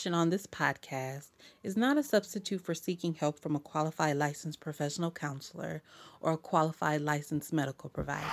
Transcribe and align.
Information 0.00 0.18
on 0.18 0.30
this 0.30 0.46
podcast 0.46 1.28
is 1.62 1.76
not 1.76 1.98
a 1.98 2.02
substitute 2.02 2.62
for 2.62 2.72
seeking 2.72 3.12
help 3.12 3.38
from 3.38 3.54
a 3.54 3.60
qualified 3.60 4.16
licensed 4.16 4.58
professional 4.58 5.10
counselor 5.10 5.82
or 6.22 6.32
a 6.32 6.38
qualified 6.38 7.02
licensed 7.02 7.52
medical 7.52 7.90
provider. 7.90 8.24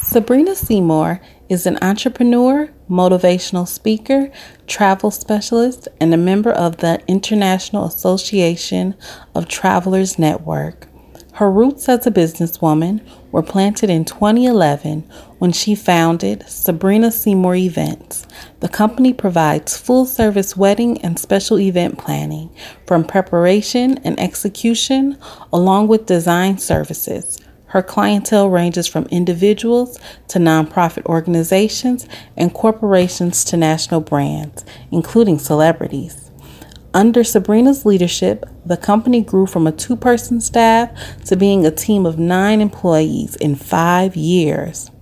Sabrina 0.00 0.56
Seymore 0.56 1.20
is 1.48 1.64
an 1.64 1.78
entrepreneur, 1.80 2.73
motivational 2.88 3.66
speaker, 3.66 4.30
travel 4.66 5.10
specialist, 5.10 5.88
and 6.00 6.12
a 6.12 6.18
member 6.18 6.50
of 6.50 6.78
the 6.78 7.00
International 7.06 7.84
Association 7.86 8.94
of 9.34 9.48
Travelers 9.48 10.18
Network. 10.18 10.88
Her 11.34 11.50
roots 11.50 11.88
as 11.88 12.06
a 12.06 12.12
businesswoman 12.12 13.00
were 13.32 13.42
planted 13.42 13.90
in 13.90 14.04
2011 14.04 15.00
when 15.38 15.50
she 15.50 15.74
founded 15.74 16.48
Sabrina 16.48 17.10
Seymore 17.10 17.56
Events. 17.56 18.24
The 18.60 18.68
company 18.68 19.12
provides 19.12 19.76
full 19.76 20.06
service 20.06 20.56
wedding 20.56 21.00
and 21.02 21.18
special 21.18 21.58
event 21.58 21.98
planning, 21.98 22.54
from 22.86 23.02
preparation 23.02 23.98
and 24.04 24.18
execution, 24.20 25.18
along 25.52 25.88
with 25.88 26.06
design 26.06 26.58
services. 26.58 27.40
Her 27.74 27.82
clientele 27.82 28.50
ranges 28.50 28.86
from 28.86 29.06
individuals 29.06 29.98
to 30.28 30.38
nonprofit 30.38 31.06
organizations 31.06 32.06
and 32.36 32.54
corporations 32.54 33.44
to 33.46 33.56
national 33.56 34.00
brands, 34.00 34.64
including 34.92 35.40
celebrities. 35.40 36.30
Under 36.94 37.24
Sabrina's 37.24 37.84
leadership, 37.84 38.48
the 38.64 38.76
company 38.76 39.22
grew 39.22 39.46
from 39.46 39.66
a 39.66 39.72
two 39.72 39.96
person 39.96 40.40
staff 40.40 40.88
to 41.24 41.34
being 41.34 41.66
a 41.66 41.72
team 41.72 42.06
of 42.06 42.16
nine 42.16 42.60
employees 42.60 43.34
in 43.34 43.56
five 43.56 44.14
years. 44.14 44.92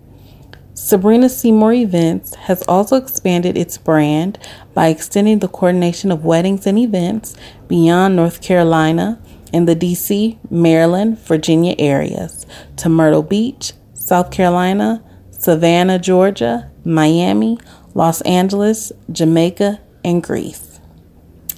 Sabrina 0.73 1.27
Seymore 1.27 1.75
Events 1.75 2.35
has 2.37 2.63
also 2.63 2.97
expanded 2.97 3.59
its 3.59 3.77
brand 3.77 4.39
by 4.73 4.87
extending 4.87 5.41
the 5.41 5.49
coordination 5.49 6.11
of 6.11 6.25
weddings 6.25 6.67
and 6.67 6.79
events 6.79 7.37
beyond 7.69 8.17
North 8.17 8.41
Carolina 8.41 9.21
in 9.53 9.67
the 9.67 9.77
DC, 9.77 10.39
Maryland, 10.51 11.19
Virginia 11.19 11.75
areas 11.79 12.47
to 12.77 12.89
Myrtle 12.89 13.23
Beach, 13.23 13.73
South 13.95 14.31
Carolina, 14.31 15.03
Savannah, 15.31 15.99
Georgia, 15.99 16.71
Miami, 16.85 17.59
Los 17.95 18.21
Angeles, 18.23 18.93
Jamaica, 19.11 19.81
and 20.05 20.23
Greece. 20.23 20.72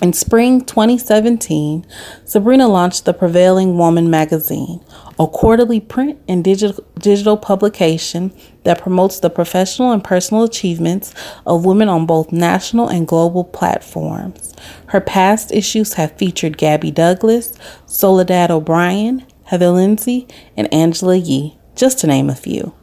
In 0.04 0.12
spring 0.12 0.60
2017, 0.60 1.86
Sabrina 2.26 2.68
launched 2.68 3.06
the 3.06 3.14
Prevailing 3.14 3.78
Woman 3.78 4.10
magazine, 4.10 4.84
a 5.18 5.26
quarterly 5.26 5.80
print 5.80 6.20
and 6.28 6.44
digital, 6.44 6.84
digital 6.98 7.38
publication 7.38 8.30
that 8.64 8.82
promotes 8.82 9.18
the 9.18 9.30
professional 9.30 9.92
and 9.92 10.04
personal 10.04 10.42
achievements 10.42 11.14
of 11.46 11.64
women 11.64 11.88
on 11.88 12.04
both 12.04 12.32
national 12.32 12.86
and 12.86 13.08
global 13.08 13.44
platforms. 13.44 14.54
Her 14.88 15.00
past 15.00 15.50
issues 15.52 15.94
have 15.94 16.18
featured 16.18 16.58
Gabby 16.58 16.90
Douglas, 16.90 17.54
Soledad 17.86 18.50
O'Brien, 18.50 19.24
Heather 19.44 19.70
Lindsey, 19.70 20.28
and 20.54 20.70
Angela 20.70 21.16
Yee, 21.16 21.56
just 21.76 21.98
to 22.00 22.06
name 22.06 22.28
a 22.28 22.34
few. 22.34 22.74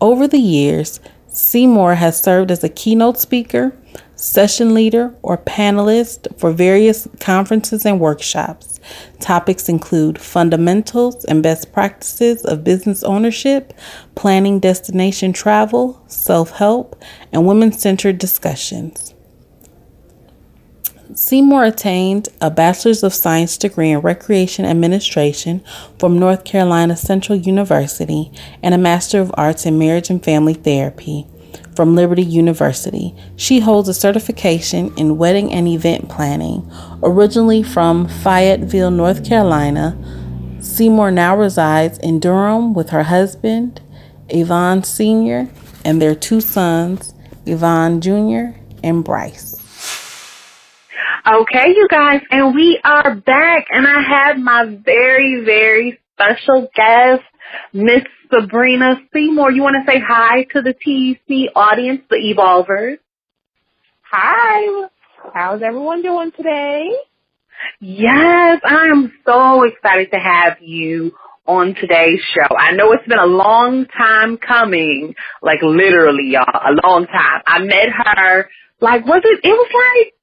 Over 0.00 0.26
the 0.26 0.38
years, 0.38 0.98
Seymore 1.30 1.96
has 1.96 2.18
served 2.18 2.50
as 2.50 2.64
a 2.64 2.70
keynote 2.70 3.18
speaker, 3.18 3.76
session 4.18 4.74
leader, 4.74 5.14
or 5.22 5.38
panelist 5.38 6.38
for 6.38 6.50
various 6.50 7.08
conferences 7.20 7.86
and 7.86 8.00
workshops. 8.00 8.80
Topics 9.20 9.68
include 9.68 10.20
fundamentals 10.20 11.24
and 11.24 11.42
best 11.42 11.72
practices 11.72 12.44
of 12.44 12.64
business 12.64 13.02
ownership, 13.02 13.72
planning 14.14 14.60
destination 14.60 15.32
travel, 15.32 16.02
self 16.08 16.50
help, 16.50 17.00
and 17.32 17.46
women 17.46 17.72
centered 17.72 18.18
discussions. 18.18 19.14
Seymore 21.14 21.66
attained 21.66 22.28
a 22.40 22.50
Bachelor's 22.50 23.02
of 23.02 23.14
Science 23.14 23.56
degree 23.56 23.90
in 23.90 24.00
Recreation 24.00 24.64
Administration 24.64 25.64
from 25.98 26.18
North 26.18 26.44
Carolina 26.44 26.96
Central 26.96 27.38
University 27.38 28.30
and 28.62 28.74
a 28.74 28.78
Master 28.78 29.20
of 29.20 29.32
Arts 29.34 29.64
in 29.64 29.78
Marriage 29.78 30.10
and 30.10 30.22
Family 30.22 30.54
Therapy 30.54 31.26
from 31.78 31.94
Liberty 31.94 32.24
University. 32.24 33.14
She 33.36 33.60
holds 33.60 33.88
a 33.88 33.94
certification 33.94 34.92
in 34.96 35.16
wedding 35.16 35.52
and 35.52 35.68
event 35.68 36.08
planning. 36.08 36.68
Originally 37.04 37.62
from 37.62 38.08
Fayetteville, 38.08 38.90
North 38.90 39.24
Carolina, 39.24 39.96
Seymore 40.58 41.12
now 41.12 41.36
resides 41.36 41.96
in 41.98 42.18
Durham 42.18 42.74
with 42.74 42.90
her 42.90 43.04
husband, 43.04 43.80
Yvonne 44.28 44.82
Sr., 44.82 45.48
and 45.84 46.02
their 46.02 46.16
two 46.16 46.40
sons, 46.40 47.14
Yvonne 47.46 48.00
Jr. 48.00 48.58
and 48.82 49.04
Bryce. 49.04 49.54
Okay, 51.28 51.68
you 51.68 51.86
guys, 51.88 52.22
and 52.32 52.56
we 52.56 52.80
are 52.82 53.14
back, 53.14 53.66
and 53.70 53.86
I 53.86 54.00
have 54.02 54.36
my 54.36 54.64
very, 54.64 55.44
very 55.44 56.00
special 56.14 56.68
guest, 56.74 57.22
Miss 57.72 58.02
Sabrina 58.32 58.96
Seymore. 59.14 59.50
You 59.52 59.62
want 59.62 59.76
to 59.76 59.90
say 59.90 60.00
hi 60.00 60.44
to 60.54 60.62
the 60.62 60.72
TEC 60.72 61.52
audience, 61.54 62.02
the 62.10 62.16
Evolvers? 62.16 62.98
Hi. 64.10 64.88
How's 65.34 65.62
everyone 65.62 66.02
doing 66.02 66.32
today? 66.36 66.88
Yes, 67.80 68.60
I 68.64 68.86
am 68.90 69.12
so 69.26 69.64
excited 69.64 70.10
to 70.12 70.18
have 70.18 70.58
you 70.60 71.12
on 71.46 71.74
today's 71.74 72.20
show. 72.34 72.54
I 72.56 72.72
know 72.72 72.92
it's 72.92 73.06
been 73.08 73.18
a 73.18 73.26
long 73.26 73.86
time 73.86 74.36
coming, 74.36 75.14
like 75.42 75.60
literally, 75.62 76.30
y'all, 76.32 76.44
a 76.46 76.86
long 76.86 77.06
time. 77.06 77.42
I 77.46 77.58
met 77.60 77.88
her, 77.88 78.48
like, 78.80 79.04
was 79.06 79.22
it, 79.24 79.40
it 79.42 79.50
was 79.50 79.70
like 79.74 80.14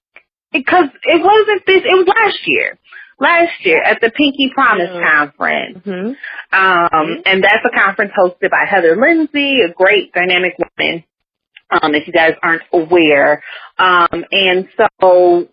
because 0.54 0.86
it 1.04 1.22
wasn't 1.22 1.66
this, 1.66 1.82
it 1.84 1.96
was 1.96 2.08
last 2.08 2.40
year. 2.46 2.78
Last 3.20 3.54
year 3.64 3.82
at 3.82 4.02
the 4.02 4.12
Pinky 4.12 4.52
Promise 4.54 4.90
mm-hmm. 4.90 5.08
Conference. 5.08 5.78
Mm-hmm. 5.86 6.08
Um, 6.08 6.90
mm-hmm. 6.92 7.22
and 7.26 7.44
that's 7.44 7.66
a 7.66 7.78
conference 7.78 8.12
hosted 8.18 8.52
by 8.52 8.66
Heather 8.70 8.98
Lindsey, 8.98 9.62
a 9.62 9.72
great 9.74 10.12
dynamic 10.14 10.56
woman, 10.60 11.04
um, 11.72 11.96
if 11.96 12.08
you 12.08 12.14
guys 12.14 12.34
aren't 12.44 12.64
aware. 12.74 13.42
Um, 13.78 14.26
and 14.32 14.68
so, 14.78 15.48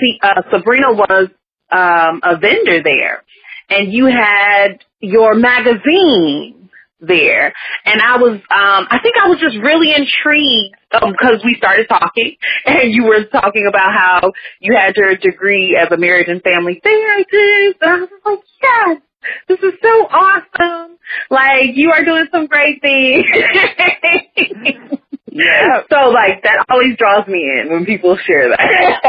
see, 0.00 0.18
uh, 0.22 0.42
Sabrina 0.50 0.92
was, 0.92 1.28
um, 1.70 2.20
a 2.22 2.36
vendor 2.38 2.82
there. 2.82 3.22
And 3.70 3.92
you 3.92 4.06
had 4.06 4.84
your 5.00 5.34
magazine 5.34 6.63
there. 7.06 7.52
And 7.84 8.00
I 8.00 8.16
was, 8.16 8.34
um, 8.34 8.86
I 8.90 8.98
think 9.02 9.16
I 9.22 9.28
was 9.28 9.38
just 9.40 9.56
really 9.62 9.92
intrigued 9.94 10.74
because 10.90 11.40
um, 11.40 11.44
we 11.44 11.54
started 11.56 11.88
talking 11.88 12.36
and 12.66 12.92
you 12.92 13.04
were 13.04 13.24
talking 13.24 13.66
about 13.68 13.92
how 13.92 14.32
you 14.60 14.74
had 14.76 14.96
your 14.96 15.16
degree 15.16 15.76
as 15.80 15.90
a 15.90 15.96
marriage 15.96 16.28
and 16.28 16.42
family 16.42 16.80
therapist. 16.82 17.78
And 17.80 17.90
I 17.90 18.00
was 18.00 18.08
like, 18.24 18.38
yes, 18.62 19.00
this 19.48 19.58
is 19.60 19.74
so 19.82 19.88
awesome. 19.88 20.98
Like 21.30 21.70
you 21.74 21.90
are 21.92 22.04
doing 22.04 22.26
some 22.32 22.46
great 22.46 22.80
things. 22.80 23.26
yeah. 25.30 25.80
So 25.90 26.10
like 26.10 26.44
that 26.44 26.64
always 26.70 26.96
draws 26.96 27.26
me 27.26 27.42
in 27.42 27.70
when 27.70 27.84
people 27.84 28.16
share 28.16 28.50
that. 28.50 29.00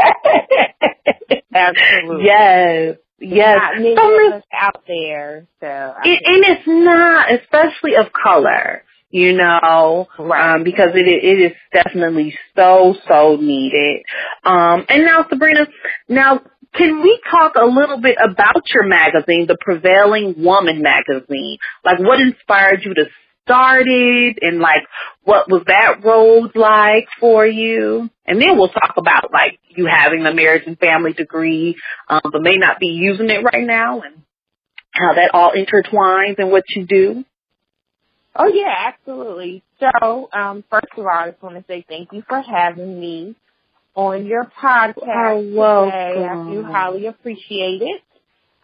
Absolutely. 1.54 2.24
Yes. 2.24 2.96
Yes, 3.18 3.60
not 3.78 4.42
out 4.52 4.82
there. 4.86 5.46
So 5.60 5.94
it, 6.04 6.22
and 6.24 6.44
it's 6.44 6.66
not, 6.66 7.32
especially 7.32 7.96
of 7.96 8.12
color, 8.12 8.82
you 9.10 9.32
know, 9.32 10.06
right. 10.18 10.54
um, 10.54 10.64
because 10.64 10.90
it 10.94 11.06
it 11.08 11.40
is 11.40 11.52
definitely 11.72 12.36
so 12.54 12.94
so 13.08 13.36
needed. 13.36 14.02
Um, 14.44 14.84
and 14.88 15.04
now, 15.04 15.26
Sabrina, 15.30 15.66
now 16.08 16.42
can 16.74 17.02
we 17.02 17.18
talk 17.30 17.54
a 17.54 17.64
little 17.64 18.00
bit 18.00 18.18
about 18.22 18.62
your 18.74 18.86
magazine, 18.86 19.46
the 19.46 19.56
Prevailing 19.60 20.34
Woman 20.36 20.82
magazine? 20.82 21.56
Like, 21.84 21.98
what 22.00 22.20
inspired 22.20 22.84
you 22.84 22.92
to 22.94 23.06
started 23.46 24.38
and 24.42 24.58
like 24.58 24.82
what 25.22 25.48
was 25.48 25.62
that 25.66 26.04
road 26.04 26.52
like 26.54 27.06
for 27.20 27.46
you? 27.46 28.10
And 28.26 28.40
then 28.40 28.58
we'll 28.58 28.68
talk 28.68 28.94
about 28.96 29.32
like 29.32 29.58
you 29.68 29.86
having 29.86 30.24
the 30.24 30.34
marriage 30.34 30.64
and 30.66 30.78
family 30.78 31.12
degree, 31.12 31.76
um, 32.08 32.20
but 32.24 32.42
may 32.42 32.56
not 32.56 32.78
be 32.78 32.88
using 32.88 33.30
it 33.30 33.42
right 33.44 33.66
now 33.66 34.00
and 34.00 34.22
how 34.90 35.14
that 35.14 35.30
all 35.32 35.52
intertwines 35.52 36.38
and 36.38 36.50
what 36.50 36.64
you 36.74 36.86
do. 36.86 37.24
Oh 38.34 38.48
yeah, 38.48 38.92
absolutely. 38.92 39.62
So, 39.80 40.28
um, 40.32 40.64
first 40.70 40.88
of 40.96 41.04
all, 41.06 41.08
I 41.08 41.30
just 41.30 41.42
want 41.42 41.56
to 41.56 41.64
say 41.68 41.84
thank 41.88 42.12
you 42.12 42.22
for 42.28 42.40
having 42.40 43.00
me 43.00 43.34
on 43.94 44.26
your 44.26 44.44
podcast 44.44 44.94
today. 44.94 46.24
I 46.24 46.50
do 46.50 46.62
highly 46.62 47.06
appreciate 47.06 47.82
it. 47.82 48.02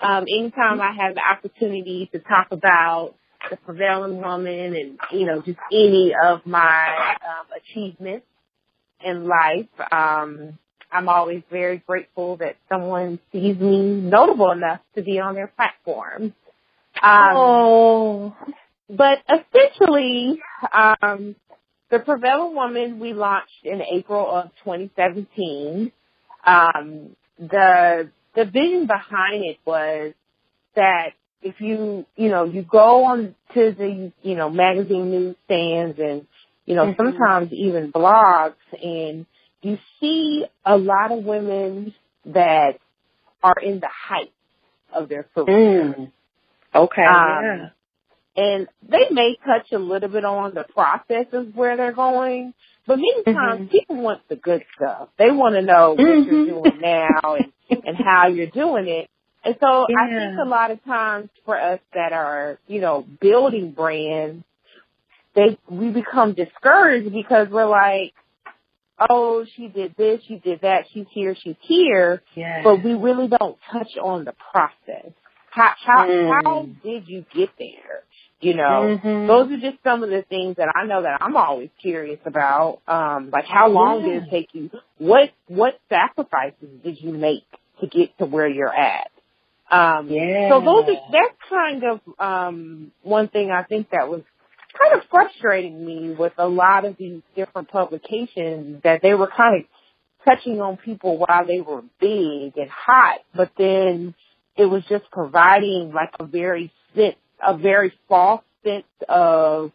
Um, 0.00 0.25
anytime 0.28 0.81
I 0.81 0.93
have 0.93 1.14
the 1.14 1.23
opportunity 1.23 2.11
to 2.12 2.19
talk 2.19 2.49
about 2.50 3.14
the 3.50 3.56
prevailing 3.56 4.21
woman 4.21 4.77
and, 4.77 4.99
you 5.11 5.27
know, 5.27 5.41
just 5.41 5.59
any 5.73 6.12
of 6.23 6.44
my 6.47 7.17
um, 7.27 7.47
achievements 7.56 8.27
in 9.05 9.27
life. 9.27 9.69
Um, 9.91 10.59
I'm 10.91 11.09
always 11.09 11.43
very 11.50 11.79
grateful 11.79 12.37
that 12.37 12.56
someone 12.69 13.19
sees 13.33 13.59
me 13.59 13.81
notable 13.81 14.50
enough 14.50 14.81
to 14.94 15.03
be 15.03 15.19
on 15.19 15.35
their 15.35 15.49
platform. 15.49 16.35
Um, 17.03 17.37
oh. 17.37 18.37
But 18.91 19.19
essentially, 19.27 20.38
um, 20.73 21.35
the 21.91 21.99
Prevailing 21.99 22.55
Woman 22.55 23.00
we 23.00 23.15
launched 23.15 23.65
in 23.65 23.81
April 23.81 24.31
of 24.31 24.50
2017. 24.65 25.93
Um, 26.45 27.17
the 27.38 28.11
the 28.35 28.45
vision 28.45 28.87
behind 28.87 29.45
it 29.45 29.59
was 29.65 30.15
that 30.75 31.11
if 31.43 31.61
you 31.61 32.06
you 32.17 32.29
know 32.29 32.44
you 32.44 32.62
go 32.62 33.05
on 33.05 33.35
to 33.55 33.73
the 33.73 34.12
you 34.23 34.35
know 34.35 34.50
magazine 34.50 35.11
newsstands 35.11 35.99
and 35.99 36.27
you 36.67 36.75
know 36.75 36.87
mm-hmm. 36.87 37.00
sometimes 37.03 37.53
even 37.53 37.93
blogs 37.93 38.55
and 38.83 39.27
you 39.62 39.79
see 40.00 40.44
a 40.65 40.77
lot 40.77 41.12
of 41.12 41.25
women 41.25 41.94
that 42.27 42.79
are 43.43 43.56
in 43.62 43.81
the 43.81 43.89
height 43.89 44.33
of 44.93 45.09
their 45.09 45.25
career. 45.35 45.94
Mm. 45.99 46.12
Okay. 46.75 47.03
Um, 47.03 47.45
yeah. 47.45 47.69
And 48.35 48.67
they 48.88 49.11
may 49.11 49.37
touch 49.45 49.73
a 49.73 49.79
little 49.79 50.09
bit 50.09 50.25
on 50.25 50.55
the 50.55 50.65
process 50.65 51.27
of 51.33 51.55
where 51.55 51.77
they're 51.77 51.93
going, 51.93 52.55
but 52.87 52.97
many 52.97 53.23
mm-hmm. 53.27 53.67
people 53.67 53.97
want 53.97 54.23
the 54.29 54.37
good 54.37 54.65
stuff. 54.75 55.09
They 55.19 55.31
want 55.31 55.55
to 55.55 55.62
know 55.62 55.91
what 55.91 55.99
mm-hmm. 55.99 56.35
you're 56.35 56.47
doing 56.47 56.81
now 56.81 57.37
and, 57.37 57.85
and 57.85 57.97
how 57.97 58.29
you're 58.29 58.47
doing 58.47 58.88
it. 58.88 59.11
And 59.44 59.56
so 59.61 59.87
yeah. 59.89 59.97
I 59.99 60.09
think 60.09 60.39
a 60.41 60.49
lot 60.49 60.71
of 60.71 60.85
times 60.85 61.29
for 61.44 61.61
us 61.61 61.81
that 61.94 62.12
are, 62.12 62.59
you 62.67 62.81
know, 62.81 63.05
building 63.21 63.73
brands, 63.73 64.44
they, 65.35 65.59
we 65.69 65.91
become 65.91 66.35
discouraged 66.35 67.12
because 67.12 67.49
we're 67.50 67.67
like, 67.67 68.12
oh, 69.11 69.44
she 69.56 69.69
did 69.69 69.94
this, 69.97 70.21
she 70.29 70.37
did 70.37 70.61
that, 70.62 70.85
she's 70.93 71.06
here, 71.11 71.35
she's 71.43 71.56
here. 71.61 72.23
Yes. 72.35 72.61
But 72.62 72.85
we 72.85 72.94
really 72.94 73.29
don't 73.29 73.59
touch 73.71 73.97
on 74.00 74.25
the 74.25 74.35
process. 74.53 75.12
How, 75.50 75.73
how, 75.85 76.06
mm. 76.06 76.43
how 76.45 76.69
did 76.83 77.09
you 77.09 77.25
get 77.35 77.50
there? 77.59 78.05
You 78.41 78.55
know, 78.55 78.99
mm-hmm. 79.00 79.29
those 79.29 79.53
are 79.53 79.61
just 79.61 79.83
some 79.85 80.03
of 80.03 80.11
the 80.11 80.25
things 80.29 80.56
that 80.56 80.69
I 80.75 80.85
know 80.85 81.03
that 81.03 81.23
I'm 81.23 81.37
always 81.37 81.71
curious 81.81 82.19
about. 82.25 82.81
Um, 82.88 83.31
like 83.31 83.45
how 83.45 83.69
long 83.69 84.00
yeah. 84.00 84.15
did 84.15 84.23
it 84.25 84.31
take 84.31 84.49
you? 84.53 84.71
What, 84.99 85.31
what 85.47 85.79
sacrifices 85.88 86.69
did 86.83 87.00
you 87.00 87.12
make 87.12 87.45
to 87.81 87.87
get 87.87 88.17
to 88.19 88.27
where 88.27 88.49
you're 88.49 88.75
at? 88.75 89.12
Um, 89.73 90.09
yeah. 90.11 90.51
so 90.51 90.61
those 90.61 90.85
are, 90.95 91.01
that's 91.11 91.39
kind 91.49 91.83
of, 91.85 92.01
um, 92.19 92.93
one 93.03 93.29
thing 93.29 93.51
I 93.51 93.63
think 93.63 93.89
that 93.91 94.09
was 94.09 94.21
kind 94.79 95.01
of 95.01 95.09
frustrating 95.11 95.85
me 95.85 96.15
with 96.15 96.35
a 96.37 96.47
lot 96.47 96.85
of 96.85 96.97
these 96.99 97.23
different 97.35 97.69
publications 97.69 98.83
that 98.85 99.01
they 99.03 99.15
were 99.15 99.31
kind 99.35 99.63
of 99.63 99.67
touching 100.27 100.61
on 100.61 100.77
people 100.77 101.19
while 101.19 101.47
they 101.47 101.61
were 101.61 101.83
big 102.01 102.57
and 102.57 102.71
hot, 102.71 103.21
but 103.35 103.51
then 103.57 104.15
it 104.57 104.67
was 104.67 104.83
just 104.89 105.11
providing 105.11 105.93
like 105.95 106.11
a 106.21 106.27
very 106.27 106.71
sense, 106.95 107.17
a 107.45 107.57
very 107.57 107.93
false 108.09 108.43
sense 108.65 108.85
of 109.09 109.73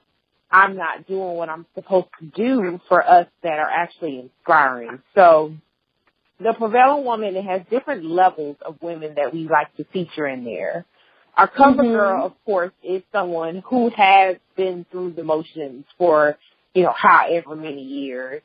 I'm 0.50 0.78
not 0.78 1.08
doing 1.08 1.36
what 1.36 1.50
I'm 1.50 1.66
supposed 1.76 2.08
to 2.20 2.26
do 2.26 2.80
for 2.88 3.04
us 3.04 3.28
that 3.44 3.60
are 3.60 3.70
actually 3.70 4.20
inspiring. 4.20 5.02
So 5.14 5.54
the 6.39 6.54
prevailing 6.57 7.04
woman 7.06 7.36
it 7.36 7.44
has 7.44 7.62
different 7.69 8.06
levels 8.06 8.57
of 8.66 8.78
women 8.81 9.16
that 9.16 9.34
we 9.34 9.48
like 9.48 9.75
to 9.78 9.84
feature 9.86 10.28
in 10.28 10.44
there. 10.44 10.86
Our 11.36 11.48
cover 11.48 11.84
mm-hmm. 11.84 11.92
girl, 11.92 12.25
of 12.25 12.34
course, 12.45 12.72
is 12.84 13.04
someone 13.12 13.63
who 13.66 13.92
has 13.95 14.38
been 14.56 14.86
through 14.92 15.13
the 15.13 15.24
motions 15.24 15.86
for, 15.98 16.38
you 16.74 16.84
know, 16.84 16.94
however 16.95 17.56
many 17.56 17.84
years. 17.84 18.42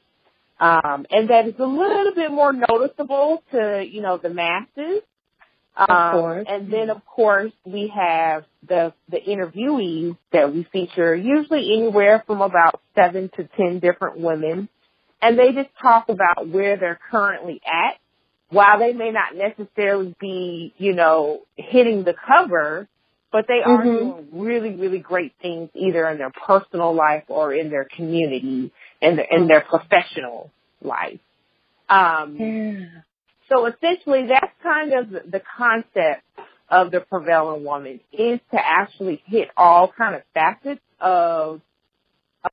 Um, 0.60 1.06
and 1.10 1.30
that 1.30 1.48
is 1.48 1.54
a 1.58 1.64
little 1.64 2.14
bit 2.14 2.30
more 2.30 2.52
noticeable 2.52 3.42
to, 3.52 3.84
you 3.88 4.02
know, 4.02 4.18
the 4.18 4.30
masses. 4.30 5.02
Um. 5.74 6.44
And 6.46 6.70
then, 6.70 6.90
of 6.90 7.04
course, 7.06 7.52
we 7.64 7.90
have 7.94 8.44
the 8.68 8.92
the 9.08 9.18
interviewees 9.18 10.18
that 10.32 10.52
we 10.52 10.66
feature, 10.70 11.14
usually 11.14 11.72
anywhere 11.72 12.22
from 12.26 12.42
about 12.42 12.80
seven 12.94 13.30
to 13.36 13.48
ten 13.56 13.80
different 13.80 14.18
women, 14.18 14.68
and 15.22 15.38
they 15.38 15.52
just 15.52 15.70
talk 15.80 16.08
about 16.08 16.48
where 16.48 16.76
they're 16.76 16.98
currently 17.10 17.60
at 17.64 17.98
while 18.50 18.78
they 18.78 18.92
may 18.92 19.10
not 19.10 19.34
necessarily 19.34 20.14
be, 20.20 20.74
you 20.76 20.92
know, 20.92 21.40
hitting 21.56 22.04
the 22.04 22.14
cover, 22.26 22.86
but 23.30 23.46
they 23.48 23.60
are 23.64 23.78
mm-hmm. 23.78 23.88
doing 23.88 24.28
really, 24.32 24.74
really 24.74 24.98
great 24.98 25.32
things 25.40 25.70
either 25.74 26.06
in 26.08 26.18
their 26.18 26.32
personal 26.46 26.94
life 26.94 27.24
or 27.28 27.54
in 27.54 27.70
their 27.70 27.86
community 27.96 28.72
and 29.00 29.18
in, 29.18 29.42
in 29.42 29.48
their 29.48 29.62
professional 29.62 30.50
life. 30.82 31.20
Um, 31.88 32.36
yeah. 32.38 32.86
So 33.48 33.66
essentially, 33.66 34.26
that's 34.28 34.52
kind 34.62 34.92
of 34.92 35.30
the 35.30 35.40
concept 35.56 36.22
of 36.68 36.90
the 36.90 37.00
prevailing 37.00 37.64
woman 37.64 38.00
is 38.12 38.40
to 38.50 38.58
actually 38.58 39.22
hit 39.26 39.48
all 39.56 39.92
kind 39.96 40.14
of 40.14 40.22
facets 40.34 40.80
of 41.00 41.60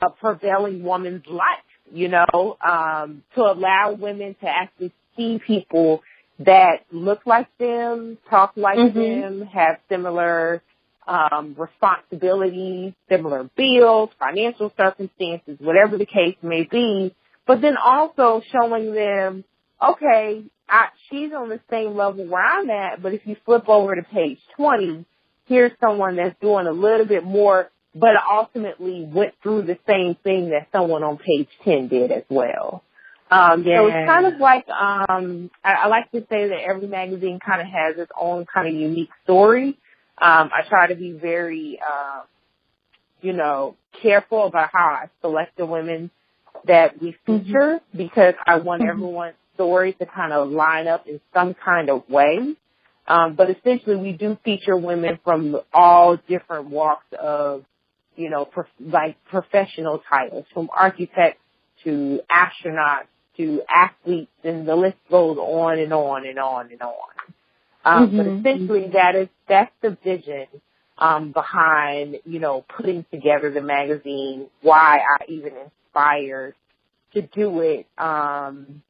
a 0.01 0.09
prevailing 0.09 0.83
woman's 0.83 1.25
life, 1.27 1.63
you 1.91 2.07
know, 2.07 2.57
um, 2.65 3.23
to 3.35 3.41
allow 3.41 3.93
women 3.93 4.35
to 4.41 4.47
actually 4.47 4.93
see 5.15 5.39
people 5.45 6.01
that 6.39 6.85
look 6.91 7.21
like 7.25 7.47
them, 7.57 8.17
talk 8.29 8.53
like 8.55 8.77
mm-hmm. 8.77 8.97
them, 8.97 9.47
have 9.47 9.77
similar 9.89 10.61
um, 11.07 11.55
responsibilities, 11.57 12.93
similar 13.09 13.49
bills, 13.57 14.09
financial 14.19 14.71
circumstances, 14.77 15.57
whatever 15.59 15.97
the 15.97 16.05
case 16.05 16.37
may 16.41 16.63
be, 16.63 17.13
but 17.45 17.61
then 17.61 17.75
also 17.77 18.41
showing 18.51 18.93
them, 18.93 19.43
okay, 19.83 20.43
I, 20.69 20.89
she's 21.09 21.31
on 21.33 21.49
the 21.49 21.59
same 21.69 21.95
level 21.95 22.27
where 22.27 22.43
I'm 22.43 22.69
at, 22.69 23.01
but 23.01 23.13
if 23.13 23.25
you 23.25 23.35
flip 23.43 23.67
over 23.67 23.95
to 23.95 24.03
page 24.03 24.39
20, 24.55 25.03
here's 25.47 25.71
someone 25.81 26.15
that's 26.15 26.39
doing 26.39 26.67
a 26.67 26.71
little 26.71 27.07
bit 27.07 27.23
more, 27.23 27.69
but 27.95 28.11
ultimately 28.29 29.03
went 29.11 29.33
through 29.41 29.63
the 29.63 29.77
same 29.87 30.15
thing 30.23 30.51
that 30.51 30.67
someone 30.71 31.03
on 31.03 31.17
page 31.17 31.47
10 31.63 31.87
did 31.87 32.11
as 32.11 32.23
well. 32.29 32.83
Um, 33.31 33.63
yeah. 33.63 33.79
So 33.79 33.87
it's 33.87 34.09
kind 34.09 34.25
of 34.25 34.39
like 34.39 34.67
um, 34.69 35.51
I, 35.63 35.73
I 35.73 35.87
like 35.87 36.11
to 36.11 36.21
say 36.21 36.49
that 36.49 36.61
every 36.67 36.87
magazine 36.87 37.39
kind 37.45 37.61
of 37.61 37.67
has 37.67 37.97
its 37.97 38.11
own 38.19 38.45
kind 38.51 38.67
of 38.67 38.73
unique 38.73 39.11
story. 39.23 39.77
Um, 40.17 40.49
I 40.53 40.67
try 40.67 40.87
to 40.87 40.95
be 40.95 41.11
very, 41.11 41.79
uh, 41.79 42.21
you 43.21 43.33
know, 43.33 43.75
careful 44.01 44.45
about 44.45 44.69
how 44.73 44.85
I 45.03 45.09
select 45.21 45.57
the 45.57 45.65
women 45.65 46.11
that 46.65 47.01
we 47.01 47.11
mm-hmm. 47.11 47.37
feature 47.37 47.79
mm-hmm. 47.79 47.97
because 47.97 48.33
I 48.45 48.57
want 48.57 48.81
mm-hmm. 48.81 48.89
everyone's 48.89 49.35
story 49.53 49.93
to 49.93 50.05
kind 50.05 50.33
of 50.33 50.49
line 50.49 50.87
up 50.87 51.07
in 51.07 51.19
some 51.33 51.53
kind 51.53 51.89
of 51.89 52.09
way. 52.09 52.55
Um, 53.07 53.35
but 53.35 53.49
essentially, 53.49 53.95
we 53.95 54.11
do 54.13 54.37
feature 54.45 54.77
women 54.77 55.19
from 55.23 55.59
all 55.73 56.17
different 56.27 56.69
walks 56.69 57.07
of, 57.19 57.65
you 58.19 58.29
know, 58.29 58.45
prof- 58.45 58.67
like 58.79 59.15
professional 59.29 60.01
titles, 60.09 60.45
from 60.53 60.69
architects 60.75 61.41
to 61.85 62.19
astronauts 62.29 63.07
to 63.37 63.61
athletes, 63.73 64.31
and 64.43 64.67
the 64.67 64.75
list 64.75 64.97
goes 65.09 65.37
on 65.37 65.79
and 65.79 65.93
on 65.93 66.27
and 66.27 66.37
on 66.37 66.69
and 66.71 66.81
on. 66.81 66.93
Um, 67.85 68.07
mm-hmm. 68.07 68.17
But 68.17 68.27
essentially, 68.51 68.89
that 68.93 69.15
is 69.15 69.29
that's 69.47 69.71
the 69.81 69.97
vision 70.03 70.47
um, 70.97 71.31
behind 71.31 72.17
you 72.25 72.39
know 72.39 72.65
putting 72.75 73.05
together 73.09 73.49
the 73.51 73.61
magazine. 73.61 74.47
Why 74.61 74.99
I 74.99 75.25
even 75.29 75.53
inspired 75.55 76.55
to 77.13 77.21
do 77.21 77.61
it. 77.61 77.87
Um, 77.97 78.83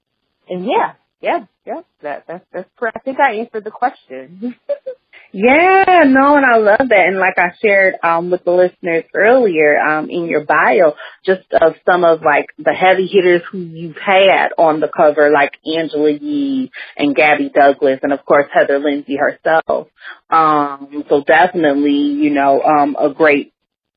and 0.50 0.66
yeah, 0.66 0.94
yeah, 1.22 1.46
yeah. 1.66 1.82
That 2.02 2.24
that's 2.28 2.46
that's. 2.52 2.70
I 2.82 3.00
think 3.00 3.20
I 3.20 3.36
answered 3.36 3.64
the 3.64 3.72
question. 3.72 4.56
Yeah, 5.32 6.06
no, 6.08 6.38
and 6.38 6.46
I 6.46 6.58
love 6.58 6.90
that. 6.90 7.08
And 7.08 7.20
like 7.20 7.38
I 7.38 7.52
shared 7.62 7.96
um, 8.02 8.32
with 8.32 8.44
the 8.46 8.52
listeners 8.52 9.04
earlier 9.14 9.80
um, 9.80 10.10
in 10.10 10.26
your 10.26 10.44
bio, 10.44 10.94
just 11.24 11.44
of 11.62 11.76
some 11.86 12.04
of 12.04 12.22
like 12.24 12.48
the 12.58 12.74
heavy 12.74 13.06
hitters 13.06 13.44
who 13.52 13.60
you've 13.60 13.98
had 13.98 14.50
on 14.58 14.80
the 14.80 14.88
cover, 14.88 15.30
like 15.30 15.52
Angela 15.66 16.12
Yee 16.12 16.72
and 16.98 17.16
Gabby 17.16 17.52
Douglas, 17.54 18.00
and 18.02 18.12
of 18.12 18.26
course 18.26 18.48
Heather 18.52 18.80
Lindsey 18.80 19.18
herself. 19.18 19.90
Um, 20.32 21.04
so 21.10 21.24
definitely, 21.24 21.92
you 21.92 22.32
know, 22.32 22.62
um, 22.64 22.96
a 23.00 23.14
great 23.14 23.54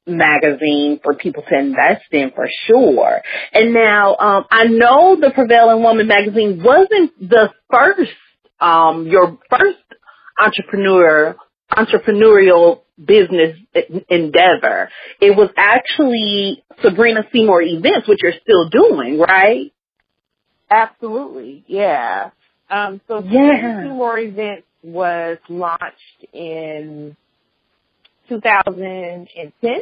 magazine 0.06 1.00
for 1.02 1.14
people 1.14 1.44
to 1.48 1.58
invest 1.58 2.04
in 2.10 2.32
for 2.34 2.48
sure. 2.66 3.22
And 3.54 3.72
now, 3.72 4.16
um, 4.16 4.44
I 4.50 4.64
know 4.64 5.16
the 5.18 5.30
Prevailing 5.30 5.82
Woman 5.82 6.08
magazine 6.08 6.62
wasn't 6.62 7.18
the 7.18 7.50
first, 7.70 8.10
um, 8.60 9.06
your 9.06 9.38
first 9.48 9.78
entrepreneur 10.38 11.36
entrepreneurial 11.72 12.82
business 13.02 13.56
endeavor. 14.08 14.90
It 15.20 15.36
was 15.36 15.50
actually 15.56 16.62
Sabrina 16.82 17.22
Seymore 17.32 17.62
events, 17.62 18.08
which 18.08 18.20
you're 18.22 18.32
still 18.42 18.68
doing, 18.68 19.18
right? 19.18 19.72
Absolutely, 20.70 21.64
yeah. 21.66 22.30
Um, 22.70 23.00
so 23.08 23.22
yeah. 23.22 23.84
Seymore 23.84 24.18
events 24.18 24.66
was 24.82 25.38
launched 25.48 26.24
in 26.32 27.16
2010. 28.28 29.80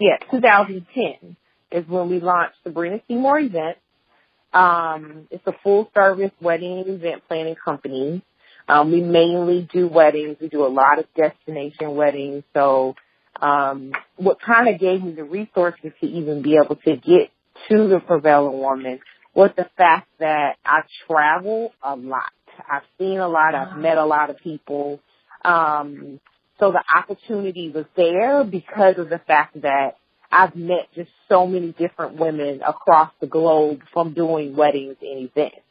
Yeah, 0.00 0.16
2010 0.30 1.36
is 1.70 1.88
when 1.88 2.08
we 2.08 2.20
launched 2.20 2.56
Sabrina 2.62 3.00
Seymore 3.08 3.40
events. 3.40 3.80
Um, 4.52 5.26
it's 5.30 5.46
a 5.46 5.54
full 5.64 5.90
service 5.94 6.30
wedding 6.40 6.84
event 6.86 7.22
planning 7.26 7.56
company. 7.62 8.22
Um, 8.68 8.92
we 8.92 9.00
mainly 9.00 9.68
do 9.72 9.88
weddings. 9.88 10.36
We 10.40 10.48
do 10.48 10.64
a 10.64 10.68
lot 10.68 10.98
of 10.98 11.06
destination 11.14 11.94
weddings. 11.96 12.44
So, 12.54 12.94
um, 13.40 13.92
what 14.16 14.40
kind 14.40 14.68
of 14.68 14.80
gave 14.80 15.02
me 15.02 15.12
the 15.12 15.24
resources 15.24 15.92
to 16.00 16.06
even 16.06 16.42
be 16.42 16.56
able 16.56 16.76
to 16.76 16.96
get 16.96 17.30
to 17.68 17.88
the 17.88 18.00
prevailing 18.00 18.58
woman 18.58 19.00
was 19.34 19.50
the 19.56 19.68
fact 19.76 20.08
that 20.20 20.56
I 20.64 20.82
travel 21.06 21.72
a 21.82 21.96
lot. 21.96 22.32
I've 22.70 22.82
seen 22.98 23.18
a 23.18 23.28
lot. 23.28 23.54
I've 23.54 23.76
met 23.76 23.98
a 23.98 24.04
lot 24.04 24.30
of 24.30 24.38
people. 24.38 25.00
Um, 25.44 26.20
so 26.60 26.70
the 26.70 26.82
opportunity 26.94 27.70
was 27.70 27.84
there 27.96 28.44
because 28.44 28.98
of 28.98 29.10
the 29.10 29.18
fact 29.18 29.60
that 29.62 29.96
I've 30.30 30.54
met 30.54 30.88
just 30.94 31.10
so 31.28 31.46
many 31.46 31.72
different 31.72 32.16
women 32.16 32.60
across 32.66 33.10
the 33.20 33.26
globe 33.26 33.80
from 33.92 34.14
doing 34.14 34.56
weddings 34.56 34.96
and 35.00 35.28
events. 35.30 35.63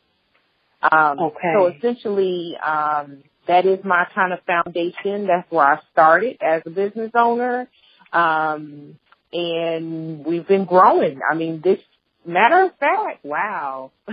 Um, 0.92 1.20
okay. 1.20 1.54
So 1.56 1.68
essentially, 1.68 2.56
um, 2.64 3.24
that 3.48 3.66
is 3.66 3.80
my 3.84 4.06
kind 4.14 4.34
of 4.34 4.40
foundation. 4.46 5.28
That's 5.28 5.50
where 5.52 5.66
I 5.66 5.80
started 5.92 6.38
as 6.42 6.62
a 6.66 6.70
business 6.70 7.12
owner. 7.16 7.68
Um, 8.12 8.98
and 9.32 10.26
we've 10.26 10.48
been 10.48 10.66
growing. 10.66 11.20
I 11.30 11.36
mean, 11.36 11.62
this 11.64 11.80
matter 12.26 12.66
of 12.66 12.72
fact, 12.78 13.24
wow. 13.26 13.92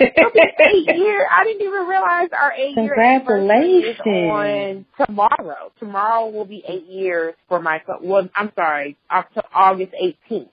eight 0.00 0.96
year. 0.96 1.26
I 1.30 1.44
didn't 1.44 1.62
even 1.62 1.86
realize 1.86 2.28
our 2.38 2.52
eight 2.52 2.76
year 2.76 2.94
Congratulations. 2.94 4.06
on 4.06 4.86
tomorrow. 5.06 5.72
Tomorrow 5.78 6.30
will 6.30 6.44
be 6.44 6.62
eight 6.66 6.86
years 6.86 7.34
for 7.48 7.60
my 7.60 7.80
well. 8.02 8.28
I'm 8.34 8.52
sorry, 8.54 8.96
October, 9.10 9.46
August 9.54 9.92
18th 10.02 10.48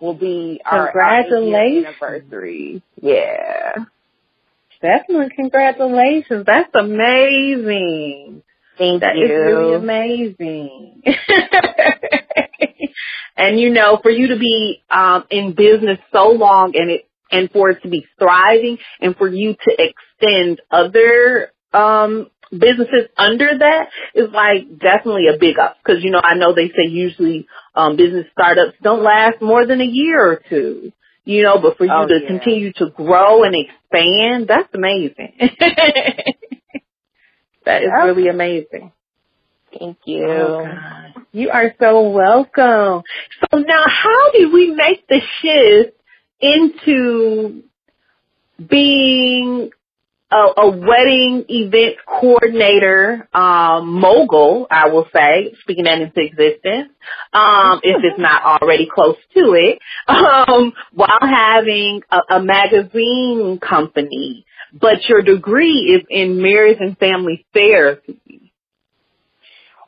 will 0.00 0.14
be 0.14 0.60
our 0.64 0.86
congratulations 0.86 1.86
our 2.00 2.14
anniversary. 2.14 2.82
Yeah, 3.00 3.74
definitely 4.80 5.28
congratulations. 5.34 6.44
That's 6.46 6.70
amazing. 6.74 8.42
Thank 8.76 9.00
That 9.00 9.16
you. 9.16 9.24
is 9.24 9.30
really 9.30 9.74
amazing. 9.74 11.02
and 13.36 13.58
you 13.58 13.70
know, 13.70 13.98
for 14.02 14.10
you 14.10 14.28
to 14.28 14.38
be 14.38 14.82
um, 14.90 15.24
in 15.30 15.54
business 15.54 15.98
so 16.12 16.30
long 16.30 16.72
and 16.74 16.90
it 16.90 17.08
and 17.30 17.50
for 17.50 17.70
it 17.70 17.82
to 17.82 17.88
be 17.88 18.06
thriving 18.18 18.78
and 19.00 19.16
for 19.16 19.28
you 19.28 19.54
to 19.54 19.76
extend 19.78 20.60
other 20.70 21.52
um 21.72 22.30
businesses 22.50 23.08
under 23.18 23.58
that 23.58 23.88
is 24.14 24.30
like 24.32 24.78
definitely 24.78 25.26
a 25.28 25.38
big 25.38 25.58
up 25.58 25.76
because 25.84 26.02
you 26.02 26.10
know 26.10 26.20
I 26.22 26.34
know 26.34 26.54
they 26.54 26.68
say 26.68 26.88
usually 26.88 27.46
um 27.74 27.96
business 27.96 28.24
startups 28.32 28.78
don't 28.82 29.02
last 29.02 29.42
more 29.42 29.66
than 29.66 29.82
a 29.82 29.84
year 29.84 30.18
or 30.18 30.40
two 30.48 30.92
you 31.28 31.42
know 31.42 31.58
but 31.60 31.76
for 31.76 31.84
you 31.84 31.92
Oh, 31.92 32.06
to 32.06 32.20
yeah. 32.22 32.28
continue 32.28 32.72
to 32.74 32.90
grow 32.90 33.44
and 33.44 33.54
expand 33.54 34.48
that's 34.48 34.72
amazing 34.74 35.34
that 37.64 37.82
is 37.82 37.90
really 38.04 38.28
amazing 38.28 38.92
Thank 39.78 39.98
you. 40.06 40.24
Oh, 40.26 40.66
You 41.30 41.50
are 41.50 41.74
so 41.78 42.08
welcome. 42.08 43.02
So 43.52 43.58
now 43.58 43.84
how 43.86 44.30
did 44.32 44.50
we 44.50 44.70
make 44.70 45.06
the 45.08 45.20
shift 45.42 45.94
into 46.40 47.64
being 48.66 49.70
a, 50.30 50.60
a 50.60 50.70
wedding 50.70 51.44
event 51.48 51.96
coordinator, 52.06 53.28
um, 53.32 54.00
mogul, 54.00 54.66
I 54.70 54.88
will 54.88 55.06
say, 55.14 55.54
speaking 55.62 55.84
that 55.84 56.00
into 56.00 56.20
existence, 56.20 56.92
um, 57.32 57.80
if 57.82 57.96
it's 58.02 58.18
not 58.18 58.42
already 58.42 58.88
close 58.92 59.16
to 59.34 59.54
it, 59.54 59.78
um, 60.08 60.72
while 60.92 61.18
having 61.20 62.02
a, 62.10 62.36
a 62.36 62.42
magazine 62.42 63.58
company. 63.58 64.44
But 64.72 65.08
your 65.08 65.22
degree 65.22 65.96
is 65.96 66.02
in 66.10 66.42
marriage 66.42 66.76
and 66.78 66.98
family 66.98 67.46
therapy. 67.54 68.52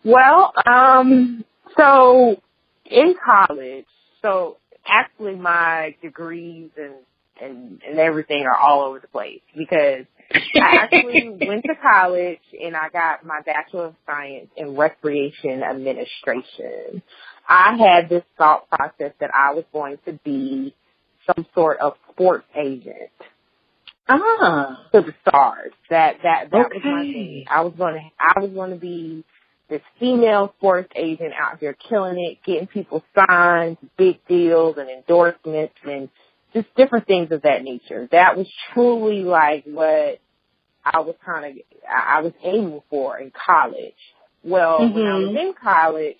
Well, 0.02 0.54
um, 0.64 1.44
so 1.76 2.40
in 2.86 3.14
college, 3.22 3.84
so 4.22 4.56
actually 4.86 5.34
my 5.34 5.94
degrees 6.00 6.70
and, 6.78 6.94
and, 7.42 7.82
and 7.86 7.98
everything 7.98 8.44
are 8.44 8.56
all 8.56 8.86
over 8.86 9.00
the 9.00 9.08
place 9.08 9.42
because 9.54 10.06
I 10.54 10.76
actually 10.76 11.36
went 11.46 11.64
to 11.64 11.74
college 11.80 12.40
and 12.62 12.76
I 12.76 12.88
got 12.90 13.24
my 13.24 13.40
Bachelor 13.44 13.86
of 13.86 13.94
Science 14.06 14.48
in 14.56 14.76
Recreation 14.76 15.62
Administration. 15.62 17.02
I 17.48 17.76
had 17.76 18.08
this 18.08 18.22
thought 18.38 18.68
process 18.68 19.12
that 19.20 19.30
I 19.34 19.54
was 19.54 19.64
going 19.72 19.98
to 20.06 20.12
be 20.24 20.74
some 21.26 21.46
sort 21.54 21.78
of 21.80 21.94
sports 22.12 22.46
agent 22.56 23.10
Ah. 24.08 24.86
to 24.92 25.02
the 25.02 25.14
stars. 25.26 25.72
That 25.88 26.16
that 26.22 26.50
that 26.50 26.70
was 26.72 26.82
my 26.84 27.02
thing. 27.02 27.44
I 27.48 27.60
was 27.62 27.74
gonna 27.78 28.00
I 28.18 28.40
was 28.40 28.50
gonna 28.50 28.76
be 28.76 29.24
this 29.68 29.82
female 30.00 30.52
sports 30.58 30.90
agent 30.96 31.32
out 31.40 31.60
here 31.60 31.76
killing 31.88 32.18
it, 32.18 32.38
getting 32.44 32.66
people 32.66 33.04
signed, 33.14 33.78
big 33.96 34.18
deals 34.26 34.76
and 34.78 34.90
endorsements 34.90 35.74
and 35.84 36.08
just 36.52 36.74
different 36.76 37.06
things 37.06 37.30
of 37.32 37.42
that 37.42 37.62
nature. 37.62 38.08
That 38.12 38.36
was 38.36 38.46
truly 38.72 39.22
like 39.22 39.64
what 39.64 40.20
I 40.84 41.00
was 41.00 41.14
kind 41.24 41.46
of 41.58 41.62
I 41.88 42.22
was 42.22 42.32
aiming 42.44 42.82
for 42.90 43.18
in 43.18 43.32
college. 43.46 43.94
Well, 44.42 44.80
when 44.80 45.06
I 45.06 45.18
was 45.18 45.30
Mhm. 45.30 45.40
in 45.48 45.54
college, 45.54 46.18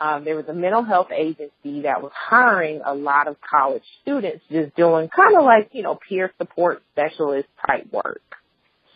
um, 0.00 0.24
there 0.24 0.36
was 0.36 0.48
a 0.48 0.52
mental 0.54 0.84
health 0.84 1.10
agency 1.10 1.82
that 1.82 2.02
was 2.02 2.12
hiring 2.14 2.80
a 2.84 2.94
lot 2.94 3.26
of 3.26 3.40
college 3.40 3.82
students, 4.02 4.44
just 4.50 4.74
doing 4.76 5.08
kind 5.08 5.36
of 5.36 5.44
like 5.44 5.70
you 5.72 5.82
know 5.82 5.96
peer 6.08 6.32
support 6.38 6.82
specialist 6.92 7.48
type 7.66 7.92
work. 7.92 8.22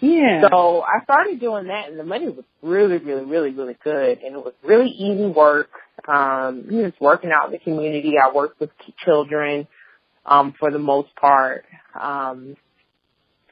Yeah. 0.00 0.48
So 0.50 0.82
I 0.82 1.02
started 1.04 1.40
doing 1.40 1.68
that, 1.68 1.88
and 1.88 1.98
the 1.98 2.04
money 2.04 2.28
was 2.28 2.44
really, 2.62 2.98
really, 2.98 3.24
really, 3.24 3.50
really 3.50 3.76
good, 3.84 4.18
and 4.22 4.34
it 4.34 4.44
was 4.44 4.54
really 4.64 4.90
easy 4.90 5.26
work. 5.26 5.70
Um, 6.08 6.66
just 6.70 7.00
working 7.00 7.30
out 7.32 7.46
in 7.46 7.52
the 7.52 7.58
community. 7.58 8.14
I 8.18 8.32
worked 8.32 8.58
with 8.60 8.70
children 9.04 9.68
um, 10.26 10.54
for 10.58 10.70
the 10.70 10.78
most 10.78 11.14
part, 11.16 11.64
um, 12.00 12.56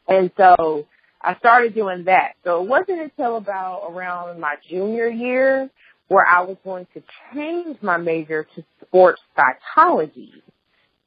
and 0.08 0.30
so 0.36 0.86
I 1.22 1.36
started 1.38 1.74
doing 1.74 2.04
that. 2.04 2.32
So 2.44 2.62
it 2.62 2.68
wasn't 2.68 3.00
until 3.02 3.36
about 3.36 3.88
around 3.90 4.40
my 4.40 4.56
junior 4.68 5.08
year 5.08 5.70
where 6.08 6.26
I 6.26 6.42
was 6.42 6.56
going 6.64 6.86
to 6.94 7.02
change 7.34 7.78
my 7.82 7.96
major 7.96 8.46
to 8.56 8.64
sports 8.86 9.20
psychology. 9.36 10.32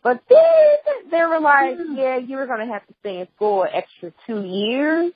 But 0.03 0.21
then 0.29 1.11
they 1.11 1.23
were 1.23 1.39
like, 1.41 1.77
yeah, 1.93 2.17
you 2.17 2.37
were 2.37 2.47
going 2.47 2.65
to 2.65 2.73
have 2.73 2.85
to 2.87 2.93
stay 3.01 3.19
in 3.19 3.27
school 3.35 3.63
an 3.63 3.69
extra 3.73 4.13
two 4.27 4.43
years 4.43 5.13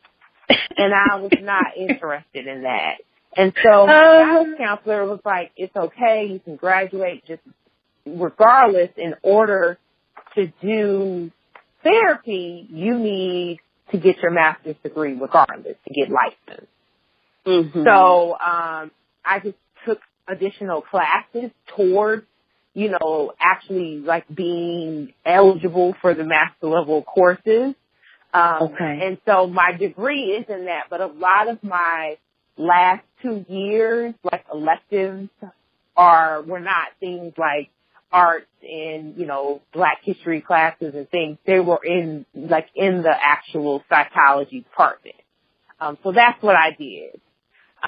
and 0.77 0.93
I 0.93 1.15
was 1.17 1.31
not 1.39 1.67
interested 1.77 2.47
in 2.47 2.63
that. 2.63 2.95
And 3.35 3.53
so 3.63 3.87
my 3.87 3.93
Uh. 4.07 4.25
guidance 4.25 4.57
counselor 4.57 5.05
was 5.05 5.19
like, 5.25 5.51
it's 5.57 5.75
okay, 5.75 6.27
you 6.31 6.39
can 6.39 6.55
graduate 6.55 7.23
just 7.27 7.41
regardless 8.05 8.89
in 8.97 9.15
order 9.23 9.77
to 10.37 10.47
do 10.61 11.31
therapy, 11.83 12.67
you 12.71 12.97
need 12.99 13.59
to 13.91 13.97
get 13.99 14.17
your 14.23 14.31
master's 14.31 14.77
degree 14.83 15.13
regardless 15.15 15.77
to 15.87 15.93
get 15.93 16.09
licensed. 16.09 16.71
Mhm. 17.45 17.83
So 17.85 18.33
um 18.33 18.91
I 19.25 19.39
just 19.43 19.57
took 19.85 19.99
additional 20.27 20.81
classes 20.81 21.51
towards, 21.75 22.25
you 22.73 22.89
know, 22.91 23.33
actually 23.39 23.99
like 23.99 24.25
being 24.33 25.13
eligible 25.25 25.95
for 26.01 26.13
the 26.13 26.23
master 26.25 26.67
level 26.67 27.03
courses. 27.03 27.75
Um 28.33 28.63
Okay. 28.63 28.99
and 29.07 29.17
so 29.25 29.47
my 29.47 29.71
degree 29.73 30.31
is 30.39 30.45
in 30.49 30.65
that, 30.65 30.85
but 30.89 31.01
a 31.01 31.07
lot 31.07 31.47
of 31.49 31.63
my 31.63 32.17
last 32.57 33.03
two 33.21 33.45
years, 33.49 34.13
like 34.23 34.45
electives 34.53 35.29
are 35.95 36.41
were 36.43 36.59
not 36.59 36.89
things 36.99 37.33
like 37.37 37.69
arts 38.11 38.47
and, 38.61 39.17
you 39.17 39.25
know, 39.25 39.61
black 39.73 39.99
history 40.03 40.41
classes 40.41 40.93
and 40.95 41.09
things. 41.09 41.37
They 41.45 41.59
were 41.59 41.79
in 41.83 42.25
like 42.33 42.67
in 42.75 43.03
the 43.03 43.13
actual 43.13 43.83
psychology 43.89 44.61
department. 44.61 45.15
Um 45.79 45.97
so 46.03 46.11
that's 46.11 46.41
what 46.41 46.55
I 46.55 46.71
did. 46.71 47.21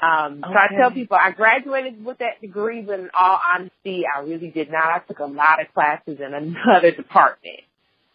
Um, 0.00 0.44
so 0.46 0.54
I 0.54 0.68
tell 0.78 0.92
people 0.92 1.16
I 1.20 1.32
graduated 1.32 2.04
with 2.04 2.18
that 2.18 2.40
degree, 2.40 2.80
but 2.80 3.00
in 3.00 3.10
all 3.12 3.40
honesty, 3.54 4.04
I 4.06 4.20
really 4.20 4.50
did 4.50 4.70
not. 4.70 4.84
I 4.84 4.98
took 5.00 5.18
a 5.18 5.24
lot 5.24 5.60
of 5.60 5.72
classes 5.74 6.18
in 6.20 6.32
another 6.64 6.92
department. 6.92 7.60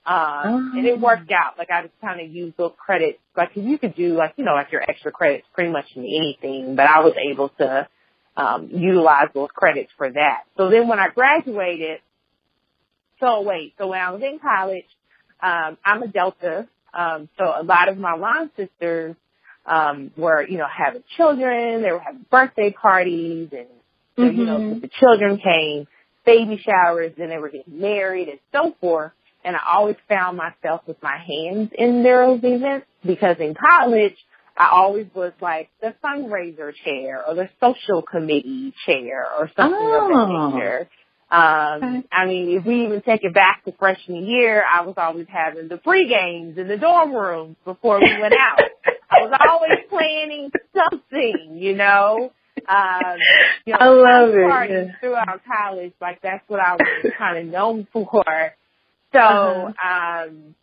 Um, 0.05 0.73
and 0.75 0.85
it 0.85 0.99
worked 0.99 1.31
out. 1.31 1.57
Like 1.57 1.71
I 1.71 1.81
just 1.83 1.99
kind 1.99 2.21
of 2.21 2.29
used 2.29 2.57
those 2.57 2.73
credits. 2.77 3.17
like 3.35 3.51
you 3.55 3.77
could 3.79 3.95
do 3.95 4.13
like, 4.15 4.33
you 4.37 4.45
know, 4.45 4.53
like 4.53 4.71
your 4.71 4.83
extra 4.87 5.11
credits 5.11 5.47
pretty 5.53 5.71
much 5.71 5.85
in 5.95 6.03
anything, 6.03 6.75
but 6.75 6.85
I 6.85 6.99
was 6.99 7.13
able 7.17 7.49
to, 7.57 7.87
um, 8.37 8.69
utilize 8.71 9.29
those 9.33 9.49
credits 9.53 9.91
for 9.97 10.09
that. 10.11 10.43
So 10.57 10.69
then 10.69 10.87
when 10.87 10.99
I 10.99 11.09
graduated, 11.09 11.99
so 13.19 13.41
wait, 13.41 13.73
so 13.77 13.87
when 13.87 13.99
I 13.99 14.11
was 14.11 14.21
in 14.21 14.39
college, 14.39 14.85
um, 15.41 15.77
I'm 15.85 16.03
a 16.03 16.07
Delta. 16.07 16.67
Um, 16.93 17.29
so 17.37 17.45
a 17.45 17.63
lot 17.63 17.89
of 17.89 17.97
my 17.97 18.15
line 18.15 18.49
sisters, 18.57 19.15
um, 19.65 20.11
were, 20.15 20.45
you 20.47 20.57
know, 20.57 20.67
having 20.67 21.03
children, 21.17 21.81
they 21.81 21.91
were 21.91 21.99
having 21.99 22.25
birthday 22.29 22.71
parties 22.71 23.49
and, 23.51 23.67
so, 24.15 24.23
you 24.23 24.45
know, 24.45 24.59
Mhm. 24.59 24.81
the 24.81 24.87
children 24.87 25.37
came, 25.37 25.87
baby 26.25 26.57
showers, 26.57 27.13
then 27.17 27.29
they 27.29 27.37
were 27.37 27.49
getting 27.49 27.79
married 27.79 28.29
and 28.29 28.39
so 28.51 28.71
forth. 28.79 29.11
and 29.43 29.55
I 29.55 29.59
always 29.75 29.95
found 30.09 30.37
myself 30.37 30.81
with 30.87 31.01
my 31.03 31.17
hands 31.17 31.69
in 31.77 32.01
those 32.01 32.39
events 32.43 32.87
because 33.05 33.37
in 33.37 33.53
college, 33.53 34.15
I 34.57 34.69
always 34.71 35.07
was 35.13 35.33
like 35.41 35.69
the 35.81 35.93
fundraiser 36.03 36.73
chair 36.83 37.23
or 37.27 37.35
the 37.35 37.49
social 37.59 38.01
committee 38.01 38.73
chair 38.85 39.27
or 39.37 39.51
something 39.55 39.79
oh. 39.79 40.03
of 40.03 40.09
that 40.09 40.33
oh. 40.33 40.49
nature. 40.49 40.89
Um, 41.29 41.83
okay. 41.83 42.07
I 42.11 42.25
mean, 42.27 42.57
if 42.57 42.65
we 42.65 42.85
even 42.85 43.01
take 43.01 43.23
it 43.23 43.33
back 43.33 43.65
to 43.65 43.71
freshman 43.73 44.25
year, 44.25 44.63
I 44.63 44.81
was 44.81 44.93
always 44.97 45.27
having 45.27 45.67
the 45.67 45.77
pre 45.77 46.07
games 46.07 46.57
in 46.57 46.67
the 46.67 46.77
dorm 46.77 47.13
rooms 47.13 47.57
before 47.65 47.99
we 47.99 48.21
went 48.21 48.33
out. 48.39 48.59
I 49.11 49.21
was 49.21 49.39
always 49.47 49.79
planning 49.89 50.51
something, 50.73 51.57
you 51.57 51.75
know. 51.75 52.31
Um, 52.67 53.17
you 53.65 53.73
know, 53.73 53.79
I 53.79 53.87
love 53.87 54.29
it. 54.29 54.69
Yeah. 54.69 54.91
Throughout 54.99 55.41
college, 55.45 55.93
like 55.99 56.21
that's 56.21 56.43
what 56.47 56.59
I 56.59 56.73
was 56.73 57.11
kind 57.17 57.39
of 57.39 57.45
known 57.45 57.87
for. 57.91 58.23
So, 59.11 59.19
uh-huh. 59.19 60.27
um, 60.27 60.55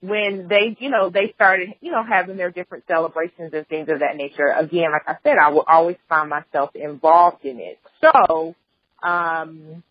when 0.00 0.48
they, 0.48 0.76
you 0.78 0.90
know, 0.90 1.10
they 1.10 1.32
started, 1.34 1.74
you 1.80 1.92
know, 1.92 2.02
having 2.02 2.36
their 2.36 2.50
different 2.50 2.84
celebrations 2.88 3.52
and 3.52 3.66
things 3.68 3.88
of 3.90 4.00
that 4.00 4.16
nature, 4.16 4.48
again, 4.48 4.92
like 4.92 5.06
I 5.06 5.16
said, 5.22 5.36
I 5.38 5.50
will 5.50 5.64
always 5.68 5.96
find 6.08 6.30
myself 6.30 6.70
involved 6.74 7.44
in 7.44 7.60
it. 7.60 7.78
So, 8.00 8.54
um, 9.02 9.82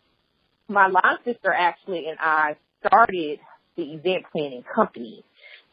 my 0.68 0.88
line 0.88 1.18
sister 1.26 1.52
actually 1.52 2.08
and 2.08 2.18
I 2.20 2.56
started 2.86 3.40
the 3.76 3.84
event 3.84 4.26
planning 4.32 4.64
company. 4.76 5.24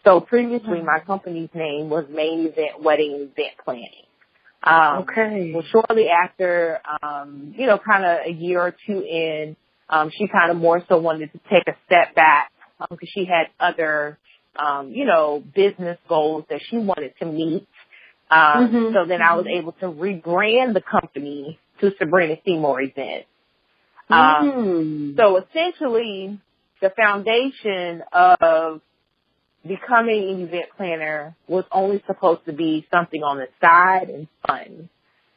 So 0.04 0.20
previously 0.20 0.80
my 0.82 0.98
mm-hmm. 0.98 1.06
company's 1.06 1.50
name 1.54 1.90
was 1.90 2.06
Main 2.08 2.46
Event 2.46 2.82
Wedding 2.82 3.12
Event 3.12 3.54
Planning. 3.64 4.06
Um, 4.62 5.02
okay. 5.02 5.52
Well, 5.54 5.64
shortly 5.70 6.06
after, 6.08 6.80
um, 7.02 7.54
you 7.56 7.66
know, 7.66 7.78
kind 7.78 8.04
of 8.04 8.26
a 8.26 8.30
year 8.30 8.60
or 8.60 8.74
two 8.86 9.02
in, 9.02 9.56
um, 9.88 10.10
she 10.16 10.26
kind 10.26 10.50
of 10.50 10.56
more 10.56 10.82
so 10.88 10.98
wanted 10.98 11.32
to 11.32 11.40
take 11.50 11.68
a 11.68 11.76
step 11.86 12.14
back 12.14 12.50
because 12.80 12.98
um, 13.02 13.08
she 13.14 13.24
had 13.24 13.46
other, 13.60 14.18
um, 14.58 14.90
you 14.90 15.04
know, 15.04 15.42
business 15.54 15.98
goals 16.08 16.44
that 16.50 16.60
she 16.68 16.78
wanted 16.78 17.12
to 17.20 17.26
meet. 17.26 17.66
Um, 18.30 18.38
mm-hmm. 18.40 18.94
So 18.94 19.06
then 19.06 19.22
I 19.22 19.34
was 19.34 19.46
mm-hmm. 19.46 19.58
able 19.58 19.72
to 19.72 19.86
rebrand 19.86 20.74
the 20.74 20.82
company 20.82 21.58
to 21.80 21.92
Sabrina 21.98 22.36
Seymore 22.46 22.82
Events. 22.82 23.28
Um, 24.08 24.16
mm. 24.16 25.16
So 25.16 25.38
essentially, 25.38 26.40
the 26.80 26.90
foundation 26.90 28.02
of 28.12 28.80
becoming 29.66 30.30
an 30.30 30.40
event 30.42 30.66
planner 30.76 31.36
was 31.48 31.64
only 31.72 32.02
supposed 32.06 32.44
to 32.46 32.52
be 32.52 32.86
something 32.92 33.22
on 33.22 33.38
the 33.38 33.48
side 33.60 34.08
and 34.10 34.28
fun. 34.46 34.88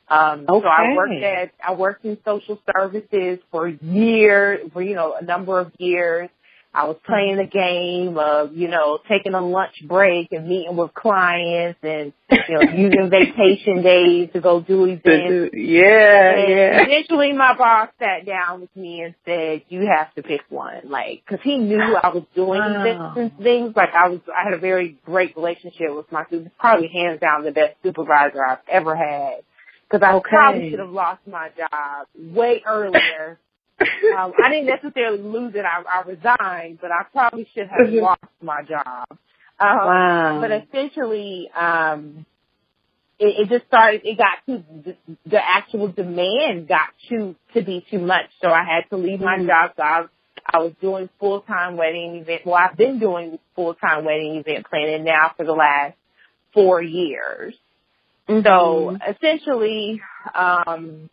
Um, 0.08 0.46
okay. 0.50 0.66
so 0.66 0.68
I 0.68 0.96
worked 0.96 1.24
at, 1.24 1.52
I 1.68 1.74
worked 1.74 2.06
in 2.06 2.18
social 2.26 2.60
services 2.76 3.40
for 3.52 3.68
years, 3.68 4.70
for, 4.74 4.82
you 4.82 4.96
know, 4.96 5.16
a 5.20 5.24
number 5.24 5.60
of 5.60 5.72
years. 5.78 6.30
I 6.72 6.86
was 6.86 6.98
playing 7.04 7.38
the 7.38 7.46
game 7.46 8.16
of, 8.20 8.54
you 8.54 8.68
know, 8.68 9.00
taking 9.10 9.34
a 9.34 9.42
lunch 9.42 9.74
break 9.88 10.32
and 10.32 10.48
meeting 10.48 10.78
with 10.78 10.94
clients 10.94 11.80
and, 11.82 12.14
you 12.30 12.56
know, 12.56 12.62
using 12.62 13.10
vacation 13.10 13.82
days 13.82 14.30
to 14.34 14.40
go 14.40 14.62
do 14.62 14.86
events. 14.86 15.56
Yeah, 15.56 16.36
and 16.36 16.50
yeah. 16.50 16.84
Eventually 16.84 17.34
my 17.34 17.58
boss 17.58 17.90
sat 17.98 18.28
down 18.28 18.62
with 18.62 18.76
me 18.76 19.02
and 19.02 19.16
said, 19.26 19.64
you 19.70 19.88
have 19.88 20.14
to 20.14 20.22
pick 20.22 20.42
one. 20.50 20.82
Like, 20.86 21.24
cause 21.28 21.40
he 21.44 21.58
knew 21.58 21.82
I 21.82 22.10
was 22.10 22.24
doing 22.36 22.60
wow. 22.60 22.82
events 22.82 23.14
oh. 23.16 23.22
and 23.22 23.38
things. 23.40 23.74
Like 23.76 23.96
I 23.96 24.10
was, 24.10 24.20
I 24.28 24.44
had 24.44 24.54
a 24.54 24.60
very 24.60 24.96
great 25.06 25.36
relationship 25.36 25.96
with 25.96 26.12
my, 26.12 26.26
probably 26.60 26.90
hands 26.90 27.20
down 27.20 27.46
the 27.46 27.52
best 27.52 27.78
supervisor 27.82 28.46
I've 28.46 28.60
ever 28.68 28.96
had. 28.96 29.42
Cause 29.90 30.02
I 30.04 30.14
okay. 30.14 30.30
probably 30.30 30.70
should 30.70 30.80
have 30.80 30.92
lost 30.92 31.22
my 31.26 31.50
job 31.58 32.06
way 32.16 32.62
earlier 32.64 33.40
um, 34.18 34.34
I 34.44 34.50
didn't 34.50 34.68
necessarily 34.68 35.22
lose 35.22 35.56
it. 35.56 35.66
I, 35.66 35.84
I 35.88 36.02
resigned, 36.08 36.80
but 36.82 36.92
I 36.92 37.04
probably 37.12 37.48
should 37.54 37.68
have 37.68 37.88
mm-hmm. 37.88 38.04
lost 38.04 38.24
my 38.42 38.62
job. 38.64 39.06
Um, 39.10 39.18
wow. 39.60 40.42
But 40.42 40.52
essentially, 40.52 41.50
um, 41.58 42.26
it, 43.20 43.42
it 43.42 43.50
just 43.50 43.68
started. 43.68 44.02
It 44.04 44.18
got 44.18 44.38
to 44.48 44.64
The, 44.86 44.96
the 45.26 45.40
actual 45.40 45.90
demand 45.90 46.68
got 46.68 46.90
too 47.10 47.36
to 47.54 47.62
be 47.62 47.86
too 47.90 48.00
much, 48.00 48.26
so 48.42 48.50
I 48.50 48.64
had 48.64 48.90
to 48.90 48.98
leave 48.98 49.20
my 49.20 49.38
mm-hmm. 49.38 49.48
job. 49.48 49.72
So 49.76 49.84
I, 49.84 50.06
I 50.46 50.58
was 50.60 50.74
doing 50.82 51.10
full 51.20 51.42
time 51.42 51.78
wedding 51.78 52.16
event. 52.16 52.42
Well, 52.46 52.56
I've 52.56 52.78
been 52.78 53.00
doing 53.00 53.40
full 53.56 53.76
time 53.76 54.06
wedding 54.06 54.38
event 54.38 54.66
planning 54.70 55.04
now 55.04 55.32
for 55.36 55.46
the 55.46 55.54
last 55.54 55.96
four 56.54 56.82
years. 56.82 57.54
Mm-hmm. 58.28 58.46
So 58.46 58.98
essentially, 59.08 60.02
um, 60.34 61.10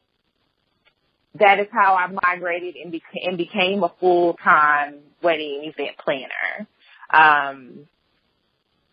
that 1.38 1.60
is 1.60 1.66
how 1.72 1.94
I 1.94 2.06
migrated 2.06 2.76
and, 2.76 2.92
beca- 2.92 3.26
and 3.26 3.36
became 3.36 3.82
a 3.82 3.92
full-time 4.00 4.96
wedding 5.22 5.62
event 5.64 5.96
planner. 5.98 6.66
Um, 7.10 7.86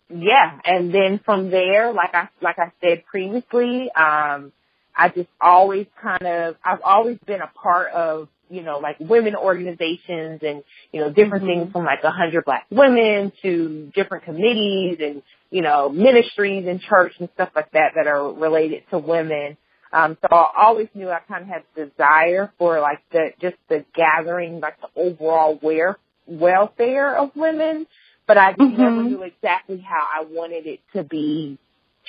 yeah, 0.09 0.59
and 0.65 0.93
then 0.93 1.19
from 1.25 1.49
there, 1.49 1.91
like 1.91 2.13
I 2.13 2.27
like 2.41 2.59
I 2.59 2.71
said 2.81 3.05
previously, 3.05 3.89
um, 3.95 4.51
I 4.95 5.09
just 5.09 5.29
always 5.41 5.87
kind 6.01 6.23
of 6.23 6.55
I've 6.63 6.81
always 6.83 7.17
been 7.25 7.41
a 7.41 7.47
part 7.47 7.91
of 7.93 8.27
you 8.49 8.61
know 8.61 8.77
like 8.77 8.99
women 8.99 9.35
organizations 9.35 10.41
and 10.43 10.63
you 10.91 11.01
know 11.01 11.09
different 11.09 11.45
mm-hmm. 11.45 11.61
things 11.61 11.71
from 11.71 11.85
like 11.85 12.03
a 12.03 12.11
hundred 12.11 12.45
black 12.45 12.67
women 12.69 13.31
to 13.41 13.91
different 13.95 14.25
committees 14.25 14.97
and 14.99 15.23
you 15.49 15.61
know 15.61 15.89
ministries 15.89 16.67
and 16.67 16.79
church 16.81 17.13
and 17.19 17.29
stuff 17.33 17.49
like 17.55 17.71
that 17.71 17.93
that 17.95 18.07
are 18.07 18.31
related 18.33 18.83
to 18.91 18.99
women. 18.99 19.57
Um, 19.93 20.17
so 20.21 20.35
I 20.35 20.65
always 20.65 20.87
knew 20.95 21.09
I 21.09 21.19
kind 21.19 21.43
of 21.43 21.49
had 21.49 21.63
desire 21.75 22.51
for 22.57 22.79
like 22.79 22.99
the, 23.11 23.29
just 23.39 23.57
the 23.69 23.85
gathering, 23.95 24.59
like 24.59 24.77
the 24.81 24.87
overall 24.99 25.59
wear, 25.61 25.97
welfare 26.25 27.15
of 27.15 27.35
women, 27.35 27.85
but 28.25 28.37
I 28.37 28.53
mm-hmm. 28.53 28.81
never 28.81 29.03
knew 29.03 29.21
exactly 29.21 29.79
how 29.79 30.01
I 30.01 30.25
wanted 30.25 30.65
it 30.65 30.79
to 30.93 31.03
be 31.03 31.59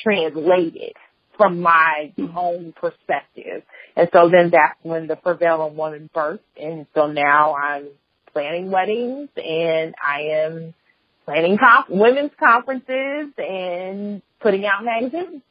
translated 0.03 0.95
from 1.37 1.61
my 1.61 2.13
own 2.35 2.73
perspective. 2.73 3.63
And 3.97 4.09
so 4.13 4.31
then 4.31 4.51
that's 4.51 4.79
when 4.83 5.07
the 5.07 5.17
Prevailing 5.17 5.77
Woman 5.77 6.09
birthed. 6.15 6.39
And 6.61 6.87
so 6.95 7.07
now 7.07 7.55
I'm 7.55 7.89
planning 8.33 8.71
weddings 8.71 9.29
and 9.37 9.95
I 10.03 10.21
am 10.45 10.75
planning 11.27 11.59
conf- 11.59 11.91
women's 11.91 12.33
conferences 12.39 13.33
and 13.37 14.23
putting 14.41 14.65
out 14.65 14.85
magazines. 14.85 15.43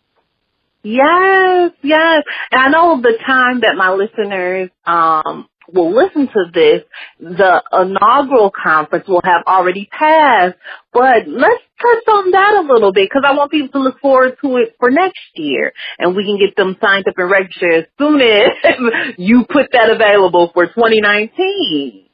Yes, 0.83 1.71
yes. 1.81 2.23
And 2.51 2.61
I 2.61 2.69
know 2.69 3.01
the 3.01 3.17
time 3.25 3.61
that 3.61 3.75
my 3.75 3.91
listeners 3.91 4.69
um 4.85 5.47
will 5.71 5.95
listen 5.95 6.27
to 6.27 6.45
this, 6.53 6.81
the 7.19 7.63
inaugural 7.71 8.51
conference 8.51 9.07
will 9.07 9.21
have 9.23 9.43
already 9.47 9.87
passed. 9.97 10.55
But 10.91 11.27
let's 11.27 11.63
touch 11.81 12.03
on 12.07 12.31
that 12.31 12.55
a 12.55 12.73
little 12.73 12.91
bit 12.91 13.09
because 13.09 13.23
I 13.25 13.33
want 13.33 13.51
people 13.51 13.69
to 13.69 13.79
look 13.79 13.99
forward 13.99 14.37
to 14.41 14.57
it 14.57 14.75
for 14.79 14.91
next 14.91 15.19
year 15.35 15.73
and 15.99 16.15
we 16.15 16.25
can 16.25 16.37
get 16.37 16.55
them 16.55 16.77
signed 16.81 17.07
up 17.07 17.15
and 17.17 17.29
registered 17.31 17.73
as 17.73 17.85
soon 17.97 18.21
as 18.21 18.49
you 19.17 19.45
put 19.49 19.67
that 19.71 19.89
available 19.89 20.51
for 20.53 20.67
2019. 20.67 22.07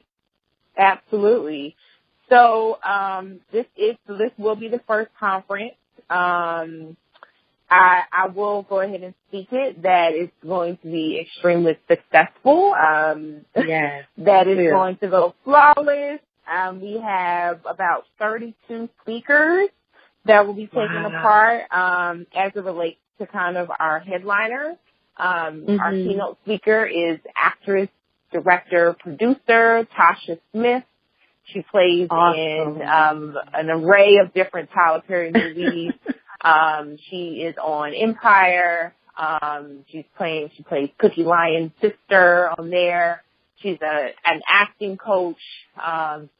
Absolutely. 0.76 1.76
So 2.28 2.78
um, 2.82 3.40
this 3.52 3.66
is 3.76 3.96
this 4.06 4.30
will 4.38 4.56
be 4.56 4.68
the 4.68 4.80
first 4.86 5.10
conference. 5.18 5.74
Um, 6.08 6.96
I, 7.70 8.02
I 8.12 8.28
will 8.28 8.62
go 8.62 8.80
ahead 8.80 9.02
and 9.02 9.14
speak 9.28 9.48
it 9.52 9.82
that 9.82 10.12
it's 10.12 10.32
going 10.44 10.76
to 10.78 10.90
be 10.90 11.20
extremely 11.20 11.78
successful. 11.88 12.74
Um, 12.74 13.42
yes, 13.56 14.06
that 14.18 14.48
is 14.48 14.58
yeah. 14.58 14.70
going 14.70 14.96
to 14.98 15.08
go 15.08 15.34
flawless. 15.44 16.20
Um, 16.50 16.80
we 16.80 17.00
have 17.00 17.60
about 17.64 18.04
32 18.18 18.88
speakers 19.02 19.68
that 20.24 20.46
will 20.46 20.54
be 20.54 20.66
taking 20.66 21.04
wow. 21.04 21.22
part 21.22 21.62
um, 21.72 22.26
as 22.36 22.50
it 22.56 22.64
relates 22.64 22.98
to 23.20 23.26
kind 23.26 23.56
of 23.56 23.70
our 23.78 24.00
headliner. 24.00 24.76
Um, 25.16 25.64
mm-hmm. 25.66 25.80
Our 25.80 25.92
keynote 25.92 26.38
speaker 26.44 26.84
is 26.86 27.18
actress, 27.36 27.88
director, 28.32 28.96
producer 28.98 29.86
Tasha 29.96 30.40
Smith. 30.52 30.82
She 31.44 31.62
plays 31.70 32.08
awesome. 32.10 32.80
in 32.80 32.82
um, 32.82 33.36
an 33.54 33.70
array 33.70 34.16
of 34.16 34.34
different 34.34 34.70
Tyler 34.72 35.02
Perry 35.06 35.30
movies. 35.32 35.92
Um, 36.40 36.96
she 37.10 37.42
is 37.42 37.54
on 37.62 37.94
Empire. 37.94 38.94
Um, 39.16 39.84
she's 39.90 40.04
playing, 40.16 40.50
she 40.56 40.62
plays 40.62 40.90
Cookie 40.98 41.24
Lyon's 41.24 41.72
sister 41.80 42.50
on 42.58 42.70
there. 42.70 43.22
She's 43.56 43.78
a, 43.82 44.10
an 44.24 44.40
acting 44.48 44.96
coach. 44.96 45.36
Um, 45.82 46.30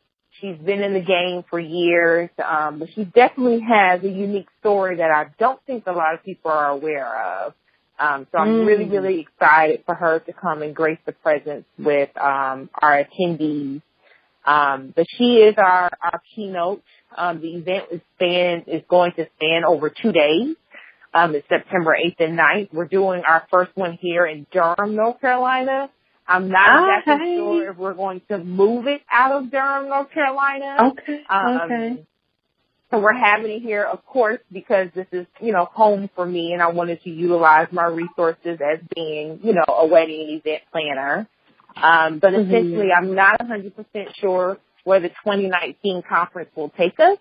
she's 0.41 0.57
been 0.57 0.83
in 0.83 0.95
the 0.95 1.01
game 1.01 1.45
for 1.51 1.61
years. 1.61 2.31
Um, 2.43 2.79
but 2.79 2.89
she 2.95 3.05
definitely 3.05 3.61
has 3.61 4.03
a 4.03 4.09
unique 4.09 4.49
story 4.61 4.97
that 4.97 5.11
I 5.11 5.27
don't 5.39 5.61
think 5.67 5.87
a 5.87 5.93
lot 5.93 6.15
of 6.15 6.25
people 6.25 6.51
are 6.51 6.69
aware 6.69 7.45
of. 7.45 7.55
Um, 7.99 8.27
so 8.33 8.39
I'm 8.39 8.49
mm. 8.49 8.67
really, 8.67 8.87
really 8.87 9.21
excited 9.21 9.83
for 9.85 9.95
her 9.95 10.21
to 10.21 10.33
come 10.33 10.63
and 10.63 10.75
grace 10.75 10.99
the 11.05 11.13
presence 11.13 11.67
with 11.79 12.09
um, 12.17 12.71
our 12.81 13.05
attendees. 13.05 13.83
Um, 14.47 14.95
but 14.97 15.07
she 15.19 15.37
is 15.37 15.55
our, 15.59 15.91
our 16.03 16.23
keynote 16.35 16.83
um, 17.17 17.41
the 17.41 17.57
event 17.57 17.85
is 17.91 18.01
span 18.17 18.65
is 18.67 18.83
going 18.89 19.13
to 19.13 19.27
span 19.37 19.65
over 19.65 19.91
two 19.91 20.13
days. 20.13 20.57
Um, 21.13 21.35
it's 21.35 21.49
September 21.49 21.97
8th 21.97 22.21
and 22.21 22.39
9th. 22.39 22.73
We're 22.73 22.87
doing 22.87 23.23
our 23.29 23.47
first 23.51 23.73
one 23.75 23.99
here 24.01 24.27
in 24.27 24.47
Durham, 24.53 24.95
North 24.95 25.21
Carolina. 25.21 25.91
I'm 26.27 26.49
not 26.49 27.01
exactly 27.01 27.37
sure 27.37 27.71
if 27.71 27.77
we're 27.77 27.95
going 27.95 28.23
to 28.29 28.39
move 28.39 28.87
it 28.87 29.03
out 29.11 29.33
of 29.33 29.51
Durham, 29.51 29.89
North 29.89 30.13
Carolina. 30.13 30.93
Okay. 30.93 31.25
Um, 31.29 31.61
okay. 31.63 32.07
So 32.91 32.99
we're 32.99 33.13
having 33.13 33.51
it 33.51 33.63
here, 33.63 33.85
of 33.85 34.05
course, 34.05 34.41
because 34.51 34.89
this 34.95 35.07
is, 35.13 35.27
you 35.41 35.53
know, 35.53 35.65
home 35.65 36.11
for 36.15 36.27
me 36.27 36.53
and 36.53 36.63
I 36.63 36.71
wanted 36.71 37.03
to 37.03 37.11
utilize 37.11 37.69
my 37.71 37.87
resources 37.87 38.59
as 38.61 38.79
being, 38.95 39.41
you 39.43 39.55
know, 39.55 39.65
a 39.69 39.87
wedding 39.87 40.41
event 40.41 40.63
planner. 40.73 41.29
Um, 41.77 42.19
but 42.19 42.33
mm-hmm. 42.33 42.51
essentially 42.51 42.89
I'm 42.97 43.15
not 43.15 43.41
100% 43.41 44.15
sure 44.17 44.59
where 44.85 45.01
the 45.01 45.09
2019 45.09 46.03
conference 46.09 46.51
will 46.55 46.71
take 46.71 46.99
us, 46.99 47.19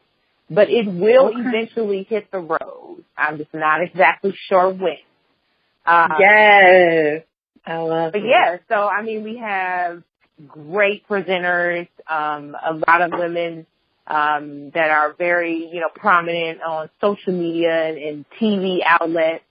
but 0.50 0.69
it 0.69 0.88
will 0.88 1.28
okay. 1.28 1.39
eventually 1.39 2.06
hit 2.10 2.32
the 2.32 2.39
road. 2.39 3.04
I'm 3.17 3.38
just 3.38 3.54
not 3.54 3.82
exactly 3.82 4.34
sure 4.48 4.69
when. 4.69 4.98
Um, 5.86 6.12
yes. 6.19 7.24
I 7.65 7.78
love 7.78 8.13
But 8.13 8.22
it. 8.22 8.28
yeah, 8.28 8.58
so 8.67 8.88
I 8.88 9.02
mean, 9.04 9.24
we 9.24 9.38
have 9.38 10.04
great 10.48 11.08
presenters, 11.08 11.88
um, 12.10 12.56
a 12.56 12.74
lot 12.74 13.02
of 13.02 13.12
women 13.13 13.65
um, 14.08 14.72
that 14.72 14.89
are 14.89 15.13
very, 15.13 15.69
you 15.72 15.82
know, 15.82 15.89
prominent 15.93 16.62
on 16.62 16.89
social 17.02 17.34
media 17.34 17.89
and, 17.89 17.98
and 17.98 18.26
TV 18.41 18.80
outlets. 18.86 19.43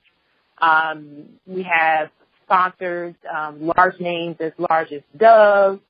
Um, 0.61 1.29
we 1.47 1.63
have 1.63 2.11
sponsors, 2.45 3.15
um, 3.33 3.71
large 3.77 4.01
names 4.01 4.37
as 4.41 4.53
large 4.59 4.91
as 4.91 5.03
Dove, 5.17 5.81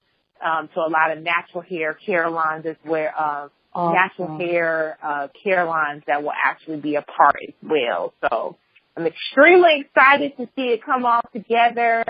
um, 0.45 0.69
so 0.75 0.81
a 0.83 0.91
lot 0.91 1.17
of 1.17 1.23
natural 1.23 1.63
hair 1.63 1.95
care 1.95 2.31
lines 2.31 2.67
as 2.67 2.77
well, 2.85 3.11
uh, 3.19 3.49
awesome. 3.75 3.95
natural 3.95 4.39
hair 4.39 4.99
uh, 5.03 5.29
care 5.43 5.65
lines 5.65 6.03
that 6.07 6.23
will 6.23 6.33
actually 6.33 6.81
be 6.81 6.97
a 6.97 7.03
part 7.03 7.37
as 7.47 7.55
well. 7.63 8.13
So 8.23 8.57
I'm 8.97 9.07
extremely 9.07 9.81
excited 9.87 10.37
to 10.37 10.49
see 10.57 10.73
it 10.73 10.85
come 10.85 11.05
all 11.05 11.23
together. 11.33 12.05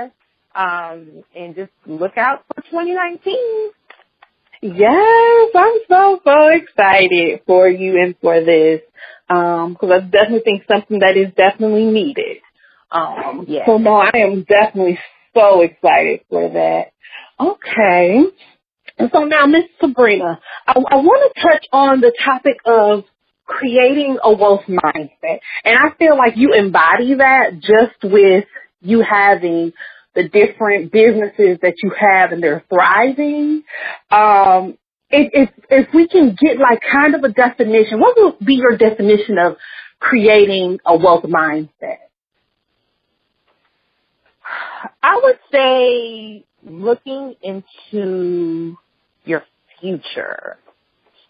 Um, 0.54 1.22
and 1.36 1.54
just 1.54 1.70
look 1.86 2.16
out 2.16 2.44
for 2.48 2.62
2019. 2.62 3.70
Yes, 4.60 5.50
I'm 5.54 5.78
so, 5.88 6.20
so 6.24 6.48
excited 6.48 7.42
for 7.46 7.68
you 7.68 8.00
and 8.02 8.16
for 8.20 8.42
this. 8.42 8.80
Um, 9.28 9.76
cause 9.76 9.90
I 9.92 10.00
definitely 10.00 10.40
think 10.40 10.64
something 10.66 11.00
that 11.00 11.16
is 11.16 11.32
definitely 11.36 11.84
needed. 11.84 12.38
Um, 12.90 13.44
yes. 13.46 13.64
so 13.66 13.76
no, 13.76 13.94
I 13.94 14.10
am 14.14 14.44
definitely 14.44 14.98
so 15.34 15.60
excited 15.60 16.20
for 16.30 16.48
that. 16.48 16.92
Okay. 17.40 18.22
So 19.12 19.24
now, 19.24 19.46
Miss 19.46 19.64
Sabrina, 19.80 20.40
I, 20.66 20.72
I 20.72 20.96
want 20.96 21.32
to 21.34 21.42
touch 21.42 21.66
on 21.72 22.00
the 22.00 22.12
topic 22.24 22.56
of 22.64 23.04
creating 23.46 24.18
a 24.22 24.32
wealth 24.32 24.64
mindset. 24.68 25.40
And 25.64 25.78
I 25.78 25.90
feel 25.98 26.16
like 26.16 26.36
you 26.36 26.52
embody 26.52 27.14
that 27.14 27.60
just 27.60 28.02
with 28.02 28.44
you 28.80 29.02
having 29.02 29.72
the 30.14 30.28
different 30.28 30.90
businesses 30.92 31.58
that 31.62 31.74
you 31.82 31.92
have 31.98 32.32
and 32.32 32.42
they're 32.42 32.64
thriving. 32.68 33.62
Um, 34.10 34.76
if, 35.10 35.30
if, 35.32 35.50
if 35.70 35.94
we 35.94 36.08
can 36.08 36.36
get 36.40 36.58
like 36.58 36.80
kind 36.92 37.14
of 37.14 37.22
a 37.22 37.28
definition, 37.28 38.00
what 38.00 38.16
would 38.16 38.44
be 38.44 38.54
your 38.54 38.76
definition 38.76 39.38
of 39.38 39.56
creating 40.00 40.80
a 40.84 40.96
wealth 40.96 41.24
mindset? 41.24 41.98
I 45.02 45.20
would 45.22 45.38
say 45.52 46.44
looking 46.64 47.34
into 47.42 48.76
your 49.24 49.44
future. 49.80 50.56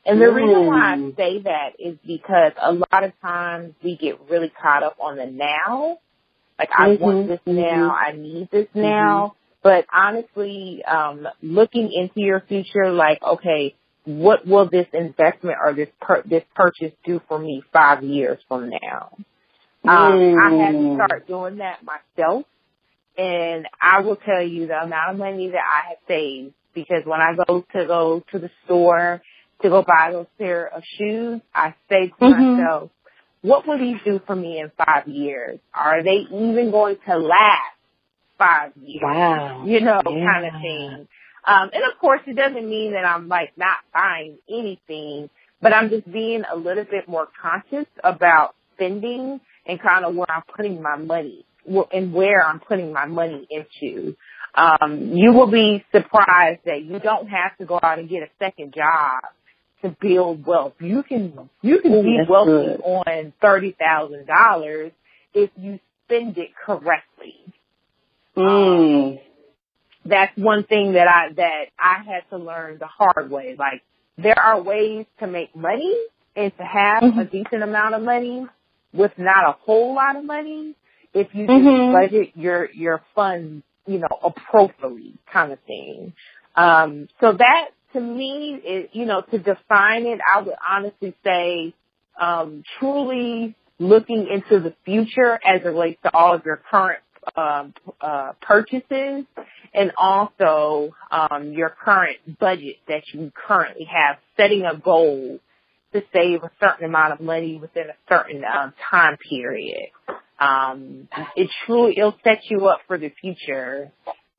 And 0.07 0.21
the 0.21 0.33
reason 0.33 0.67
why 0.67 0.95
I 0.95 0.97
mm. 0.97 1.17
say 1.17 1.43
that 1.43 1.73
is 1.79 1.99
because 2.07 2.53
a 2.61 2.73
lot 2.73 3.05
of 3.05 3.12
times 3.21 3.75
we 3.83 3.97
get 3.97 4.19
really 4.31 4.51
caught 4.51 4.83
up 4.83 4.97
on 5.01 5.17
the 5.17 5.27
now 5.27 5.99
like 6.59 6.71
I 6.77 6.88
mm-hmm, 6.88 7.03
want 7.03 7.29
this 7.29 7.41
mm-hmm. 7.47 7.61
now, 7.61 7.95
I 7.95 8.12
need 8.12 8.51
this 8.51 8.67
mm-hmm. 8.67 8.83
now. 8.83 9.35
But 9.62 9.87
honestly, 9.93 10.83
um, 10.85 11.27
looking 11.43 11.93
into 11.93 12.21
your 12.21 12.41
future, 12.49 12.91
like, 12.91 13.23
okay, 13.23 13.75
what 14.05 14.47
will 14.47 14.69
this 14.69 14.87
investment 14.93 15.59
or 15.62 15.75
this 15.75 15.88
per- 16.01 16.23
this 16.23 16.45
purchase 16.55 16.93
do 17.05 17.21
for 17.29 17.38
me 17.38 17.62
five 17.73 18.03
years 18.03 18.38
from 18.49 18.71
now? 18.71 19.11
Um, 19.85 20.37
I 20.38 20.51
had 20.64 20.73
to 20.73 20.79
mm. 20.79 20.97
start 20.97 21.27
doing 21.27 21.59
that 21.59 21.79
myself, 21.85 22.45
and 23.19 23.67
I 23.83 24.01
will 24.01 24.17
tell 24.17 24.43
you 24.43 24.69
the 24.69 24.81
amount 24.81 25.11
of 25.11 25.19
money 25.19 25.51
that 25.51 25.59
I 25.59 25.89
have 25.91 25.99
saved 26.07 26.55
because 26.73 27.03
when 27.05 27.21
I 27.21 27.35
go 27.35 27.65
to 27.73 27.87
go 27.87 28.25
to 28.31 28.39
the 28.39 28.51
store 28.65 29.21
to 29.61 29.69
go 29.69 29.83
buy 29.83 30.11
those 30.13 30.27
pair 30.39 30.69
of 30.69 30.85
shoes, 30.97 31.41
I 31.53 31.75
say 31.91 32.07
to 32.07 32.15
mm-hmm. 32.15 32.57
myself, 32.61 32.91
what 33.43 33.67
will 33.67 33.79
these 33.79 33.99
do 34.05 34.21
for 34.25 34.37
me 34.37 34.61
in 34.61 34.71
five 34.79 35.09
years? 35.09 35.59
Are 35.75 36.03
they 36.05 36.27
even 36.33 36.71
going 36.71 36.97
to 37.07 37.19
last 37.19 37.77
five 38.39 38.73
years? 38.81 39.03
Wow. 39.03 39.65
You 39.67 39.81
know, 39.81 40.01
yeah. 40.09 40.33
kind 40.33 40.47
of 40.47 40.53
thing. 40.63 41.09
Um, 41.45 41.71
and 41.73 41.83
of 41.91 41.99
course, 42.01 42.21
it 42.27 42.37
doesn't 42.37 42.69
mean 42.69 42.93
that 42.93 43.05
I'm 43.05 43.27
like 43.27 43.53
not 43.57 43.79
buying 43.93 44.39
anything, 44.49 45.29
but 45.61 45.73
I'm 45.73 45.91
just 45.91 46.11
being 46.11 46.43
a 46.51 46.57
little 46.57 46.85
bit 46.85 47.09
more 47.09 47.27
conscious 47.41 47.87
about 48.05 48.55
spending 48.75 49.41
and 49.67 49.81
kind 49.81 50.05
of 50.05 50.15
where 50.15 50.31
I'm 50.31 50.43
putting 50.55 50.81
my 50.81 50.97
money 50.97 51.45
and 51.93 52.13
where 52.13 52.45
I'm 52.45 52.61
putting 52.61 52.93
my 52.93 53.07
money 53.07 53.47
into. 53.51 54.17
Um, 54.55 55.13
you 55.15 55.33
will 55.33 55.51
be 55.51 55.85
surprised 55.93 56.61
that 56.65 56.83
you 56.83 56.99
don't 56.99 57.29
have 57.29 57.57
to 57.59 57.65
go 57.65 57.79
out 57.83 57.99
and 57.99 58.09
get 58.09 58.23
a 58.23 58.29
second 58.39 58.75
job 58.75 59.23
to 59.83 59.97
build 60.01 60.45
wealth. 60.47 60.75
You 60.81 61.03
can 61.03 61.49
you 61.63 61.81
can 61.81 61.93
Ooh, 61.93 62.03
be 62.03 62.19
wealthy 62.29 62.77
good. 62.77 62.81
on 62.83 63.33
thirty 63.41 63.77
thousand 63.79 64.27
dollars 64.27 64.93
if 65.35 65.51
you 65.57 65.79
spend 66.05 66.39
it 66.39 66.51
correctly. 66.65 67.37
Mm. 68.37 69.13
Um, 69.13 69.19
that's 70.05 70.37
one 70.37 70.65
thing 70.65 70.93
that 70.95 71.07
I 71.09 71.33
that 71.35 71.67
I 71.79 72.03
had 72.05 72.29
to 72.31 72.43
learn 72.43 72.79
the 72.79 72.87
hard 72.87 73.31
way. 73.31 73.55
Like 73.59 73.83
there 74.17 74.39
are 74.39 74.61
ways 74.61 75.07
to 75.21 75.27
make 75.27 75.55
money 75.55 75.95
and 76.35 76.57
to 76.57 76.65
have 76.65 77.03
mm-hmm. 77.03 77.19
a 77.19 77.25
decent 77.25 77.63
amount 77.63 77.95
of 77.95 78.03
money 78.03 78.47
with 78.93 79.13
not 79.19 79.45
a 79.45 79.53
whole 79.65 79.95
lot 79.95 80.17
of 80.17 80.25
money 80.25 80.75
if 81.14 81.29
you 81.35 81.47
just 81.47 81.59
mm-hmm. 81.59 81.92
budget 81.92 82.33
your 82.35 82.71
your 82.71 83.03
funds, 83.14 83.64
you 83.87 83.99
know, 83.99 84.09
appropriately 84.23 85.14
kind 85.33 85.53
of 85.53 85.59
thing. 85.66 86.12
Um, 86.55 87.09
so 87.21 87.33
that 87.33 87.71
to 87.92 88.01
me, 88.01 88.61
it, 88.62 88.90
you 88.92 89.07
know, 89.07 89.23
to 89.23 89.38
define 89.38 90.07
it, 90.07 90.21
I 90.31 90.42
would 90.42 90.55
honestly 90.68 91.14
say, 91.25 91.75
um, 92.21 92.62
truly 92.79 93.55
looking 93.79 94.29
into 94.29 94.61
the 94.61 94.75
future 94.85 95.35
as 95.35 95.62
it 95.62 95.66
relates 95.66 96.03
to 96.03 96.14
all 96.14 96.35
of 96.35 96.44
your 96.44 96.61
current 96.71 97.01
um, 97.37 97.75
uh, 98.01 98.33
purchases 98.40 99.25
and 99.75 99.92
also 99.97 100.94
um, 101.11 101.53
your 101.53 101.71
current 101.71 102.18
budget 102.38 102.77
that 102.88 103.03
you 103.12 103.33
currently 103.35 103.85
have, 103.85 104.16
setting 104.37 104.64
a 104.64 104.77
goal 104.77 105.38
to 105.92 106.03
save 106.12 106.42
a 106.42 106.51
certain 106.61 106.85
amount 106.85 107.12
of 107.12 107.21
money 107.21 107.57
within 107.57 107.85
a 107.88 107.97
certain 108.09 108.42
um, 108.44 108.73
time 108.90 109.16
period. 109.29 109.90
Um, 110.40 111.09
it 111.37 111.51
truly 111.66 111.94
it'll 111.98 112.16
set 112.22 112.42
you 112.48 112.66
up 112.66 112.81
for 112.87 112.96
the 112.96 113.11
future 113.20 113.90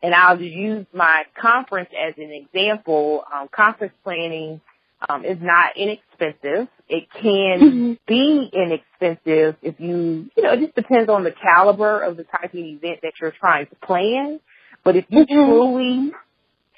and 0.02 0.14
I'll 0.14 0.42
use 0.42 0.86
my 0.94 1.24
conference 1.40 1.90
as 1.90 2.14
an 2.18 2.32
example. 2.32 3.24
Um, 3.34 3.50
conference 3.52 3.94
planning 4.04 4.62
um, 5.08 5.26
is 5.26 5.38
not 5.42 5.78
inexpensive. 5.78 6.68
It 6.88 7.08
can 7.14 7.60
mm-hmm. 7.60 7.94
be 8.08 8.50
inexpensive 8.52 9.58
if 9.62 9.80
you, 9.80 10.30
you 10.36 10.44
know, 10.44 10.54
it 10.54 10.62
just 10.62 10.76
depends 10.76 11.10
on 11.10 11.24
the 11.24 11.32
caliber 11.32 12.02
of 12.02 12.18
the 12.18 12.24
type 12.24 12.54
of 12.54 12.60
event 12.60 13.00
that 13.04 13.14
you're 13.22 13.34
trying 13.38 13.68
to 13.68 13.76
plan. 13.76 14.40
But 14.84 14.96
if 14.96 15.06
you 15.10 15.26
mm-hmm. 15.26 15.34
truly, 15.34 16.12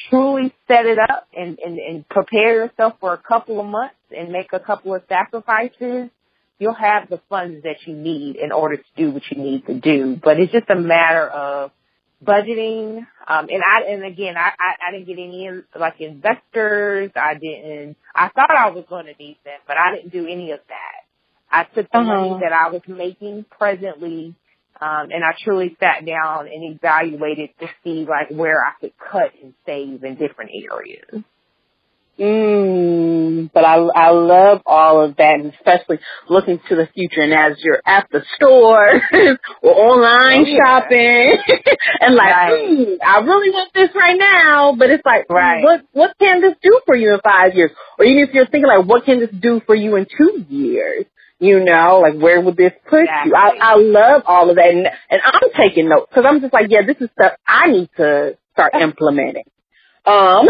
truly 0.10 0.54
set 0.68 0.86
it 0.86 0.98
up 0.98 1.28
and, 1.36 1.60
and, 1.60 1.78
and 1.78 2.10
prepare 2.10 2.66
yourself 2.66 2.96
for 3.00 3.14
a 3.14 3.18
couple 3.18 3.60
of 3.60 3.66
months 3.68 3.96
and 4.16 4.32
make 4.32 4.52
a 4.54 4.60
couple 4.60 4.94
of 4.96 5.04
sacrifices, 5.08 6.10
you'll 6.62 6.74
have 6.76 7.10
the 7.10 7.20
funds 7.28 7.64
that 7.64 7.78
you 7.88 7.96
need 7.96 8.36
in 8.36 8.52
order 8.52 8.78
to 8.78 8.84
do 8.96 9.10
what 9.10 9.24
you 9.32 9.42
need 9.42 9.66
to 9.66 9.74
do. 9.74 10.20
But 10.24 10.40
it's 10.40 10.52
just 10.52 10.70
a 10.70 10.76
matter 10.76 11.28
of 11.28 11.72
budgeting. 12.24 13.00
Um, 13.28 13.50
and 13.50 13.64
I, 13.66 13.82
and 13.90 14.04
again, 14.06 14.38
I, 14.38 14.52
I, 14.60 14.76
I 14.88 14.92
didn't 14.92 15.08
get 15.08 15.18
any 15.18 15.50
like 15.78 16.00
investors. 16.00 17.12
I 17.16 17.34
didn't, 17.34 17.98
I 18.14 18.30
thought 18.30 18.52
I 18.52 18.70
was 18.70 18.86
going 18.88 19.08
to 19.08 19.14
need 19.18 19.38
them, 19.44 19.60
but 19.66 19.76
I 19.76 19.96
didn't 19.96 20.12
do 20.12 20.28
any 20.28 20.52
of 20.52 20.60
that. 20.70 21.02
I 21.52 21.64
took 21.64 21.92
the 21.92 21.98
uh-huh. 21.98 22.04
money 22.04 22.40
that 22.42 22.54
I 22.54 22.70
was 22.70 22.84
making 22.88 23.46
presently, 23.50 24.36
um, 24.80 25.10
and 25.12 25.24
I 25.24 25.34
truly 25.44 25.76
sat 25.80 26.06
down 26.06 26.48
and 26.48 26.76
evaluated 26.76 27.50
to 27.60 27.68
see 27.84 28.06
like 28.08 28.30
where 28.30 28.64
I 28.64 28.74
could 28.80 28.94
cut 29.00 29.32
and 29.42 29.56
save 29.66 30.04
in 30.04 30.16
different 30.16 30.52
areas. 30.54 31.24
Mm, 32.20 33.50
but 33.54 33.64
I 33.64 33.76
I 33.78 34.10
love 34.12 34.62
all 34.66 35.04
of 35.04 35.16
that, 35.16 35.40
and 35.40 35.54
especially 35.54 36.00
looking 36.30 36.60
to 36.70 36.76
the 36.76 36.88
future. 36.94 37.22
And 37.22 37.34
as 37.34 37.58
you're 37.64 37.82
at 37.86 38.08
the 38.12 38.22
store 38.36 39.02
or 39.62 39.72
online 39.72 40.42
oh, 40.42 40.48
yeah. 40.48 40.58
shopping, 40.58 41.38
and 42.02 42.16
like, 42.16 42.36
right. 42.36 42.70
mm, 42.70 42.98
I 43.04 43.20
really 43.20 43.50
want 43.50 43.74
this 43.74 43.90
right 43.96 44.18
now, 44.20 44.76
but 44.78 44.90
it's 44.90 45.06
like, 45.06 45.30
right. 45.30 45.64
what 45.64 45.82
what 45.94 46.16
can 46.20 46.42
this 46.42 46.54
do 46.62 46.82
for 46.86 46.96
you 46.96 47.14
in 47.14 47.22
five 47.22 47.56
years? 47.56 47.72
Or 47.98 48.06
even 48.06 48.28
if 48.28 48.36
you're 48.36 48.46
thinking 48.46 48.68
like, 48.68 48.86
what 48.86 49.06
can 49.06 49.20
this 49.20 49.32
do 49.32 49.62
for 49.66 49.74
you 49.74 49.96
in 49.96 50.06
two 50.06 50.46
years? 50.50 51.06
You 51.40 51.64
know, 51.64 52.02
like 52.04 52.22
where 52.22 52.40
would 52.40 52.56
this 52.56 52.74
push 52.88 53.02
exactly. 53.02 53.32
you? 53.32 53.36
I 53.36 53.74
I 53.74 53.76
love 53.78 54.24
all 54.28 54.50
of 54.50 54.58
that, 54.58 54.70
and 54.70 54.86
and 55.10 55.22
I'm 55.24 55.50
taking 55.58 55.90
notes 55.90 56.08
because 56.10 56.26
I'm 56.28 56.42
just 56.42 56.54
like, 56.54 56.68
yeah, 56.70 56.86
this 56.86 56.98
is 57.00 57.10
stuff 57.14 57.34
I 57.48 57.68
need 57.68 57.90
to 57.98 58.38
start 58.54 58.74
implementing. 58.80 59.46
Um, 60.06 60.48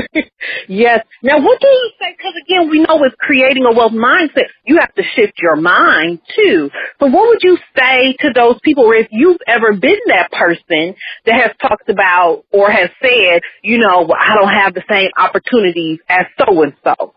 yes. 0.68 1.06
Now, 1.22 1.38
what 1.40 1.60
do 1.60 1.68
you 1.68 1.90
say? 2.00 2.16
Because 2.16 2.34
again, 2.44 2.68
we 2.68 2.80
know 2.80 2.98
with 2.98 3.16
creating 3.18 3.64
a 3.64 3.72
wealth 3.72 3.92
mindset, 3.92 4.46
you 4.64 4.78
have 4.80 4.92
to 4.94 5.02
shift 5.14 5.34
your 5.40 5.56
mind 5.56 6.20
too. 6.34 6.70
So, 6.98 7.06
what 7.06 7.28
would 7.28 7.42
you 7.42 7.58
say 7.76 8.16
to 8.20 8.32
those 8.34 8.58
people, 8.64 8.84
or 8.84 8.94
if 8.94 9.06
you've 9.12 9.40
ever 9.46 9.72
been 9.72 9.98
that 10.08 10.32
person 10.32 10.96
that 11.26 11.34
has 11.40 11.50
talked 11.60 11.88
about 11.88 12.44
or 12.50 12.70
has 12.70 12.90
said, 13.00 13.42
you 13.62 13.78
know, 13.78 14.02
well, 14.02 14.18
I 14.20 14.34
don't 14.34 14.52
have 14.52 14.74
the 14.74 14.82
same 14.90 15.10
opportunities 15.16 16.00
as 16.08 16.26
so 16.38 16.62
and 16.62 16.74
so? 16.82 17.14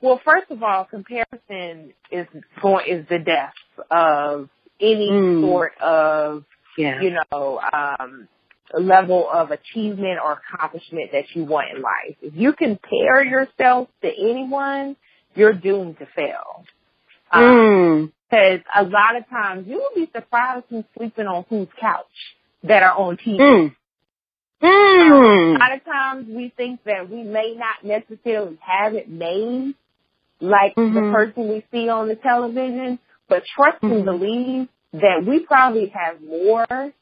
Well, 0.00 0.20
first 0.24 0.50
of 0.50 0.62
all, 0.62 0.84
comparison 0.84 1.92
is 2.10 2.26
going 2.60 2.86
is 2.88 3.06
the 3.08 3.18
death 3.18 3.52
of 3.90 4.48
any 4.80 5.10
mm. 5.10 5.42
sort 5.42 5.72
of, 5.80 6.44
yeah. 6.76 7.00
you 7.00 7.16
know, 7.32 7.60
um, 7.72 8.28
level 8.74 9.28
of 9.32 9.50
achievement 9.50 10.18
or 10.22 10.40
accomplishment 10.40 11.12
that 11.12 11.24
you 11.34 11.44
want 11.44 11.76
in 11.76 11.82
life. 11.82 12.16
If 12.20 12.34
you 12.36 12.52
compare 12.52 13.24
yourself 13.24 13.88
to 14.02 14.08
anyone, 14.08 14.96
you're 15.34 15.54
doomed 15.54 15.98
to 15.98 16.06
fail. 16.14 16.64
Um, 17.30 18.12
because 18.30 18.60
a 18.74 18.82
lot 18.82 19.16
of 19.16 19.28
times 19.28 19.66
you 19.66 19.76
will 19.76 19.94
be 19.94 20.10
surprised 20.14 20.66
who's 20.68 20.84
sleeping 20.96 21.26
on 21.26 21.44
whose 21.48 21.68
couch 21.80 22.06
that 22.64 22.82
are 22.82 22.96
on 22.96 23.16
TV. 23.16 23.38
Mm. 23.38 23.74
Mm. 24.60 25.54
a 25.54 25.58
lot 25.58 25.72
of 25.72 25.84
times 25.84 26.26
we 26.28 26.52
think 26.56 26.80
that 26.84 27.08
we 27.08 27.22
may 27.22 27.54
not 27.56 27.84
necessarily 27.84 28.58
have 28.60 28.94
it 28.94 29.08
made 29.08 29.74
like 30.40 30.74
mm-hmm. 30.74 30.94
the 30.94 31.12
person 31.12 31.48
we 31.48 31.64
see 31.70 31.88
on 31.88 32.08
the 32.08 32.16
television, 32.16 32.98
but 33.28 33.44
trust 33.54 33.80
mm-hmm. 33.82 33.94
and 33.94 34.04
believe 34.04 34.68
that 34.94 35.24
we 35.24 35.40
probably 35.40 35.92
have 35.94 36.20
more 36.20 36.92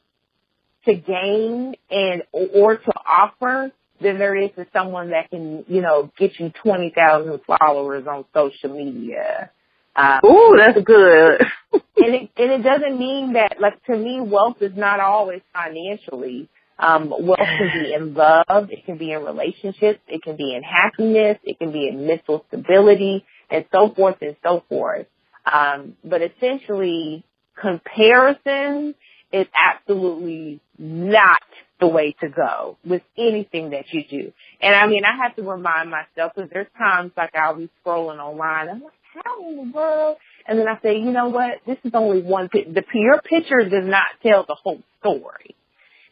to 0.87 0.95
gain 0.95 1.75
and 1.89 2.23
or 2.31 2.77
to 2.77 2.91
offer 3.07 3.71
than 4.01 4.17
there 4.17 4.35
is 4.35 4.51
to 4.55 4.65
someone 4.73 5.11
that 5.11 5.29
can, 5.29 5.65
you 5.67 5.81
know, 5.81 6.11
get 6.17 6.39
you 6.39 6.51
twenty 6.63 6.91
thousand 6.95 7.39
followers 7.45 8.05
on 8.07 8.25
social 8.33 8.75
media. 8.75 9.51
Uh, 9.95 10.19
Ooh, 10.25 10.55
that's 10.57 10.79
good. 10.83 11.41
and 11.73 12.15
it 12.15 12.29
and 12.37 12.51
it 12.51 12.63
doesn't 12.63 12.97
mean 12.97 13.33
that 13.33 13.57
like 13.59 13.83
to 13.85 13.97
me 13.97 14.21
wealth 14.21 14.57
is 14.61 14.75
not 14.75 14.99
always 14.99 15.41
financially. 15.53 16.49
Um, 16.79 17.09
wealth 17.09 17.39
can 17.39 17.71
be 17.73 17.93
in 17.93 18.13
love, 18.13 18.69
it 18.69 18.85
can 18.85 18.99
be 18.99 19.11
in 19.11 19.23
relationships, 19.23 19.99
it 20.07 20.21
can 20.21 20.35
be 20.37 20.53
in 20.53 20.61
happiness, 20.61 21.39
it 21.43 21.57
can 21.57 21.71
be 21.71 21.87
in 21.87 22.05
mental 22.05 22.45
stability, 22.49 23.25
and 23.49 23.65
so 23.71 23.91
forth 23.95 24.17
and 24.21 24.35
so 24.43 24.63
forth. 24.69 25.07
Um, 25.51 25.95
but 26.03 26.21
essentially, 26.21 27.23
comparison 27.59 28.93
is 29.31 29.47
absolutely 29.57 30.59
not 30.77 31.41
the 31.79 31.87
way 31.87 32.15
to 32.21 32.29
go 32.29 32.77
with 32.85 33.01
anything 33.17 33.71
that 33.71 33.85
you 33.91 34.03
do. 34.09 34.31
And 34.61 34.75
I 34.75 34.87
mean, 34.87 35.03
I 35.05 35.15
have 35.23 35.35
to 35.35 35.43
remind 35.43 35.91
myself 35.91 36.33
because 36.35 36.49
there's 36.51 36.67
times 36.77 37.11
like 37.15 37.35
I'll 37.35 37.55
be 37.55 37.69
scrolling 37.85 38.19
online. 38.19 38.69
I'm 38.69 38.81
like, 38.81 38.93
how 39.23 39.49
in 39.49 39.57
the 39.57 39.71
world? 39.71 40.17
And 40.47 40.57
then 40.57 40.67
I 40.67 40.79
say, 40.81 40.97
you 40.97 41.11
know 41.11 41.29
what? 41.29 41.59
This 41.65 41.77
is 41.83 41.91
only 41.93 42.21
one. 42.21 42.49
Pi- 42.49 42.65
the 42.71 42.83
your 42.93 43.21
picture 43.21 43.67
does 43.69 43.85
not 43.85 44.05
tell 44.23 44.45
the 44.47 44.55
whole 44.55 44.81
story. 44.99 45.55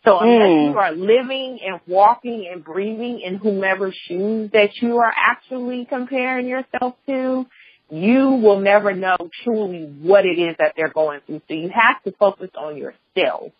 So 0.03 0.19
unless 0.19 0.49
mm. 0.49 0.71
you 0.71 0.77
are 0.77 0.91
living 0.91 1.59
and 1.65 1.79
walking 1.87 2.47
and 2.51 2.63
breathing 2.63 3.21
in 3.21 3.35
whomever's 3.35 3.95
shoes 4.07 4.51
that 4.53 4.69
you 4.79 4.97
are 4.97 5.11
actually 5.15 5.87
comparing 5.89 6.47
yourself 6.47 6.93
to, 7.07 7.47
you 7.89 8.31
will 8.31 8.59
never 8.59 8.93
know 8.93 9.15
truly 9.43 9.85
what 10.01 10.25
it 10.25 10.39
is 10.39 10.55
that 10.59 10.73
they're 10.75 10.89
going 10.89 11.21
through. 11.25 11.41
So 11.47 11.53
you 11.53 11.69
have 11.69 12.01
to 12.03 12.11
focus 12.13 12.49
on 12.57 12.77
yourself. 12.77 13.51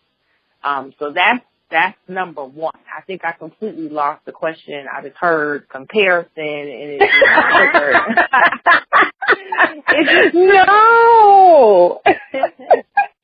Um, 0.64 0.92
so 0.98 1.12
that's 1.12 1.44
that's 1.70 1.96
number 2.08 2.44
one. 2.44 2.74
I 2.96 3.02
think 3.02 3.24
I 3.24 3.32
completely 3.32 3.88
lost 3.88 4.24
the 4.24 4.32
question. 4.32 4.86
I 4.92 5.02
just 5.02 5.16
heard 5.16 5.68
comparison 5.68 6.30
and 6.36 6.38
it, 6.38 7.02
it's 9.88 10.34
no. 10.34 12.00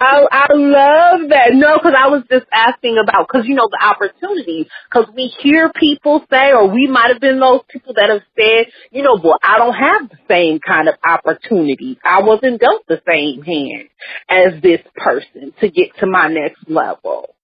I, 0.00 0.26
I 0.30 0.46
love 0.52 1.30
that. 1.30 1.50
No, 1.54 1.76
because 1.78 1.94
I 1.96 2.08
was 2.08 2.24
just 2.30 2.46
asking 2.52 2.98
about, 3.02 3.28
because 3.28 3.46
you 3.46 3.54
know, 3.54 3.68
the 3.70 3.84
opportunities. 3.84 4.66
Because 4.90 5.08
we 5.14 5.32
hear 5.42 5.70
people 5.74 6.24
say, 6.30 6.52
or 6.52 6.68
we 6.68 6.86
might 6.86 7.10
have 7.12 7.20
been 7.20 7.40
those 7.40 7.60
people 7.68 7.94
that 7.94 8.10
have 8.10 8.22
said, 8.38 8.72
you 8.90 9.02
know, 9.02 9.18
well, 9.22 9.38
I 9.42 9.58
don't 9.58 9.74
have 9.74 10.08
the 10.10 10.18
same 10.28 10.60
kind 10.60 10.88
of 10.88 10.94
opportunities. 11.04 11.96
I 12.04 12.22
wasn't 12.22 12.60
dealt 12.60 12.86
the 12.86 13.00
same 13.08 13.42
hand 13.42 13.88
as 14.28 14.62
this 14.62 14.80
person 14.96 15.52
to 15.60 15.70
get 15.70 15.96
to 16.00 16.06
my 16.06 16.28
next 16.28 16.68
level. 16.68 17.34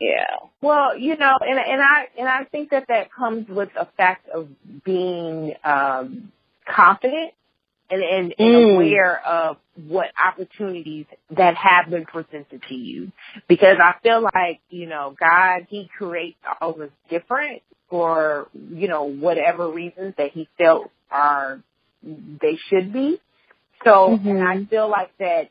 Yeah. 0.00 0.48
Well, 0.62 0.98
you 0.98 1.16
know, 1.16 1.34
and 1.40 1.58
and 1.58 1.82
I 1.82 2.06
and 2.18 2.28
I 2.28 2.44
think 2.44 2.70
that 2.70 2.86
that 2.88 3.12
comes 3.12 3.48
with 3.48 3.68
a 3.78 3.86
fact 3.96 4.28
of 4.30 4.48
being 4.82 5.52
um 5.62 6.32
confident 6.66 7.32
and, 7.90 8.02
and, 8.02 8.34
and 8.38 8.54
mm. 8.54 8.74
aware 8.74 9.20
of 9.26 9.56
what 9.88 10.08
opportunities 10.24 11.06
that 11.36 11.56
have 11.56 11.90
been 11.90 12.04
presented 12.04 12.62
to 12.68 12.74
you. 12.74 13.12
Because 13.48 13.78
I 13.80 13.94
feel 14.02 14.22
like, 14.22 14.60
you 14.68 14.86
know, 14.86 15.14
God, 15.18 15.66
He 15.68 15.90
creates 15.96 16.38
all 16.60 16.74
of 16.74 16.80
us 16.80 16.90
different 17.08 17.62
for, 17.88 18.48
you 18.70 18.88
know, 18.88 19.04
whatever 19.04 19.68
reasons 19.68 20.14
that 20.18 20.30
He 20.32 20.48
felt 20.56 20.90
are, 21.10 21.60
they 22.02 22.58
should 22.68 22.92
be. 22.92 23.20
So, 23.84 23.90
mm-hmm. 23.90 24.28
and 24.28 24.48
I 24.48 24.64
feel 24.64 24.88
like 24.88 25.10
that, 25.18 25.50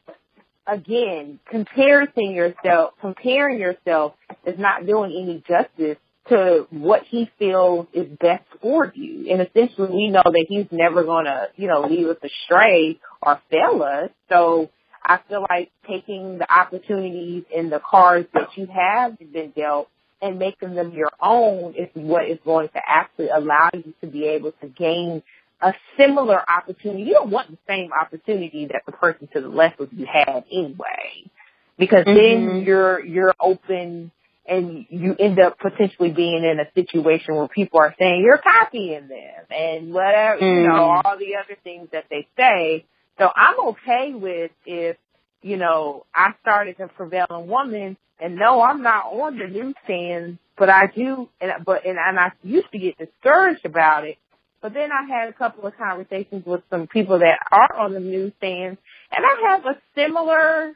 again, 0.68 1.40
comparing 1.50 2.32
yourself, 2.32 2.94
comparing 3.02 3.60
yourself 3.60 4.14
is 4.46 4.58
not 4.60 4.86
doing 4.86 5.12
any 5.12 5.44
justice 5.48 5.98
to 6.30 6.68
what 6.70 7.04
he 7.10 7.30
feels 7.38 7.88
is 7.94 8.08
best 8.20 8.46
for 8.62 8.92
you. 8.96 9.32
And 9.32 9.42
essentially 9.42 9.90
we 9.92 10.10
know 10.10 10.24
that 10.24 10.46
he's 10.48 10.68
never 10.72 11.04
gonna, 11.04 11.48
you 11.56 11.68
know, 11.68 11.82
leave 11.82 12.08
us 12.08 12.18
astray 12.24 13.00
or 13.22 13.42
fail 13.50 13.82
us. 13.84 14.10
So 14.30 14.70
I 15.04 15.20
feel 15.28 15.46
like 15.50 15.72
taking 15.88 16.38
the 16.38 16.52
opportunities 16.54 17.44
in 17.54 17.70
the 17.70 17.80
cards 17.80 18.28
that 18.34 18.50
you 18.56 18.68
have 18.68 19.18
been 19.20 19.52
dealt 19.56 19.90
and 20.22 20.38
making 20.38 20.76
them 20.76 20.92
your 20.92 21.12
own 21.22 21.74
is 21.76 21.88
what 21.94 22.28
is 22.30 22.40
going 22.44 22.70
to 22.70 22.82
actually 22.86 23.30
allow 23.30 23.70
you 23.74 23.94
to 24.02 24.08
be 24.08 24.26
able 24.26 24.52
to 24.62 24.68
gain 24.68 25.24
a 25.62 25.74
similar 25.98 26.42
opportunity. 26.50 27.04
You 27.04 27.14
don't 27.14 27.32
want 27.32 27.50
the 27.50 27.58
same 27.68 27.92
opportunity 27.94 28.68
that 28.68 28.84
the 28.86 28.92
person 28.92 29.28
to 29.34 29.42
the 29.42 29.50
left 29.50 29.80
of 29.80 29.92
you 29.94 30.06
had 30.06 30.44
anyway. 30.52 31.30
Because 31.78 32.06
mm-hmm. 32.06 32.16
then 32.58 32.64
you're 32.66 33.04
you're 33.04 33.34
open 33.40 34.12
and 34.50 34.86
you 34.90 35.16
end 35.20 35.40
up 35.40 35.60
potentially 35.60 36.12
being 36.12 36.44
in 36.44 36.60
a 36.60 36.72
situation 36.74 37.36
where 37.36 37.48
people 37.48 37.80
are 37.80 37.96
saying 38.00 38.22
you're 38.26 38.40
copying 38.40 39.08
them 39.08 39.46
and 39.50 39.94
whatever, 39.94 40.42
mm. 40.42 40.62
you 40.62 40.68
know, 40.68 40.74
mm. 40.74 41.02
all 41.06 41.18
the 41.18 41.36
other 41.36 41.58
things 41.64 41.90
that 41.92 42.06
they 42.10 42.28
say. 42.38 42.86
So 43.18 43.30
I'm 43.34 43.60
okay 43.70 44.14
with 44.14 44.52
if, 44.66 44.98
you 45.42 45.58
know, 45.58 46.06
I 46.14 46.32
started 46.42 46.80
a 46.80 46.88
prevailing 46.88 47.48
woman 47.48 47.98
and 48.20 48.36
no, 48.36 48.62
I'm 48.62 48.82
not 48.82 49.06
on 49.06 49.38
the 49.38 49.48
newsstand, 49.48 50.40
but 50.58 50.70
I 50.70 50.88
do, 50.88 51.30
and, 51.40 51.52
but, 51.66 51.86
and, 51.86 51.98
and 51.98 52.20
I 52.20 52.32
used 52.44 52.72
to 52.72 52.80
get 52.80 52.98
discouraged 52.98 53.66
about 53.66 54.06
it. 54.06 54.18
But 54.62 54.74
then 54.74 54.90
I 54.92 55.08
had 55.08 55.30
a 55.30 55.34
couple 55.34 55.66
of 55.66 55.78
conversations 55.78 56.46
with 56.46 56.62
some 56.70 56.88
people 56.88 57.20
that 57.20 57.40
are 57.52 57.80
on 57.80 57.94
the 57.94 58.02
newsstand 58.02 58.78
and 59.12 59.26
I 59.26 59.52
have 59.52 59.66
a 59.66 59.78
similar, 59.96 60.74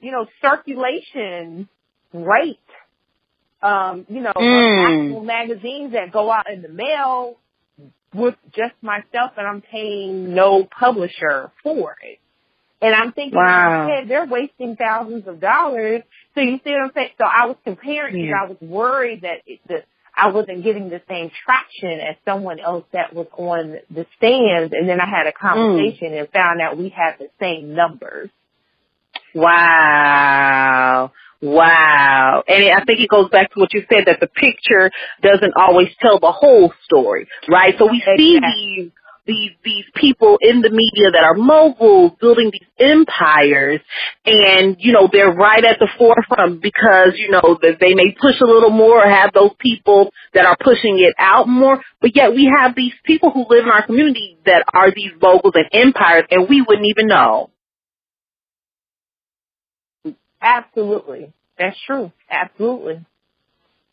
you 0.00 0.10
know, 0.10 0.26
circulation 0.40 1.68
rate 2.12 2.58
um, 3.62 4.06
you 4.08 4.20
know, 4.20 4.32
mm. 4.34 5.06
actual 5.06 5.24
magazines 5.24 5.92
that 5.92 6.12
go 6.12 6.30
out 6.30 6.50
in 6.50 6.62
the 6.62 6.68
mail 6.68 7.36
with 8.14 8.34
just 8.54 8.74
myself 8.82 9.32
and 9.36 9.46
I'm 9.46 9.62
paying 9.62 10.34
no 10.34 10.64
publisher 10.64 11.50
for 11.62 11.96
it. 12.02 12.18
And 12.80 12.94
I'm 12.94 13.12
thinking, 13.12 13.38
wow. 13.38 13.86
hey, 13.86 14.08
they're 14.08 14.26
wasting 14.26 14.74
thousands 14.74 15.28
of 15.28 15.40
dollars. 15.40 16.02
So 16.34 16.40
you 16.40 16.58
see 16.64 16.70
what 16.70 16.82
I'm 16.82 16.90
saying? 16.94 17.10
So 17.16 17.24
I 17.24 17.46
was 17.46 17.56
comparing 17.64 18.14
because 18.14 18.28
yeah. 18.28 18.44
I 18.44 18.48
was 18.48 18.56
worried 18.60 19.22
that 19.22 19.42
it, 19.46 19.60
the, 19.68 19.84
I 20.14 20.32
wasn't 20.32 20.64
getting 20.64 20.90
the 20.90 21.00
same 21.08 21.30
traction 21.44 22.00
as 22.00 22.16
someone 22.24 22.58
else 22.58 22.84
that 22.92 23.14
was 23.14 23.28
on 23.38 23.76
the 23.88 24.04
stands. 24.16 24.74
And 24.76 24.88
then 24.88 25.00
I 25.00 25.06
had 25.08 25.28
a 25.28 25.32
conversation 25.32 26.08
mm. 26.08 26.18
and 26.18 26.28
found 26.30 26.60
out 26.60 26.76
we 26.76 26.88
had 26.88 27.18
the 27.20 27.28
same 27.40 27.74
numbers. 27.74 28.30
Wow. 29.32 31.12
Wow. 31.42 32.44
And 32.46 32.72
I 32.72 32.84
think 32.84 33.00
it 33.00 33.08
goes 33.08 33.28
back 33.28 33.52
to 33.52 33.60
what 33.60 33.74
you 33.74 33.84
said 33.90 34.04
that 34.06 34.20
the 34.20 34.28
picture 34.28 34.90
doesn't 35.22 35.52
always 35.56 35.88
tell 36.00 36.20
the 36.20 36.30
whole 36.30 36.72
story, 36.84 37.26
right? 37.50 37.74
So 37.78 37.90
we 37.90 38.02
see 38.16 38.38
these 38.38 38.92
these 39.26 39.50
these 39.64 39.84
people 39.94 40.36
in 40.40 40.62
the 40.62 40.70
media 40.70 41.10
that 41.12 41.22
are 41.22 41.34
moguls 41.34 42.12
building 42.20 42.50
these 42.52 42.68
empires 42.78 43.80
and 44.26 44.76
you 44.80 44.92
know 44.92 45.08
they're 45.12 45.30
right 45.30 45.64
at 45.64 45.78
the 45.78 45.88
forefront 45.96 46.60
because 46.60 47.12
you 47.14 47.30
know 47.30 47.56
that 47.62 47.78
they 47.80 47.94
may 47.94 48.10
push 48.20 48.40
a 48.40 48.44
little 48.44 48.70
more 48.70 49.04
or 49.04 49.08
have 49.08 49.32
those 49.32 49.52
people 49.60 50.12
that 50.34 50.44
are 50.44 50.56
pushing 50.60 50.98
it 50.98 51.14
out 51.18 51.46
more 51.46 51.80
but 52.00 52.16
yet 52.16 52.34
we 52.34 52.50
have 52.52 52.74
these 52.74 52.94
people 53.04 53.30
who 53.30 53.46
live 53.48 53.64
in 53.64 53.70
our 53.70 53.86
community 53.86 54.36
that 54.44 54.64
are 54.74 54.90
these 54.92 55.12
moguls 55.20 55.54
and 55.54 55.66
empires 55.72 56.24
and 56.30 56.48
we 56.48 56.60
wouldn't 56.60 56.88
even 56.88 57.06
know 57.06 57.48
Absolutely. 60.42 61.32
That's 61.58 61.76
true. 61.86 62.12
Absolutely. 62.30 63.04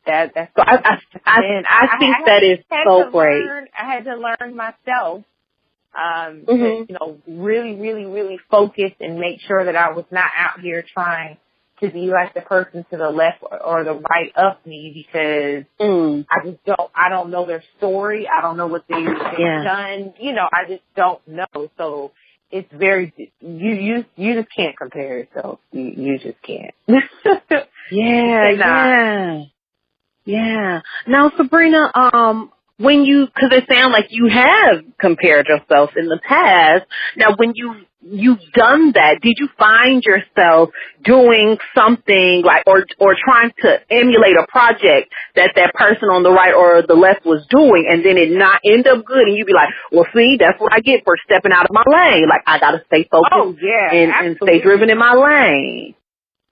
That 0.06 0.32
that's 0.34 0.52
so 0.56 0.64
I 0.64 0.78
I 0.78 0.98
I, 1.26 1.40
I, 1.70 1.88
I 1.96 2.00
think 2.00 2.16
I, 2.16 2.26
that 2.26 2.44
is 2.44 2.60
so 2.86 3.12
great. 3.12 3.46
Learn, 3.46 3.68
I 3.78 3.94
had 3.94 4.06
to 4.06 4.16
learn 4.16 4.56
myself 4.56 5.24
um, 5.96 6.44
mm-hmm. 6.48 6.48
to, 6.48 6.86
you 6.88 6.98
know, 7.00 7.18
really, 7.28 7.76
really, 7.76 8.06
really 8.06 8.40
focus 8.50 8.92
and 9.00 9.20
make 9.20 9.42
sure 9.42 9.66
that 9.66 9.76
I 9.76 9.92
was 9.92 10.06
not 10.12 10.30
out 10.38 10.62
here 10.62 10.84
trying 10.94 11.38
to 11.82 11.90
be 11.90 12.08
like 12.08 12.34
the 12.34 12.42
person 12.42 12.86
to 12.92 12.98
the 12.98 13.10
left 13.10 13.42
or, 13.42 13.62
or 13.62 13.84
the 13.84 13.94
right 13.94 14.32
of 14.36 14.58
me 14.66 14.92
because 14.94 15.64
mm. 15.80 16.26
I 16.30 16.46
just 16.46 16.64
don't, 16.66 16.92
I 16.94 17.10
don't 17.10 17.32
know 17.32 17.46
their 17.46 17.64
story. 17.78 18.28
I 18.28 18.42
don't 18.42 18.58
know 18.58 18.68
what 18.68 18.84
they've, 18.88 18.98
yeah. 19.00 19.64
done. 19.64 20.14
You 20.20 20.34
know, 20.34 20.48
I 20.52 20.68
just 20.68 20.84
don't 20.96 21.26
know. 21.28 21.70
So 21.78 22.12
it's 22.52 22.72
very, 22.74 23.14
you, 23.40 23.74
you, 23.74 24.06
you 24.16 24.34
just 24.36 24.54
can't 24.56 24.78
compare 24.78 25.20
yourself. 25.20 25.60
You, 25.72 25.84
you 25.84 26.20
just 26.20 26.42
can't. 26.42 26.74
yeah, 27.92 28.52
yeah. 28.52 29.44
Yeah. 30.26 30.82
Now, 31.08 31.32
Sabrina, 31.38 31.92
um, 31.96 32.52
when 32.80 33.04
you, 33.04 33.28
cause 33.38 33.52
it 33.52 33.66
sounds 33.70 33.92
like 33.92 34.08
you 34.10 34.28
have 34.28 34.84
compared 35.00 35.48
yourself 35.48 35.92
in 35.98 36.08
the 36.08 36.20
past. 36.28 36.86
Now, 37.18 37.36
when 37.36 37.52
you, 37.54 37.76
you've 38.02 38.40
done 38.54 38.94
that, 38.94 39.20
did 39.22 39.36
you 39.38 39.50
find 39.60 40.02
yourself 40.04 40.70
doing 41.04 41.58
something 41.76 42.42
like, 42.46 42.64
or, 42.66 42.86
or 43.00 43.16
trying 43.22 43.52
to 43.60 43.80
emulate 43.92 44.38
a 44.38 44.48
project 44.48 45.12
that 45.36 45.52
that 45.58 45.74
person 45.74 46.08
on 46.08 46.24
the 46.24 46.32
right 46.32 46.54
or 46.54 46.82
the 46.82 46.94
left 46.94 47.26
was 47.26 47.46
doing 47.50 47.86
and 47.90 48.04
then 48.06 48.18
it 48.18 48.32
not 48.32 48.62
end 48.64 48.88
up 48.88 49.04
good 49.06 49.28
and 49.28 49.36
you'd 49.36 49.46
be 49.46 49.54
like, 49.54 49.70
well 49.92 50.08
see, 50.16 50.38
that's 50.40 50.60
what 50.60 50.72
I 50.72 50.80
get 50.80 51.04
for 51.04 51.18
stepping 51.26 51.52
out 51.52 51.66
of 51.66 51.72
my 51.72 51.84
lane. 51.86 52.28
Like 52.30 52.44
I 52.48 52.60
gotta 52.60 52.82
stay 52.88 53.08
focused 53.12 53.34
oh, 53.34 53.56
yeah, 53.62 53.92
and, 53.94 54.12
and 54.12 54.38
stay 54.42 54.62
driven 54.62 54.90
in 54.90 54.98
my 54.98 55.14
lane. 55.14 55.96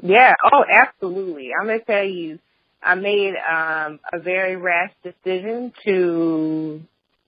Yeah, 0.04 0.36
oh 0.52 0.64
absolutely. 0.70 1.52
I'm 1.60 1.68
gonna 1.68 1.80
tell 1.80 2.04
you, 2.04 2.40
I 2.82 2.96
made 2.96 3.34
um, 3.36 4.00
a 4.12 4.20
very 4.20 4.56
rash 4.56 4.92
decision 5.04 5.74
to 5.86 6.82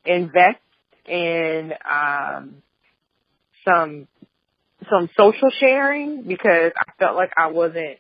invest 0.06 0.60
in 1.06 1.74
um, 1.90 2.62
some 3.66 4.08
some 4.90 5.10
social 5.18 5.50
sharing 5.60 6.24
because 6.24 6.72
I 6.78 6.92
felt 6.98 7.16
like 7.16 7.34
I 7.36 7.48
wasn't 7.48 7.98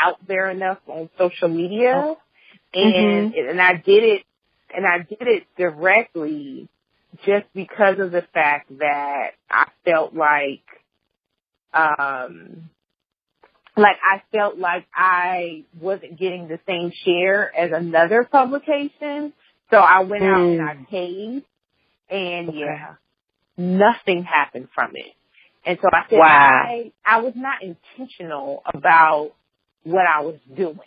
out 0.00 0.18
there 0.26 0.50
enough 0.50 0.78
on 0.86 1.08
social 1.18 1.48
media, 1.48 2.14
and 2.74 3.32
mm-hmm. 3.32 3.50
and 3.50 3.60
I 3.60 3.74
did 3.74 4.04
it 4.04 4.22
and 4.74 4.86
I 4.86 4.98
did 4.98 5.22
it 5.22 5.44
directly 5.56 6.68
just 7.24 7.46
because 7.54 7.98
of 7.98 8.12
the 8.12 8.22
fact 8.34 8.78
that 8.78 9.30
I 9.50 9.66
felt 9.84 10.14
like 10.14 10.62
um 11.72 12.70
like 13.78 13.96
I 14.02 14.22
felt 14.32 14.58
like 14.58 14.86
I 14.94 15.64
wasn't 15.80 16.18
getting 16.18 16.48
the 16.48 16.58
same 16.66 16.92
share 17.04 17.54
as 17.56 17.70
another 17.72 18.24
publication. 18.24 19.32
So 19.70 19.76
I 19.76 20.00
went 20.00 20.22
mm. 20.22 20.34
out 20.34 20.40
and 20.40 20.62
I 20.62 20.74
mm. 20.74 20.88
paid 20.88 21.44
and 22.10 22.48
okay. 22.48 22.58
yeah, 22.58 22.94
nothing 23.56 24.24
happened 24.24 24.68
from 24.74 24.92
it. 24.94 25.14
And 25.64 25.78
so 25.82 25.88
I 25.92 26.08
said, 26.08 26.18
wow. 26.18 26.64
I, 26.66 26.92
I 27.04 27.20
was 27.20 27.34
not 27.36 27.62
intentional 27.62 28.62
about 28.64 29.32
what 29.84 30.06
I 30.06 30.20
was 30.22 30.38
doing. 30.54 30.78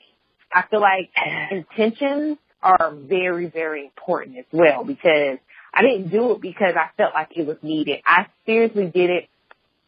I 0.52 0.64
feel 0.70 0.82
like 0.82 1.12
intentions 1.52 2.38
are 2.64 2.94
very, 2.94 3.48
very 3.48 3.86
important 3.86 4.38
as 4.38 4.46
well 4.52 4.84
because 4.84 5.38
I 5.74 5.82
didn't 5.82 6.10
do 6.10 6.32
it 6.32 6.42
because 6.42 6.74
I 6.76 6.90
felt 6.98 7.14
like 7.14 7.30
it 7.36 7.46
was 7.46 7.58
needed. 7.62 8.02
I 8.06 8.28
seriously 8.46 8.86
did 8.86 9.10
it. 9.10 9.30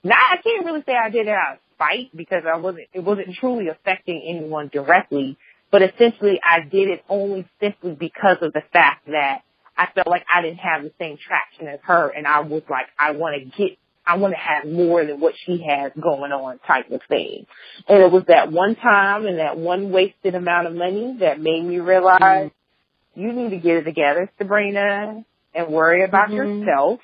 Now 0.04 0.16
I 0.16 0.38
can't 0.42 0.66
really 0.66 0.84
say 0.86 0.94
I 0.94 1.10
did 1.10 1.28
it 1.28 1.30
out 1.30 1.54
of 1.54 1.60
fight 1.78 2.10
because 2.16 2.44
I 2.52 2.58
wasn't, 2.58 2.88
it 2.94 3.00
wasn't 3.00 3.36
truly 3.40 3.68
affecting 3.68 4.22
anyone 4.28 4.70
directly, 4.72 5.38
but 5.72 5.82
essentially 5.82 6.40
I 6.44 6.62
did 6.62 6.90
it 6.90 7.04
only 7.10 7.48
simply 7.60 7.96
because 7.96 8.38
of 8.42 8.54
the 8.54 8.64
fact 8.72 9.08
that 9.08 9.42
I 9.78 9.88
felt 9.94 10.08
like 10.08 10.26
I 10.34 10.42
didn't 10.42 10.60
have 10.60 10.84
the 10.84 10.92
same 11.00 11.18
traction 11.18 11.68
as 11.68 11.80
her 11.84 12.10
and 12.10 12.28
I 12.28 12.42
was 12.42 12.64
like, 12.70 12.86
I 12.98 13.12
want 13.12 13.36
to 13.42 13.58
get, 13.58 13.78
I 14.06 14.18
want 14.18 14.34
to 14.34 14.40
have 14.40 14.72
more 14.72 15.06
than 15.06 15.20
what 15.20 15.34
she 15.46 15.64
has 15.68 15.92
going 16.00 16.32
on 16.32 16.60
type 16.60 16.92
of 16.92 17.02
thing. 17.08 17.46
And 17.88 18.04
it 18.04 18.12
was 18.12 18.24
that 18.28 18.52
one 18.52 18.76
time 18.76 19.26
and 19.26 19.40
that 19.40 19.58
one 19.58 19.92
wasted 19.92 20.36
amount 20.36 20.68
of 20.68 20.76
money 20.76 21.18
that 21.22 21.40
made 21.40 21.64
me 21.64 21.80
realize 21.80 22.20
mm-hmm. 22.20 23.22
you 23.22 23.34
need 23.34 23.50
to 23.52 23.58
get 23.58 23.78
it 23.78 23.84
together, 23.84 24.30
Sabrina, 24.38 25.24
and 25.56 25.68
worry 25.70 26.04
about 26.04 26.30
mm-hmm. 26.30 26.64
yourself 26.64 27.00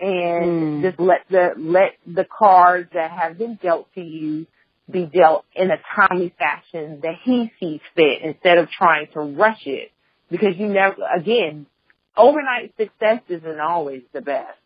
and 0.00 0.82
mm. 0.82 0.82
just 0.82 0.98
let 0.98 1.20
the 1.30 1.50
let 1.56 1.92
the 2.06 2.24
cards 2.24 2.90
that 2.94 3.10
have 3.10 3.38
been 3.38 3.58
dealt 3.62 3.92
to 3.94 4.00
you 4.00 4.46
be 4.90 5.04
dealt 5.04 5.44
in 5.54 5.70
a 5.70 5.76
timely 5.94 6.34
fashion 6.38 7.00
that 7.02 7.14
he 7.22 7.52
sees 7.60 7.80
fit 7.94 8.22
instead 8.22 8.58
of 8.58 8.68
trying 8.70 9.06
to 9.12 9.20
rush 9.20 9.66
it 9.66 9.92
because 10.30 10.56
you 10.56 10.66
never 10.66 10.96
again 11.16 11.66
overnight 12.16 12.74
success 12.76 13.20
isn't 13.28 13.60
always 13.60 14.02
the 14.12 14.20
best. 14.20 14.58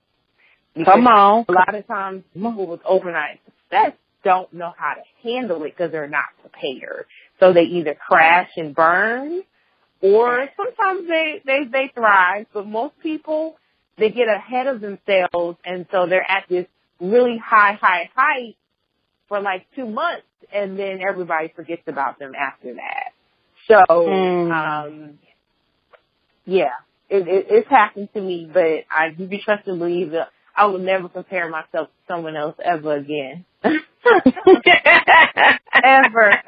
Come 0.85 1.07
on. 1.07 1.45
A 1.49 1.53
lot 1.53 1.75
of 1.75 1.87
times 1.87 2.25
people 2.35 2.67
with 2.67 2.81
overnight 2.85 3.41
success 3.45 3.93
don't 4.25 4.53
know 4.53 4.73
how 4.77 4.95
to 4.95 5.29
handle 5.29 5.63
it 5.65 5.77
because 5.77 5.93
they're 5.93 6.09
not 6.09 6.25
prepared. 6.41 7.07
So 7.39 7.53
they 7.53 7.63
either 7.63 7.95
crash 7.95 8.51
and 8.57 8.75
burn 8.75 9.43
or 10.01 10.49
sometimes 10.57 11.09
they, 11.09 11.43
they, 11.47 11.65
they 11.71 11.93
thrive, 11.95 12.47
but 12.53 12.67
most 12.67 12.99
people 13.01 13.57
they 13.99 14.11
get 14.11 14.29
ahead 14.29 14.67
of 14.67 14.81
themselves 14.81 15.59
and 15.65 15.87
so 15.91 16.07
they're 16.07 16.29
at 16.29 16.45
this 16.49 16.67
really 17.01 17.39
high, 17.39 17.79
high 17.81 18.11
height 18.15 18.57
for 19.29 19.41
like 19.41 19.67
two 19.75 19.87
months 19.87 20.27
and 20.53 20.79
then 20.79 21.01
everybody 21.07 21.53
forgets 21.55 21.83
about 21.87 22.19
them 22.19 22.33
after 22.35 22.75
that. 22.75 23.13
So, 23.69 23.83
mm. 23.89 24.53
um, 24.53 25.19
yeah, 26.45 26.73
it, 27.09 27.27
it, 27.29 27.47
it's 27.51 27.69
happened 27.69 28.11
to 28.15 28.21
me, 28.21 28.51
but 28.53 28.85
I 28.91 29.11
do 29.17 29.27
be 29.27 29.39
trust 29.39 29.67
and 29.67 29.79
believe 29.79 30.11
that 30.11 30.29
I 30.57 30.67
will 30.67 30.79
never 30.79 31.09
compare 31.09 31.49
myself 31.49 31.89
to 31.89 31.95
someone 32.07 32.37
else 32.37 32.57
ever 32.63 32.95
again. 32.97 33.45
ever 33.65 33.81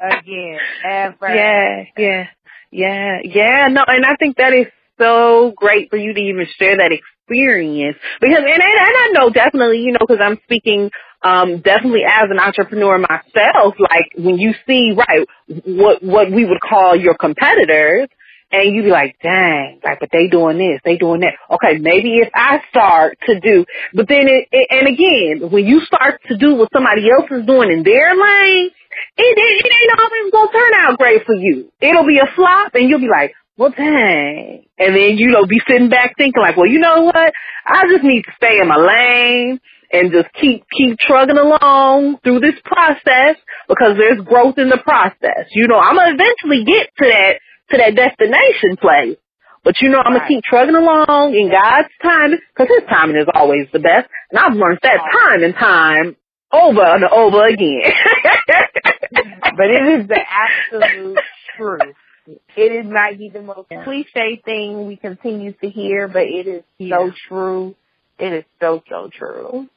again. 0.01 0.59
Ever. 0.85 1.35
Yeah, 1.35 1.83
yeah, 1.97 2.27
yeah, 2.71 3.17
yeah. 3.23 3.67
No, 3.69 3.83
and 3.87 4.05
I 4.05 4.15
think 4.15 4.37
that 4.37 4.53
is 4.53 4.67
so 4.97 5.53
great 5.55 5.89
for 5.89 5.97
you 5.97 6.13
to 6.13 6.19
even 6.19 6.47
share 6.57 6.77
that 6.77 6.91
experience 7.27 7.97
because 8.21 8.39
and 8.39 8.47
and, 8.47 8.61
I 8.63 9.11
know 9.13 9.29
definitely 9.29 9.79
you 9.79 9.91
know 9.91 9.99
because 9.99 10.19
I'm 10.21 10.39
speaking 10.43 10.89
um 11.23 11.59
definitely 11.61 12.03
as 12.07 12.29
an 12.29 12.39
entrepreneur 12.39 12.97
myself 12.97 13.75
like 13.79 14.11
when 14.17 14.37
you 14.37 14.53
see 14.65 14.93
right 14.95 15.27
what 15.65 16.01
what 16.03 16.31
we 16.31 16.45
would 16.45 16.61
call 16.61 16.95
your 16.95 17.15
competitors 17.15 18.07
and 18.49 18.73
you 18.73 18.81
be 18.83 18.89
like, 18.89 19.17
dang, 19.21 19.81
like, 19.83 19.99
but 19.99 20.09
they 20.13 20.27
doing 20.27 20.57
this, 20.57 20.79
they 20.85 20.95
doing 20.95 21.19
that. 21.19 21.33
Okay, 21.51 21.79
maybe 21.79 22.15
if 22.15 22.29
I 22.33 22.61
start 22.69 23.17
to 23.25 23.39
do, 23.41 23.65
but 23.93 24.07
then 24.07 24.29
it, 24.29 24.47
it 24.51 24.67
and 24.71 24.87
again, 24.87 25.51
when 25.51 25.65
you 25.65 25.81
start 25.81 26.21
to 26.29 26.37
do 26.37 26.55
what 26.55 26.69
somebody 26.71 27.11
else 27.11 27.25
is 27.29 27.45
doing 27.45 27.71
in 27.71 27.83
their 27.83 28.15
lane, 28.15 28.69
it, 29.17 29.37
it, 29.37 29.65
it 29.65 29.91
ain't 29.91 29.99
always 29.99 30.31
gonna 30.31 30.51
turn 30.51 30.73
out 30.75 30.97
great 30.97 31.25
for 31.25 31.35
you. 31.35 31.71
It'll 31.81 32.07
be 32.07 32.19
a 32.19 32.27
flop 32.35 32.73
and 32.75 32.89
you'll 32.89 33.01
be 33.01 33.09
like, 33.09 33.33
well, 33.57 33.73
dang. 33.75 34.65
And 34.77 34.95
then, 34.95 35.17
you 35.17 35.31
know, 35.31 35.45
be 35.45 35.59
sitting 35.67 35.89
back 35.89 36.15
thinking 36.17 36.41
like, 36.41 36.57
well, 36.57 36.67
you 36.67 36.79
know 36.79 37.03
what? 37.03 37.33
I 37.65 37.83
just 37.91 38.03
need 38.03 38.23
to 38.23 38.31
stay 38.37 38.59
in 38.59 38.67
my 38.67 38.77
lane 38.77 39.59
and 39.91 40.11
just 40.11 40.27
keep, 40.39 40.63
keep 40.75 40.97
trugging 40.99 41.37
along 41.37 42.17
through 42.23 42.39
this 42.39 42.55
process 42.63 43.35
because 43.67 43.97
there's 43.97 44.21
growth 44.25 44.57
in 44.57 44.69
the 44.69 44.77
process. 44.77 45.47
You 45.51 45.67
know, 45.67 45.79
I'm 45.79 45.95
going 45.95 46.15
to 46.15 46.23
eventually 46.23 46.63
get 46.65 46.89
to 46.97 47.09
that, 47.09 47.33
to 47.71 47.77
that 47.77 47.95
destination 47.95 48.77
place. 48.79 49.17
But 49.63 49.81
you 49.81 49.89
know, 49.89 49.99
I'm 49.99 50.13
gonna 50.13 50.25
keep 50.25 50.45
trugging 50.45 50.75
along 50.75 51.35
in 51.35 51.51
God's 51.51 51.89
time 52.01 52.31
because 52.31 52.69
His 52.69 52.87
timing 52.89 53.17
is 53.17 53.27
always 53.33 53.67
the 53.73 53.79
best, 53.79 54.07
and 54.31 54.39
I've 54.39 54.55
learned 54.55 54.79
that 54.83 54.95
time 55.11 55.43
and 55.43 55.53
time 55.55 56.15
over 56.53 56.81
and 56.81 57.03
over 57.03 57.45
again. 57.47 57.81
but 59.11 59.65
it 59.67 59.99
is 59.99 60.07
the 60.07 60.21
absolute 60.23 61.19
truth. 61.57 61.95
It 62.27 62.85
is 62.85 62.91
might 62.91 63.17
be 63.17 63.29
the 63.29 63.41
most 63.41 63.67
yeah. 63.71 63.83
cliche 63.83 64.41
thing 64.43 64.87
we 64.87 64.97
continue 64.97 65.53
to 65.53 65.69
hear, 65.69 66.07
but 66.07 66.23
it 66.23 66.47
is 66.47 66.63
yeah. 66.77 66.97
so 66.97 67.11
true. 67.27 67.75
It 68.19 68.33
is 68.33 68.43
so, 68.59 68.81
so 68.89 69.09
true. 69.13 69.67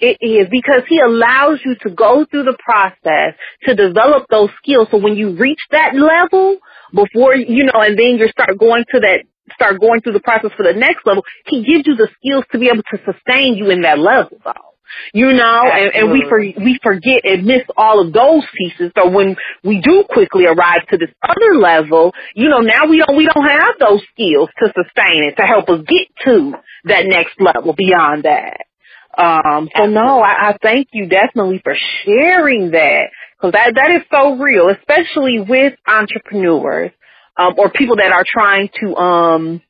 It 0.00 0.18
is 0.20 0.46
because 0.48 0.82
he 0.88 1.00
allows 1.00 1.58
you 1.64 1.74
to 1.82 1.90
go 1.90 2.24
through 2.30 2.44
the 2.44 2.56
process 2.64 3.34
to 3.64 3.74
develop 3.74 4.26
those 4.30 4.50
skills. 4.62 4.86
So 4.92 4.98
when 4.98 5.16
you 5.16 5.36
reach 5.36 5.58
that 5.72 5.94
level 5.94 6.58
before, 6.94 7.34
you 7.34 7.64
know, 7.64 7.80
and 7.80 7.98
then 7.98 8.16
you 8.16 8.28
start 8.28 8.56
going 8.58 8.84
to 8.94 9.00
that, 9.00 9.24
start 9.54 9.80
going 9.80 10.00
through 10.00 10.12
the 10.12 10.20
process 10.20 10.52
for 10.56 10.62
the 10.62 10.78
next 10.78 11.04
level, 11.04 11.24
he 11.46 11.64
gives 11.64 11.86
you 11.86 11.96
the 11.96 12.08
skills 12.20 12.44
to 12.52 12.58
be 12.60 12.68
able 12.68 12.84
to 12.92 12.98
sustain 13.04 13.54
you 13.54 13.70
in 13.70 13.82
that 13.82 13.98
level 13.98 14.38
though 14.44 14.67
you 15.12 15.32
know, 15.32 15.62
and, 15.72 15.94
and 15.94 16.12
we 16.12 16.24
for, 16.28 16.38
we 16.40 16.78
forget 16.82 17.24
and 17.24 17.44
miss 17.44 17.62
all 17.76 18.00
of 18.06 18.12
those 18.12 18.44
pieces. 18.56 18.92
So 18.96 19.08
when 19.08 19.36
we 19.64 19.80
do 19.80 20.04
quickly 20.08 20.46
arrive 20.46 20.86
to 20.90 20.98
this 20.98 21.10
other 21.22 21.58
level, 21.58 22.12
you 22.34 22.48
know, 22.48 22.60
now 22.60 22.86
we 22.86 22.98
don't 22.98 23.16
we 23.16 23.26
don't 23.26 23.46
have 23.46 23.74
those 23.78 24.02
skills 24.12 24.48
to 24.58 24.66
sustain 24.68 25.24
it 25.24 25.36
to 25.36 25.42
help 25.42 25.68
us 25.68 25.80
get 25.86 26.08
to 26.24 26.54
that 26.84 27.06
next 27.06 27.40
level 27.40 27.74
beyond 27.74 28.24
that. 28.24 28.58
Um, 29.16 29.68
so 29.76 29.86
no, 29.86 30.20
I, 30.20 30.50
I 30.50 30.56
thank 30.62 30.88
you 30.92 31.08
definitely 31.08 31.60
for 31.64 31.74
sharing 32.04 32.70
that 32.72 33.08
Because 33.38 33.52
that, 33.52 33.74
that 33.76 33.90
is 33.92 34.02
so 34.12 34.36
real, 34.36 34.68
especially 34.68 35.40
with 35.40 35.74
entrepreneurs, 35.86 36.90
um, 37.36 37.54
or 37.56 37.70
people 37.70 37.96
that 37.96 38.12
are 38.12 38.24
trying 38.26 38.68
to, 38.80 38.96
um, 38.96 39.62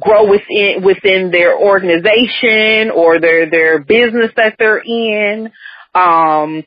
grow 0.00 0.28
within, 0.28 0.82
within 0.82 1.30
their 1.30 1.58
organization 1.58 2.90
or 2.90 3.20
their, 3.20 3.50
their 3.50 3.78
business 3.80 4.30
that 4.36 4.56
they're 4.58 4.78
in. 4.84 5.50
Um, 5.94 6.64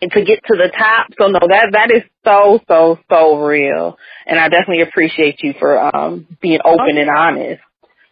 and 0.00 0.10
to 0.12 0.24
get 0.24 0.40
to 0.46 0.56
the 0.56 0.70
top. 0.76 1.08
So 1.18 1.28
no, 1.28 1.40
that 1.48 1.70
that 1.72 1.90
is 1.90 2.02
so 2.24 2.60
so 2.68 2.98
so 3.10 3.38
real, 3.40 3.96
and 4.26 4.38
I 4.38 4.48
definitely 4.48 4.82
appreciate 4.82 5.42
you 5.42 5.54
for 5.58 5.78
um 5.96 6.26
being 6.40 6.60
open 6.64 6.98
and 6.98 7.10
honest. 7.10 7.62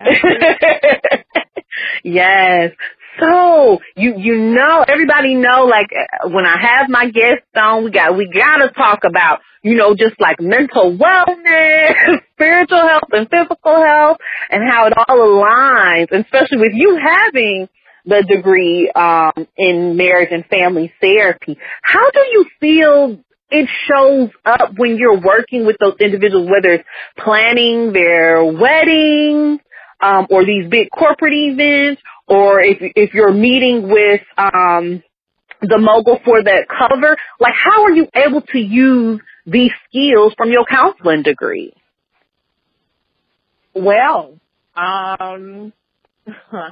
yes. 2.04 2.72
So 3.20 3.80
you 3.96 4.14
you 4.16 4.38
know 4.38 4.84
everybody 4.86 5.34
know 5.34 5.64
like 5.64 5.88
when 6.26 6.46
I 6.46 6.58
have 6.60 6.88
my 6.88 7.10
guests 7.10 7.46
on, 7.54 7.84
we 7.84 7.90
got 7.90 8.16
we 8.16 8.28
gotta 8.32 8.70
talk 8.70 9.04
about 9.04 9.40
you 9.62 9.74
know 9.74 9.94
just 9.94 10.20
like 10.20 10.40
mental 10.40 10.96
wellness, 10.96 12.20
spiritual 12.34 12.88
health, 12.88 13.10
and 13.12 13.28
physical 13.30 13.82
health, 13.82 14.18
and 14.50 14.68
how 14.68 14.86
it 14.86 14.92
all 14.96 15.18
aligns, 15.18 16.10
especially 16.12 16.58
with 16.58 16.72
you 16.74 16.98
having 17.02 17.68
the 18.06 18.22
degree 18.22 18.90
um, 18.90 19.46
in 19.56 19.96
marriage 19.96 20.28
and 20.30 20.44
family 20.46 20.92
therapy. 21.00 21.56
How 21.82 22.10
do 22.10 22.20
you 22.20 22.46
feel 22.60 23.18
it 23.50 23.68
shows 23.88 24.30
up 24.44 24.72
when 24.76 24.96
you're 24.96 25.20
working 25.20 25.64
with 25.64 25.76
those 25.78 25.94
individuals, 26.00 26.50
whether 26.50 26.72
it's 26.72 26.88
planning 27.18 27.92
their 27.92 28.44
wedding 28.44 29.60
um, 30.00 30.26
or 30.30 30.44
these 30.44 30.68
big 30.68 30.88
corporate 30.90 31.32
events, 31.32 32.02
or 32.28 32.60
if 32.60 32.78
if 32.80 33.14
you're 33.14 33.32
meeting 33.32 33.88
with 33.88 34.22
um, 34.38 35.02
the 35.62 35.78
mogul 35.78 36.18
for 36.24 36.42
that 36.42 36.66
cover? 36.68 37.16
Like, 37.40 37.54
how 37.54 37.84
are 37.84 37.92
you 37.92 38.08
able 38.14 38.42
to 38.42 38.58
use 38.58 39.20
these 39.46 39.72
skills 39.88 40.34
from 40.36 40.50
your 40.50 40.64
counseling 40.66 41.22
degree? 41.22 41.74
Well, 43.74 44.38
um, 44.76 45.72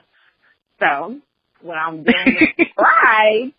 So 0.80 1.16
when 1.62 1.78
I'm 1.78 2.02
doing 2.02 2.48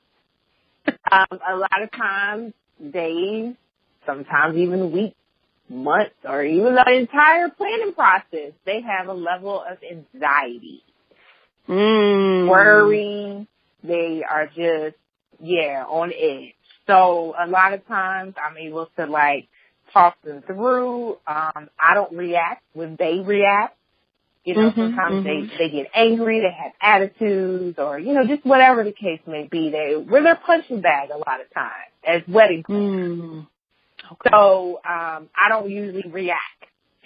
um, 1.12 1.28
a 1.32 1.56
lot 1.56 1.82
of 1.82 1.92
times, 1.92 2.54
days, 2.92 3.56
sometimes 4.06 4.58
even 4.58 4.92
weeks, 4.92 5.16
months, 5.70 6.16
or 6.26 6.44
even 6.44 6.76
the 6.76 6.94
entire 6.98 7.50
planning 7.50 7.94
process, 7.94 8.52
they 8.66 8.82
have 8.82 9.08
a 9.08 9.14
level 9.14 9.62
of 9.64 9.78
anxiety, 9.84 10.84
mm. 11.68 12.50
worry. 12.50 13.48
They 13.84 14.24
are 14.30 14.48
just, 14.48 14.96
yeah, 15.42 15.86
on 15.88 16.12
edge. 16.12 16.56
So 16.88 17.34
a 17.40 17.48
lot 17.48 17.74
of 17.74 17.86
times 17.88 18.36
I'm 18.42 18.58
able 18.58 18.90
to 18.98 19.06
like 19.06 19.48
talk 19.94 20.22
them 20.24 20.42
through. 20.46 21.18
Um, 21.28 21.70
I 21.80 21.94
don't 21.94 22.14
react 22.14 22.64
when 22.74 22.96
they 22.98 23.20
react. 23.20 23.78
You 24.44 24.56
know, 24.56 24.72
mm-hmm, 24.72 24.82
sometimes 24.82 25.26
mm-hmm. 25.26 25.58
they 25.58 25.70
they 25.70 25.70
get 25.70 25.92
angry, 25.96 26.42
they 26.42 26.52
have 26.52 26.74
attitudes, 26.82 27.80
or 27.80 27.98
you 27.98 28.12
know, 28.12 28.28
just 28.28 28.46
whatever 28.46 28.84
the 28.84 28.92
case 28.92 29.22
may 29.26 29.48
be. 29.48 29.70
They 29.70 29.96
we're 29.96 30.22
their 30.22 30.36
punching 30.36 30.82
bag 30.82 31.12
a 31.12 31.18
lot 31.18 31.40
of 31.40 31.54
times 31.54 31.94
as 32.06 32.22
wedding. 32.28 32.64
Mm. 32.64 33.48
Okay. 34.12 34.30
So 34.30 34.82
um, 34.86 35.30
I 35.34 35.48
don't 35.48 35.70
usually 35.70 36.12
react 36.12 36.42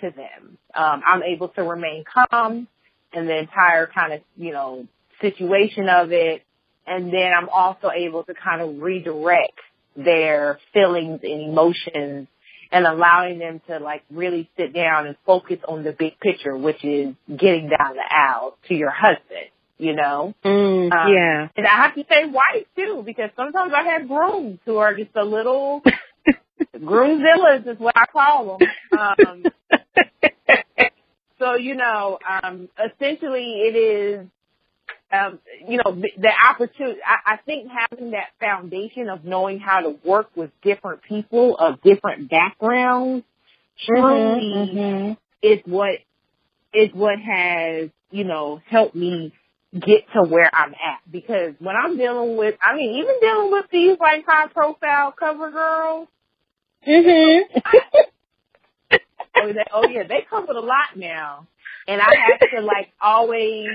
to 0.02 0.10
them. 0.10 0.58
Um, 0.74 1.04
I'm 1.08 1.22
able 1.22 1.50
to 1.50 1.64
remain 1.64 2.04
calm 2.12 2.68
in 3.14 3.26
the 3.28 3.38
entire 3.38 3.88
kind 3.88 4.14
of 4.14 4.22
you 4.36 4.52
know 4.54 4.88
situation 5.22 5.90
of 5.90 6.12
it, 6.12 6.44
and 6.86 7.12
then 7.14 7.32
I'm 7.38 7.50
also 7.50 7.90
able 7.90 8.24
to 8.24 8.34
kind 8.34 8.62
of 8.62 8.82
redirect 8.82 9.60
their 9.96 10.60
feelings 10.74 11.22
and 11.24 11.42
emotions 11.50 12.28
and 12.72 12.86
allowing 12.86 13.40
them 13.40 13.62
to 13.68 13.80
like 13.80 14.04
really 14.12 14.50
sit 14.58 14.74
down 14.74 15.08
and 15.08 15.16
focus 15.26 15.58
on 15.68 15.84
the 15.84 15.92
big 15.92 16.20
picture, 16.20 16.56
which 16.56 16.84
is 16.84 17.16
getting 17.30 17.70
down 17.70 17.96
the 17.96 18.04
aisle 18.16 18.58
to 18.68 18.76
your 18.76 18.92
husband, 18.92 19.48
you 19.78 19.96
know? 19.96 20.36
Mm, 20.44 20.92
Um, 20.92 21.14
yeah. 21.14 21.48
And 21.56 21.66
I 21.66 21.70
have 21.84 21.96
to 21.96 22.04
say 22.10 22.26
white 22.26 22.68
too, 22.76 23.04
because 23.06 23.30
sometimes 23.38 23.72
I 23.76 23.84
have 23.94 24.08
grooms 24.08 24.60
who 24.66 24.78
are 24.78 24.94
just 24.96 25.16
a 25.16 25.24
little 25.24 25.82
groomzillas 26.76 27.66
is 27.68 27.80
what 27.80 27.96
I 27.98 28.06
call 28.12 28.58
them. 28.60 28.68
Um, 29.00 29.44
so, 31.40 31.56
you 31.56 31.76
know, 31.76 32.20
um, 32.44 32.70
essentially 32.78 33.62
it 33.62 33.76
is 33.76 34.28
um, 35.12 35.40
you 35.66 35.78
know, 35.78 35.96
the, 35.96 36.12
the 36.18 36.32
opportunity, 36.50 37.00
I, 37.06 37.34
I 37.34 37.38
think 37.38 37.70
having 37.70 38.12
that 38.12 38.28
foundation 38.40 39.10
of 39.10 39.24
knowing 39.24 39.60
how 39.60 39.82
to 39.82 39.96
work 40.04 40.30
with 40.36 40.52
different 40.62 41.02
people 41.04 41.56
of 41.58 41.82
different 41.82 42.30
backgrounds 42.30 43.26
truly 43.86 44.74
Mm-hmm. 44.76 45.14
is 45.42 45.60
what, 45.66 46.00
is 46.74 46.90
what 46.94 47.20
has, 47.20 47.90
you 48.12 48.24
know, 48.26 48.62
helped 48.66 48.96
me 48.96 49.34
get 49.74 50.06
to 50.14 50.24
where 50.24 50.50
I'm 50.54 50.74
at. 50.74 51.00
Because 51.10 51.54
when 51.60 51.76
I'm 51.76 51.98
dealing 51.98 52.36
with, 52.38 52.56
I 52.62 52.76
mean, 52.76 52.96
even 52.96 53.20
dealing 53.22 53.52
with 53.52 53.66
these 53.72 53.98
like 54.00 54.26
high 54.28 54.48
profile 54.48 55.14
cover 55.18 55.52
girls, 55.52 56.08
Mm-hmm. 56.88 57.58
Oh, 59.44 59.54
they, 59.54 59.64
oh 59.74 59.88
yeah, 59.88 60.04
they 60.08 60.26
come 60.30 60.46
with 60.48 60.58
a 60.58 60.62
lot 60.62 60.96
now. 60.96 61.48
And 61.88 62.02
I 62.02 62.06
have 62.06 62.50
to 62.52 62.62
like 62.62 62.90
always, 63.02 63.68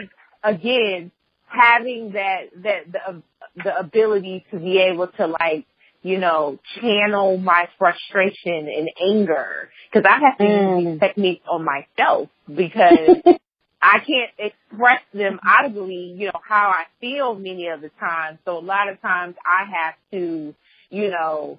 again, 0.43 1.11
having 1.47 2.13
that, 2.13 2.51
that, 2.63 2.93
the, 2.93 3.23
the 3.63 3.79
ability 3.79 4.45
to 4.51 4.59
be 4.59 4.79
able 4.79 5.09
to 5.09 5.27
like, 5.27 5.67
you 6.03 6.19
know, 6.19 6.59
channel 6.81 7.37
my 7.39 7.69
frustration 7.79 8.69
and 8.69 8.91
anger. 9.01 9.71
Cause 9.93 10.03
I 10.09 10.19
have 10.21 10.39
to 10.39 10.45
Mm. 10.45 10.83
use 10.83 10.93
these 10.93 11.01
techniques 11.01 11.45
on 11.51 11.65
myself 11.65 12.29
because 12.49 13.23
I 13.83 13.99
can't 13.99 14.31
express 14.39 15.03
them 15.13 15.41
audibly, 15.47 16.15
you 16.17 16.27
know, 16.27 16.41
how 16.47 16.69
I 16.69 16.85
feel 17.01 17.35
many 17.35 17.69
of 17.69 17.81
the 17.81 17.91
time. 18.01 18.39
So 18.45 18.59
a 18.59 18.61
lot 18.61 18.89
of 18.89 19.01
times 19.01 19.35
I 19.45 19.65
have 19.71 19.95
to, 20.13 20.55
you 20.91 21.11
know, 21.11 21.59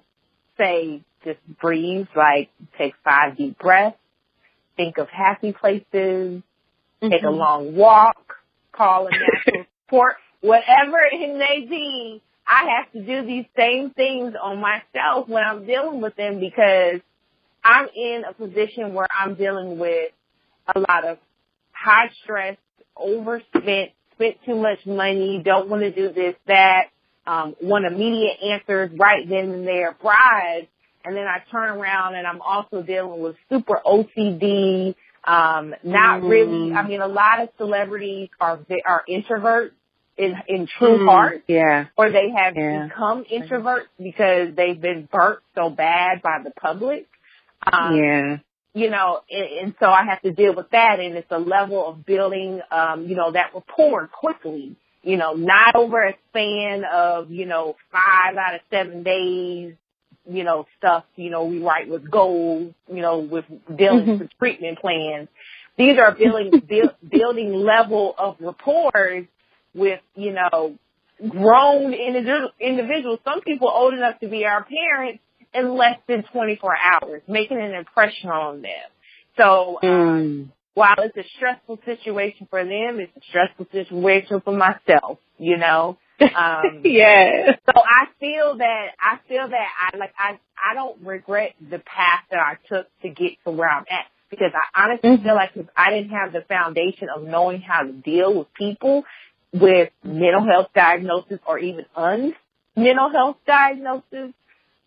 say, 0.56 1.02
just 1.24 1.38
breathe, 1.60 2.06
like 2.14 2.50
take 2.78 2.94
five 3.04 3.36
deep 3.36 3.58
breaths, 3.58 3.96
think 4.76 4.98
of 4.98 5.08
happy 5.08 5.52
places, 5.52 6.42
take 7.02 7.22
a 7.22 7.26
Mhm. 7.26 7.36
long 7.38 7.76
walk, 7.76 8.36
call 8.72 9.06
a 9.06 9.10
natural 9.10 9.64
support, 9.86 10.16
whatever 10.40 10.98
it 11.12 11.36
may 11.36 11.66
be. 11.68 12.22
I 12.46 12.68
have 12.76 12.92
to 12.92 13.00
do 13.00 13.24
these 13.26 13.46
same 13.56 13.90
things 13.90 14.34
on 14.40 14.60
myself 14.60 15.28
when 15.28 15.42
I'm 15.42 15.64
dealing 15.64 16.00
with 16.02 16.14
them 16.16 16.40
because 16.40 17.00
I'm 17.62 17.88
in 17.94 18.24
a 18.28 18.34
position 18.34 18.92
where 18.92 19.06
I'm 19.18 19.34
dealing 19.34 19.78
with 19.78 20.12
a 20.74 20.78
lot 20.78 21.04
of 21.06 21.18
high 21.72 22.10
stress, 22.22 22.58
overspent, 22.96 23.92
spent 24.12 24.36
too 24.44 24.56
much 24.56 24.84
money, 24.86 25.40
don't 25.42 25.68
want 25.68 25.82
to 25.82 25.90
do 25.90 26.12
this, 26.12 26.34
that, 26.46 26.88
um, 27.26 27.54
want 27.60 27.84
immediate 27.86 28.38
answers 28.42 28.90
right 28.98 29.28
then 29.28 29.50
and 29.50 29.66
there, 29.66 29.96
bribes. 30.00 30.68
And 31.04 31.14
then 31.16 31.26
I 31.26 31.42
turn 31.50 31.78
around 31.78 32.14
and 32.14 32.26
I'm 32.26 32.40
also 32.40 32.82
dealing 32.82 33.20
with 33.20 33.36
super 33.50 33.80
OCD, 33.84 34.94
um, 35.24 35.74
not 35.82 36.20
Mm. 36.22 36.28
really, 36.28 36.72
I 36.72 36.86
mean, 36.86 37.00
a 37.00 37.06
lot 37.08 37.40
of 37.40 37.50
celebrities 37.58 38.28
are, 38.40 38.58
are 38.86 39.04
introverts 39.08 39.72
in, 40.16 40.34
in 40.48 40.66
true 40.66 40.98
Mm. 40.98 41.06
heart 41.06 41.42
Yeah. 41.46 41.86
or 41.96 42.10
they 42.10 42.30
have 42.30 42.56
Yeah. 42.56 42.84
become 42.88 43.24
introverts 43.24 43.88
because 43.98 44.54
they've 44.54 44.80
been 44.80 45.08
burnt 45.10 45.40
so 45.54 45.70
bad 45.70 46.22
by 46.22 46.38
the 46.42 46.50
public. 46.52 47.06
Um, 47.70 47.96
yeah. 47.96 48.36
you 48.74 48.90
know, 48.90 49.20
and, 49.30 49.44
and 49.60 49.74
so 49.80 49.86
I 49.90 50.04
have 50.04 50.20
to 50.22 50.30
deal 50.32 50.54
with 50.54 50.70
that 50.70 51.00
and 51.00 51.16
it's 51.16 51.30
a 51.30 51.38
level 51.38 51.86
of 51.86 52.04
building, 52.04 52.60
um, 52.70 53.06
you 53.08 53.14
know, 53.16 53.30
that 53.32 53.54
rapport 53.54 54.06
quickly, 54.08 54.76
you 55.04 55.16
know, 55.16 55.34
not 55.34 55.76
over 55.76 56.02
a 56.06 56.14
span 56.30 56.84
of, 56.84 57.30
you 57.30 57.46
know, 57.46 57.76
five 57.92 58.36
out 58.36 58.54
of 58.54 58.60
seven 58.70 59.02
days, 59.02 59.74
you 60.28 60.44
know, 60.44 60.66
stuff, 60.78 61.04
you 61.16 61.30
know, 61.30 61.44
we 61.44 61.62
write 61.62 61.88
with 61.88 62.10
goals, 62.10 62.72
you 62.88 63.02
know, 63.02 63.18
with 63.18 63.44
dealing 63.76 64.06
Mhm. 64.06 64.18
with 64.20 64.30
treatment 64.38 64.78
plans. 64.78 65.28
These 65.76 65.98
are 65.98 66.12
building, 66.12 66.60
build, 66.68 66.94
building 67.08 67.52
level 67.52 68.14
of 68.16 68.36
rapport 68.40 69.26
with, 69.74 70.00
you 70.14 70.32
know, 70.32 70.76
grown 71.28 71.92
individual- 71.92 72.52
individuals, 72.58 73.20
some 73.24 73.40
people 73.42 73.68
old 73.68 73.94
enough 73.94 74.18
to 74.20 74.28
be 74.28 74.46
our 74.46 74.64
parents 74.64 75.22
in 75.52 75.76
less 75.76 75.98
than 76.08 76.22
24 76.32 76.76
hours, 76.76 77.22
making 77.28 77.60
an 77.60 77.74
impression 77.74 78.30
on 78.30 78.62
them. 78.62 78.90
So, 79.36 79.78
um, 79.82 79.88
Mm. 79.90 80.48
While 80.74 80.96
it's 80.98 81.16
a 81.16 81.24
stressful 81.36 81.80
situation 81.84 82.46
for 82.50 82.64
them, 82.64 83.00
it's 83.00 83.16
a 83.16 83.20
stressful 83.28 83.66
situation 83.72 84.40
for 84.40 84.52
myself, 84.56 85.18
you 85.38 85.56
know? 85.56 85.98
Um, 86.20 86.82
yeah. 86.84 87.56
so 87.66 87.72
I 87.76 88.06
feel 88.20 88.56
that, 88.58 88.86
I 89.00 89.18
feel 89.28 89.48
that 89.48 89.66
I, 89.92 89.96
like, 89.96 90.12
I, 90.18 90.38
I 90.70 90.74
don't 90.74 91.00
regret 91.04 91.54
the 91.60 91.78
path 91.78 92.24
that 92.30 92.40
I 92.40 92.56
took 92.68 92.86
to 93.02 93.08
get 93.08 93.32
to 93.44 93.52
where 93.52 93.68
I'm 93.70 93.84
at 93.90 94.06
because 94.30 94.52
I 94.54 94.82
honestly 94.84 95.10
Mhm. 95.18 95.22
feel 95.22 95.34
like 95.34 95.50
if 95.56 95.66
I 95.76 95.90
didn't 95.90 96.10
have 96.10 96.32
the 96.32 96.42
foundation 96.42 97.08
of 97.14 97.22
knowing 97.24 97.60
how 97.60 97.82
to 97.82 97.92
deal 97.92 98.34
with 98.38 98.52
people 98.54 99.04
with 99.52 99.90
mental 100.02 100.44
health 100.44 100.68
diagnosis 100.74 101.38
or 101.46 101.58
even 101.58 101.86
un 101.96 102.34
mental 102.76 103.10
health 103.10 103.36
diagnosis, 103.46 104.32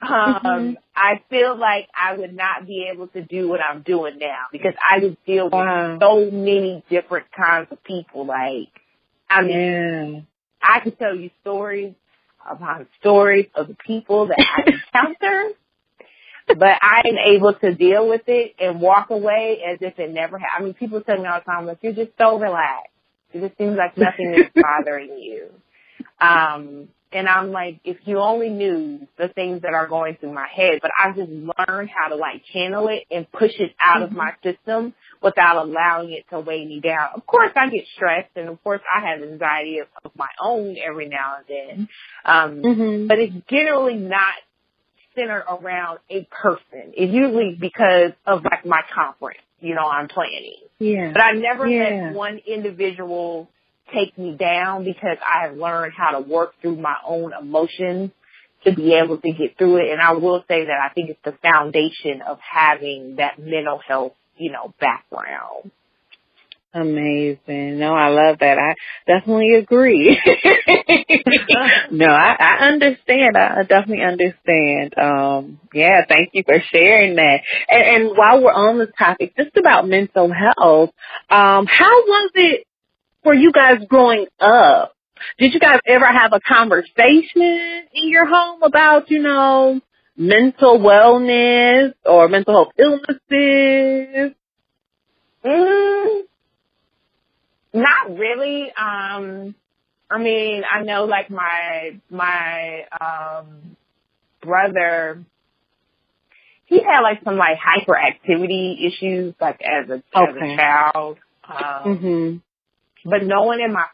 um, 0.02 0.10
mm-hmm. 0.10 0.74
I 0.96 1.22
feel 1.30 1.58
like 1.58 1.88
I 2.00 2.16
would 2.16 2.34
not 2.34 2.68
be 2.68 2.90
able 2.94 3.08
to 3.08 3.22
do 3.22 3.50
what 3.50 3.60
I'm 3.62 3.82
doing 3.82 4.20
now 4.20 4.46
because 4.52 4.74
I 4.84 5.00
would 5.00 5.18
deal 5.26 5.46
with 5.46 5.54
wow. 5.54 5.98
so 6.00 6.30
many 6.32 6.84
different 6.90 7.28
kinds 7.32 7.68
of 7.72 7.84
people. 7.84 8.26
Like, 8.26 8.70
I 9.30 9.42
mean, 9.42 10.14
yeah. 10.14 10.22
I 10.62 10.82
could 10.82 11.00
tell 11.00 11.16
you 11.16 11.32
stories 11.42 11.94
upon 12.50 12.88
stories 13.00 13.48
of 13.56 13.68
the 13.68 13.76
people 13.86 14.28
that 14.28 14.40
I 14.40 14.72
encounter, 14.94 15.50
but 16.48 16.78
I 16.82 17.02
am 17.06 17.18
able 17.18 17.54
to 17.54 17.74
deal 17.74 18.08
with 18.08 18.24
it 18.28 18.56
and 18.60 18.80
walk 18.80 19.10
away 19.10 19.62
as 19.68 19.80
if 19.82 19.98
it 19.98 20.12
never 20.12 20.38
happened. 20.38 20.62
I 20.62 20.64
mean, 20.64 20.74
people 20.76 21.02
tell 21.02 21.18
me 21.18 21.26
all 21.26 21.40
the 21.40 21.46
time, 21.46 21.66
like, 21.66 21.80
you're 21.82 21.94
just 21.94 22.12
so 22.20 22.40
relaxed. 22.40 22.92
It 23.34 23.42
just 23.42 23.58
seems 23.58 23.78
like 23.78 23.98
nothing 23.98 24.34
is 24.36 24.46
bothering 24.56 25.18
you. 25.18 25.50
Um, 26.20 26.90
and 27.12 27.28
I'm 27.28 27.52
like, 27.52 27.80
if 27.86 27.98
you 28.06 28.20
only 28.20 28.50
knew 28.50 29.08
the 29.18 29.30
things 29.30 29.62
that 29.62 29.74
are 29.74 29.88
going 29.88 30.18
through 30.20 30.34
my 30.34 30.48
head, 30.54 30.80
but 30.82 30.92
I 30.98 31.12
just 31.12 31.30
learned 31.30 31.90
how 31.90 32.10
to 32.10 32.16
like 32.16 32.44
channel 32.52 32.90
it 32.90 33.06
and 33.10 33.32
push 33.32 33.52
it 33.60 33.74
out 33.80 33.98
mm-hmm. 33.98 34.04
of 34.04 34.12
my 34.12 34.32
system 34.44 34.94
without 35.22 35.56
allowing 35.56 36.12
it 36.12 36.26
to 36.32 36.40
weigh 36.40 36.66
me 36.66 36.82
down. 36.82 37.10
Of 37.16 37.26
course, 37.26 37.52
I 37.56 37.70
get 37.70 37.86
stressed, 37.96 38.32
and 38.36 38.50
of 38.50 38.62
course, 38.64 38.82
I 38.94 39.10
have 39.10 39.22
anxiety 39.22 39.80
of, 39.80 39.88
of 40.04 40.12
my 40.16 40.28
own 40.42 40.76
every 40.78 41.08
now 41.08 41.36
and 41.38 41.46
then. 41.48 41.90
Um, 42.26 42.62
mm-hmm. 42.62 43.08
But 43.08 43.20
it's 43.20 43.36
generally 43.50 43.96
not 43.96 44.34
centered 45.16 45.46
around 45.50 46.00
a 46.10 46.28
person. 46.30 46.94
It's 46.94 47.14
usually 47.14 47.58
because 47.60 48.12
of 48.26 48.44
like 48.44 48.66
my 48.66 48.82
conference, 48.94 49.40
you 49.60 49.76
know, 49.76 49.88
I'm 49.88 50.08
planning. 50.08 50.58
Yeah. 50.80 51.12
But 51.14 51.22
I 51.22 51.32
never 51.32 51.68
yeah. 51.68 52.08
let 52.08 52.14
one 52.14 52.40
individual 52.46 53.50
take 53.94 54.18
me 54.18 54.36
down 54.36 54.84
because 54.84 55.18
I 55.26 55.48
have 55.48 55.58
learned 55.58 55.94
how 55.98 56.12
to 56.12 56.20
work 56.20 56.54
through 56.62 56.78
my 56.78 56.96
own 57.06 57.32
emotions 57.40 58.12
to 58.64 58.74
be 58.74 58.94
able 58.94 59.18
to 59.18 59.32
get 59.32 59.58
through 59.58 59.78
it. 59.78 59.92
And 59.92 60.02
I 60.02 60.14
will 60.14 60.44
say 60.48 60.66
that 60.66 60.80
I 60.84 60.94
think 60.94 61.10
it's 61.10 61.20
the 61.24 61.38
foundation 61.42 62.22
of 62.28 62.40
having 62.40 63.18
that 63.18 63.40
mental 63.40 63.80
health, 63.86 64.14
you 64.38 64.52
know, 64.52 64.74
background. 64.80 65.72
Amazing. 66.74 67.80
No, 67.80 67.96
I 67.96 68.10
love 68.10 68.38
that. 68.40 68.58
I 68.60 68.76
definitely 69.08 69.56
agree. 69.56 70.20
no, 71.92 72.06
I, 72.08 72.36
I 72.38 72.68
understand. 72.68 73.36
I 73.36 73.64
definitely 73.64 74.04
understand. 74.04 74.96
Um, 74.98 75.60
yeah, 75.74 76.02
thank 76.08 76.30
you 76.34 76.44
for 76.46 76.62
sharing 76.72 77.16
that. 77.16 77.42
And, 77.70 77.84
and 77.84 78.18
while 78.18 78.44
we're 78.44 78.52
on 78.52 78.78
this 78.78 78.90
topic, 79.00 79.36
just 79.38 79.56
about 79.58 79.88
mental 79.88 80.32
health, 80.32 80.92
um, 81.30 81.66
how 81.66 82.02
was 82.04 82.32
it 82.36 82.68
for 83.28 83.34
you 83.34 83.52
guys 83.52 83.80
growing 83.90 84.26
up, 84.40 84.94
did 85.38 85.54
you 85.54 85.60
guys 85.60 85.82
ever 85.86 86.06
have 86.06 86.32
a 86.32 86.40
conversation 86.40 87.84
in 87.94 88.10
your 88.10 88.26
home 88.26 88.64
about, 88.64 89.12
you 89.12 89.22
know, 89.22 89.82
mental 90.16 90.80
wellness 90.80 91.94
or 92.06 92.30
mental 92.30 92.54
health 92.54 92.74
illnesses? 92.80 94.34
Mm, 95.44 96.22
not 97.74 98.18
really. 98.18 98.72
Um, 98.72 99.56
I 100.10 100.20
mean, 100.20 100.64
I 100.72 100.84
know 100.84 101.04
like 101.04 101.30
my 101.30 102.00
my 102.10 102.86
um 103.02 103.76
brother 104.42 105.22
he 106.64 106.80
had 106.80 107.02
like 107.02 107.22
some 107.26 107.36
like 107.36 107.58
hyperactivity 107.58 108.88
issues 108.88 109.34
like 109.42 109.60
as 109.62 109.90
a 109.90 109.94
okay. 109.96 110.04
as 110.16 110.36
a 110.36 110.56
child. 110.56 111.18
Um 111.44 111.98
mm-hmm 111.98 112.38
but 113.08 113.24
no 113.24 113.44
one 113.44 113.62
in 113.62 113.72
my 113.72 113.86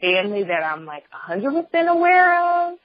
family 0.00 0.44
that 0.44 0.64
I'm 0.64 0.84
like 0.84 1.04
100% 1.28 1.88
aware 1.88 2.68
of. 2.70 2.78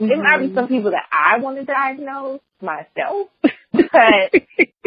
Mm-hmm. 0.00 0.10
It 0.10 0.18
might 0.18 0.38
be 0.38 0.54
some 0.54 0.68
people 0.68 0.90
that 0.90 1.06
I 1.12 1.38
want 1.38 1.56
to 1.58 1.64
diagnose 1.64 2.40
myself, 2.60 3.28
but 3.72 4.34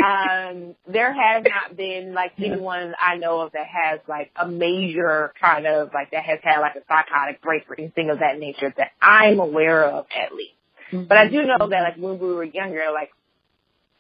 um, 0.04 0.76
there 0.88 1.14
has 1.14 1.44
not 1.44 1.76
been 1.76 2.14
like 2.14 2.34
anyone 2.38 2.94
I 3.00 3.18
know 3.18 3.42
of 3.42 3.54
that 3.54 3.68
has 3.68 4.00
like 4.08 4.32
a 4.36 4.48
major 4.48 5.34
kind 5.40 5.66
of 5.66 5.92
like 5.94 6.12
that 6.12 6.24
has 6.24 6.40
had 6.44 6.60
like 6.60 6.76
a 6.76 6.82
psychotic 6.88 7.42
break 7.42 7.70
or 7.70 7.76
anything 7.78 8.10
of 8.10 8.20
that 8.20 8.38
nature 8.38 8.74
that 8.76 8.92
I'm 9.02 9.40
aware 9.40 9.84
of 9.84 10.06
at 10.16 10.34
least. 10.34 10.54
Mm-hmm. 10.92 11.06
But 11.06 11.18
I 11.18 11.28
do 11.28 11.44
know 11.44 11.68
that 11.68 11.82
like 11.82 11.96
when 11.98 12.20
we 12.20 12.34
were 12.34 12.44
younger, 12.44 12.86
like, 12.94 13.12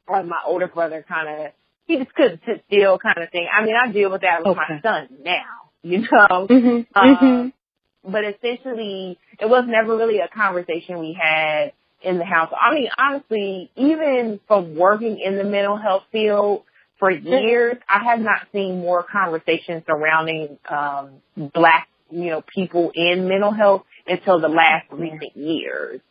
like 0.10 0.26
my 0.26 0.40
older 0.46 0.68
brother 0.68 1.06
kind 1.08 1.46
of 1.46 1.52
he 1.88 1.98
just 1.98 2.14
couldn't 2.14 2.42
sit 2.46 2.64
still 2.68 2.98
kind 3.00 3.18
of 3.18 3.30
thing. 3.32 3.48
I 3.54 3.66
mean, 3.66 3.76
I 3.76 3.92
deal 3.92 4.12
with 4.12 4.22
that 4.22 4.40
with 4.40 4.58
okay. 4.58 4.76
my 4.76 4.82
son 4.82 5.10
now 5.24 5.71
you 5.84 6.00
know. 6.00 6.48
Mm-hmm. 6.50 7.00
Um, 7.00 7.16
mm-hmm. 7.16 8.12
But 8.12 8.24
essentially, 8.26 9.18
it 9.40 9.48
was 9.48 9.66
never 9.68 9.96
really 9.96 10.20
a 10.20 10.28
conversation 10.28 11.00
we 11.00 11.18
had 11.20 11.74
in 12.02 12.18
the 12.18 12.26
house. 12.26 12.52
I 12.60 12.74
mean, 12.74 12.90
honestly, 12.98 13.70
even 13.76 14.40
from 14.48 14.76
working 14.76 15.20
in 15.20 15.38
the 15.38 15.44
mental 15.44 15.78
health 15.78 16.04
field 16.12 16.64
for 16.98 17.12
years, 17.12 17.78
I 17.88 18.04
have 18.04 18.20
not 18.20 18.48
seen 18.52 18.80
more 18.80 19.04
conversations 19.04 19.84
surrounding 19.86 20.58
um, 20.68 21.22
black, 21.36 21.88
you 22.10 22.32
know, 22.32 22.44
people 22.54 22.92
in 22.96 23.28
mental 23.28 23.52
health 23.52 23.84
until 24.08 24.40
the 24.40 24.50
last 24.50 24.88
recent 24.92 25.36
years. 25.36 26.02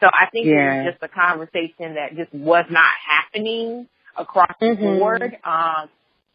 So 0.00 0.06
I 0.06 0.26
think 0.30 0.46
yeah. 0.46 0.52
it 0.52 0.84
was 0.84 0.94
just 0.94 1.02
a 1.02 1.08
conversation 1.08 1.94
that 1.94 2.16
just 2.16 2.32
was 2.34 2.66
not 2.70 2.92
happening 3.06 3.88
across 4.16 4.52
mm-hmm. 4.60 4.82
the 4.82 4.98
board. 4.98 5.36
Um, 5.44 5.88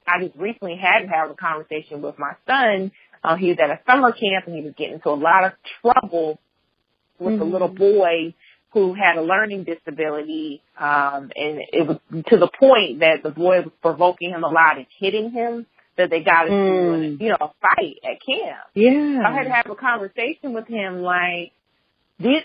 I 0.07 0.23
just 0.23 0.35
recently 0.37 0.75
had 0.75 1.01
to 1.01 1.07
have 1.07 1.29
a 1.29 1.35
conversation 1.35 2.01
with 2.01 2.17
my 2.19 2.33
son. 2.47 2.91
Uh, 3.23 3.35
he 3.35 3.49
was 3.49 3.57
at 3.63 3.69
a 3.69 3.79
summer 3.85 4.11
camp 4.11 4.47
and 4.47 4.55
he 4.55 4.61
was 4.61 4.73
getting 4.77 4.95
into 4.95 5.09
a 5.09 5.11
lot 5.11 5.45
of 5.45 5.53
trouble 5.81 6.39
with 7.19 7.35
mm-hmm. 7.35 7.43
a 7.43 7.45
little 7.45 7.67
boy 7.67 8.33
who 8.73 8.93
had 8.93 9.17
a 9.17 9.21
learning 9.21 9.65
disability, 9.65 10.61
um, 10.77 11.29
and 11.35 11.59
it 11.73 11.85
was 11.85 11.97
to 12.29 12.37
the 12.37 12.49
point 12.57 13.01
that 13.01 13.21
the 13.21 13.29
boy 13.29 13.61
was 13.61 13.71
provoking 13.81 14.29
him 14.29 14.43
a 14.45 14.49
lot 14.49 14.77
and 14.77 14.85
hitting 14.97 15.29
him 15.29 15.65
that 15.97 16.09
they 16.09 16.23
got 16.23 16.47
into, 16.47 16.55
mm. 16.55 17.21
you 17.21 17.29
know, 17.29 17.37
a 17.41 17.51
fight 17.59 17.97
at 18.03 18.17
camp. 18.25 18.59
Yeah. 18.73 19.23
I 19.25 19.33
had 19.33 19.43
to 19.43 19.49
have 19.49 19.69
a 19.69 19.75
conversation 19.75 20.53
with 20.53 20.67
him 20.67 21.01
like, 21.01 21.51
he's 22.17 22.43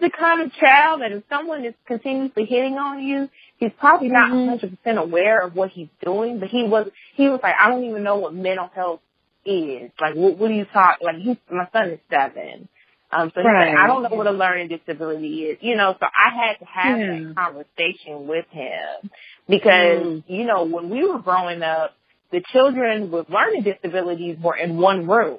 the 0.00 0.10
kind 0.18 0.42
of 0.42 0.52
child 0.54 1.02
that 1.02 1.12
if 1.12 1.24
someone 1.28 1.64
is 1.66 1.74
continuously 1.86 2.46
hitting 2.46 2.78
on 2.78 3.02
you, 3.02 3.28
he's 3.58 3.72
probably 3.78 4.08
not 4.08 4.30
mm-hmm. 4.30 4.66
100% 4.88 4.98
aware 4.98 5.40
of 5.40 5.54
what 5.54 5.70
he's 5.70 5.88
doing, 6.04 6.40
but 6.40 6.48
he 6.48 6.64
was, 6.64 6.88
he 7.14 7.28
was 7.28 7.40
like, 7.42 7.54
I 7.58 7.68
don't 7.68 7.84
even 7.84 8.02
know 8.02 8.18
what 8.18 8.34
mental 8.34 8.70
health 8.74 9.00
is. 9.44 9.90
Like, 10.00 10.14
what, 10.14 10.38
what 10.38 10.48
do 10.48 10.54
you 10.54 10.66
talk, 10.66 10.98
like, 11.00 11.16
he's, 11.16 11.36
my 11.50 11.68
son 11.72 11.90
is 11.90 12.00
seven. 12.10 12.68
Um, 13.10 13.30
so 13.34 13.42
right. 13.42 13.68
like, 13.68 13.78
I 13.78 13.86
don't 13.86 14.02
know 14.02 14.16
what 14.16 14.26
a 14.26 14.32
learning 14.32 14.68
disability 14.68 15.44
is, 15.44 15.58
you 15.60 15.76
know, 15.76 15.94
so 15.98 16.06
I 16.06 16.30
had 16.34 16.58
to 16.58 16.64
have 16.64 16.98
yeah. 16.98 17.06
that 17.06 17.34
conversation 17.36 18.26
with 18.26 18.46
him 18.50 19.10
because, 19.48 20.02
mm. 20.02 20.24
you 20.26 20.44
know, 20.44 20.64
when 20.64 20.90
we 20.90 21.06
were 21.06 21.20
growing 21.20 21.62
up, 21.62 21.94
the 22.32 22.42
children 22.52 23.12
with 23.12 23.30
learning 23.30 23.62
disabilities 23.62 24.36
were 24.42 24.56
in 24.56 24.76
one 24.76 25.06
room 25.06 25.38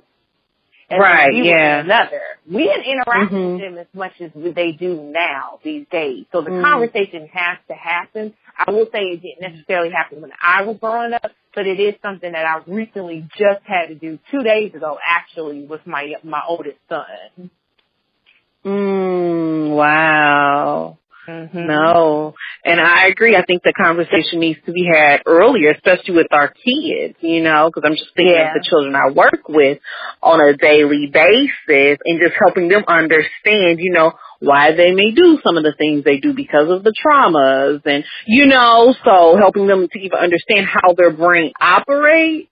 and 0.89 1.01
right, 1.01 1.33
we 1.33 1.49
yeah. 1.49 1.81
another. 1.81 2.21
We 2.49 2.63
didn't 2.63 2.85
interact 2.85 3.33
mm-hmm. 3.33 3.51
with 3.53 3.61
them 3.61 3.77
as 3.77 3.87
much 3.93 4.13
as 4.21 4.31
they 4.33 4.71
do 4.71 5.11
now 5.13 5.59
these 5.63 5.85
days. 5.91 6.25
So 6.31 6.41
the 6.41 6.49
mm 6.49 6.61
conversation 6.61 7.27
has 7.33 7.57
to 7.67 7.73
happen. 7.73 8.33
I 8.57 8.71
will 8.71 8.85
say 8.85 8.99
it 8.99 9.21
didn't 9.21 9.53
necessarily 9.53 9.91
happen 9.91 10.21
when 10.21 10.31
I 10.41 10.63
was 10.63 10.77
growing 10.79 11.13
up, 11.13 11.31
but 11.53 11.67
it 11.67 11.79
is 11.79 11.95
something 12.01 12.31
that 12.31 12.45
I 12.45 12.61
recently 12.69 13.27
just 13.37 13.63
had 13.63 13.87
to 13.87 13.95
do 13.95 14.17
two 14.31 14.43
days 14.43 14.73
ago, 14.73 14.97
actually, 15.05 15.65
with 15.65 15.85
my 15.85 16.13
my 16.23 16.41
oldest 16.47 16.77
son. 16.87 17.51
Mm, 18.65 19.75
wow. 19.75 20.97
Mm-hmm. 21.27 21.67
No. 21.67 22.33
And 22.63 22.79
I 22.79 23.07
agree. 23.07 23.35
I 23.35 23.43
think 23.43 23.63
the 23.63 23.73
conversation 23.73 24.39
needs 24.39 24.59
to 24.65 24.71
be 24.71 24.87
had 24.91 25.21
earlier, 25.25 25.71
especially 25.71 26.15
with 26.15 26.27
our 26.31 26.47
kids, 26.47 27.15
you 27.19 27.43
know, 27.43 27.69
because 27.69 27.83
I'm 27.85 27.95
just 27.95 28.15
thinking 28.15 28.35
yeah. 28.35 28.55
of 28.55 28.61
the 28.61 28.67
children 28.67 28.95
I 28.95 29.11
work 29.11 29.49
with 29.49 29.79
on 30.23 30.39
a 30.39 30.55
daily 30.55 31.09
basis 31.11 31.99
and 32.05 32.21
just 32.21 32.33
helping 32.39 32.69
them 32.69 32.83
understand, 32.87 33.79
you 33.79 33.91
know, 33.91 34.13
why 34.39 34.73
they 34.75 34.91
may 34.91 35.11
do 35.11 35.39
some 35.43 35.57
of 35.57 35.63
the 35.63 35.73
things 35.77 36.03
they 36.03 36.17
do 36.17 36.33
because 36.33 36.69
of 36.69 36.83
the 36.83 36.93
traumas 36.93 37.81
and, 37.85 38.05
you 38.25 38.45
know, 38.45 38.95
so 39.03 39.35
helping 39.37 39.67
them 39.67 39.87
to 39.91 39.99
even 39.99 40.19
understand 40.19 40.65
how 40.65 40.93
their 40.93 41.11
brain 41.11 41.51
operates 41.59 42.49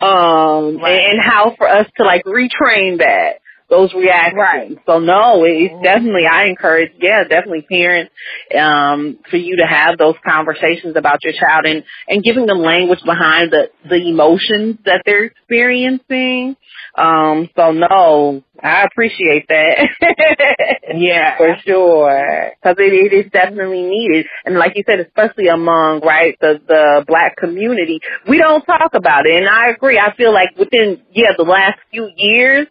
um 0.00 0.78
right. 0.78 1.10
and 1.10 1.20
how 1.22 1.54
for 1.58 1.68
us 1.68 1.86
to 1.94 2.04
like 2.04 2.24
retrain 2.24 2.98
that 2.98 3.40
those 3.70 3.94
reactions. 3.94 4.36
Right. 4.36 4.78
So 4.84 4.98
no, 4.98 5.44
it's 5.44 5.72
mm-hmm. 5.72 5.82
definitely, 5.82 6.26
I 6.26 6.46
encourage, 6.46 6.92
yeah, 7.00 7.22
definitely 7.24 7.62
parents, 7.62 8.12
um, 8.58 9.18
for 9.30 9.36
you 9.36 9.56
to 9.56 9.66
have 9.66 9.96
those 9.96 10.16
conversations 10.26 10.96
about 10.96 11.22
your 11.22 11.32
child 11.32 11.64
and, 11.64 11.84
and 12.08 12.22
giving 12.22 12.46
them 12.46 12.58
language 12.58 13.00
behind 13.04 13.52
the, 13.52 13.70
the 13.88 14.08
emotions 14.08 14.78
that 14.84 15.02
they're 15.06 15.24
experiencing. 15.24 16.56
Um, 16.96 17.48
so 17.56 17.70
no, 17.70 18.42
I 18.60 18.82
appreciate 18.82 19.46
that. 19.48 19.88
yeah. 20.96 21.36
For 21.36 21.56
sure. 21.64 22.50
Cause 22.62 22.74
it, 22.78 22.92
it 22.92 23.14
is 23.14 23.30
definitely 23.30 23.82
needed. 23.82 24.26
And 24.44 24.56
like 24.56 24.72
you 24.74 24.82
said, 24.84 24.98
especially 24.98 25.46
among, 25.46 26.00
right, 26.00 26.36
the, 26.40 26.60
the 26.66 27.04
black 27.06 27.36
community, 27.36 28.00
we 28.28 28.38
don't 28.38 28.64
talk 28.64 28.94
about 28.94 29.26
it. 29.26 29.36
And 29.36 29.48
I 29.48 29.68
agree. 29.68 29.98
I 29.98 30.14
feel 30.16 30.32
like 30.32 30.50
within, 30.58 31.00
yeah, 31.12 31.30
the 31.38 31.44
last 31.44 31.78
few 31.92 32.10
years, 32.16 32.66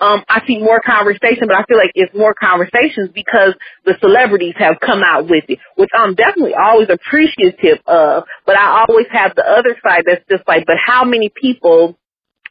um, 0.00 0.22
I 0.28 0.42
see 0.46 0.58
more 0.58 0.80
conversation, 0.80 1.48
but 1.48 1.56
I 1.56 1.64
feel 1.64 1.78
like 1.78 1.92
it's 1.94 2.14
more 2.14 2.34
conversations 2.34 3.10
because 3.14 3.54
the 3.84 3.94
celebrities 4.00 4.54
have 4.58 4.76
come 4.80 5.02
out 5.02 5.28
with 5.28 5.44
it, 5.48 5.58
which 5.76 5.90
I'm 5.94 6.14
definitely 6.14 6.54
always 6.54 6.88
appreciative 6.90 7.78
of. 7.86 8.24
But 8.46 8.56
I 8.56 8.84
always 8.88 9.06
have 9.12 9.34
the 9.34 9.44
other 9.44 9.76
side 9.82 10.04
that's 10.06 10.24
just 10.30 10.46
like, 10.46 10.66
but 10.66 10.76
how 10.84 11.04
many 11.04 11.30
people 11.30 11.98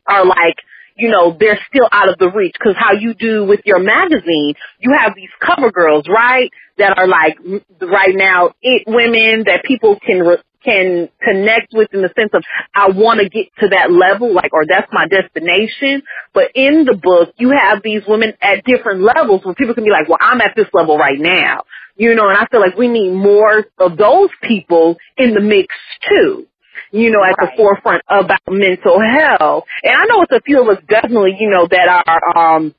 are 0.07 0.25
like, 0.25 0.55
you 0.97 1.09
know, 1.09 1.35
they're 1.39 1.59
still 1.69 1.87
out 1.91 2.09
of 2.09 2.17
the 2.17 2.29
reach 2.31 2.55
because 2.59 2.75
how 2.77 2.93
you 2.93 3.13
do 3.13 3.45
with 3.45 3.61
your 3.65 3.79
magazine, 3.79 4.55
you 4.79 4.93
have 4.93 5.13
these 5.15 5.29
cover 5.39 5.71
girls, 5.71 6.05
right? 6.09 6.51
That 6.77 6.97
are 6.97 7.07
like 7.07 7.37
right 7.81 8.15
now 8.15 8.51
it 8.61 8.83
women 8.87 9.43
that 9.45 9.63
people 9.63 9.99
can 10.05 10.19
re- 10.19 10.37
can 10.63 11.09
connect 11.21 11.73
with 11.73 11.93
in 11.93 12.01
the 12.01 12.11
sense 12.17 12.31
of 12.33 12.43
I 12.73 12.89
want 12.89 13.19
to 13.19 13.29
get 13.29 13.47
to 13.59 13.69
that 13.69 13.91
level, 13.91 14.33
like, 14.33 14.53
or 14.53 14.65
that's 14.65 14.87
my 14.91 15.07
destination. 15.07 16.03
But 16.33 16.51
in 16.55 16.85
the 16.85 16.95
book, 16.95 17.33
you 17.37 17.51
have 17.51 17.81
these 17.83 18.03
women 18.07 18.33
at 18.41 18.63
different 18.65 19.01
levels 19.01 19.45
where 19.45 19.55
people 19.55 19.73
can 19.73 19.83
be 19.83 19.91
like, 19.91 20.07
well, 20.07 20.19
I'm 20.21 20.41
at 20.41 20.55
this 20.55 20.67
level 20.73 20.97
right 20.97 21.19
now, 21.19 21.63
you 21.95 22.15
know, 22.15 22.27
and 22.29 22.37
I 22.37 22.45
feel 22.47 22.59
like 22.59 22.77
we 22.77 22.87
need 22.87 23.13
more 23.13 23.65
of 23.79 23.97
those 23.97 24.29
people 24.43 24.97
in 25.17 25.33
the 25.33 25.41
mix 25.41 25.73
too 26.09 26.47
you 26.91 27.11
know, 27.11 27.21
at 27.23 27.35
right. 27.37 27.49
the 27.51 27.57
forefront 27.57 28.01
about 28.07 28.39
mental 28.47 28.99
health. 29.01 29.65
And 29.83 29.93
I 29.93 30.05
know 30.05 30.21
it's 30.21 30.31
a 30.31 30.41
few 30.41 30.61
of 30.61 30.69
us 30.69 30.81
definitely, 30.87 31.35
you 31.39 31.49
know, 31.49 31.67
that 31.67 32.03
are 32.07 32.37
um 32.37 32.73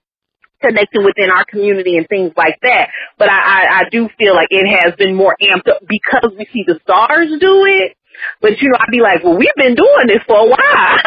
connecting 0.61 1.05
within 1.05 1.31
our 1.31 1.45
community 1.45 1.97
and 1.97 2.07
things 2.09 2.33
like 2.37 2.59
that. 2.63 2.91
But 3.19 3.29
I, 3.29 3.39
I, 3.39 3.81
I 3.81 3.83
do 3.91 4.09
feel 4.19 4.35
like 4.35 4.49
it 4.51 4.67
has 4.67 4.95
been 4.97 5.15
more 5.15 5.37
amped 5.41 5.69
up 5.69 5.83
because 5.89 6.33
we 6.37 6.47
see 6.53 6.65
the 6.67 6.79
stars 6.83 7.29
do 7.41 7.65
it. 7.67 7.97
But 8.41 8.61
you 8.61 8.69
know, 8.71 8.77
I'd 8.79 8.91
be 8.91 9.01
like, 9.01 9.23
well, 9.23 9.37
we've 9.37 9.49
been 9.57 9.75
doing 9.75 10.07
this 10.07 10.23
for 10.27 10.37
a 10.37 10.49
while. 10.49 10.99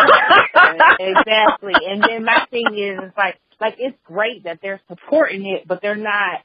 exactly. 0.99 1.73
And 1.87 2.01
then 2.01 2.23
my 2.23 2.45
thing 2.49 2.67
is, 2.77 2.99
it's 3.01 3.17
like, 3.17 3.37
like 3.59 3.75
it's 3.77 3.97
great 4.05 4.45
that 4.45 4.59
they're 4.61 4.81
supporting 4.87 5.45
it, 5.45 5.67
but 5.67 5.81
they're 5.81 5.95
not. 5.95 6.41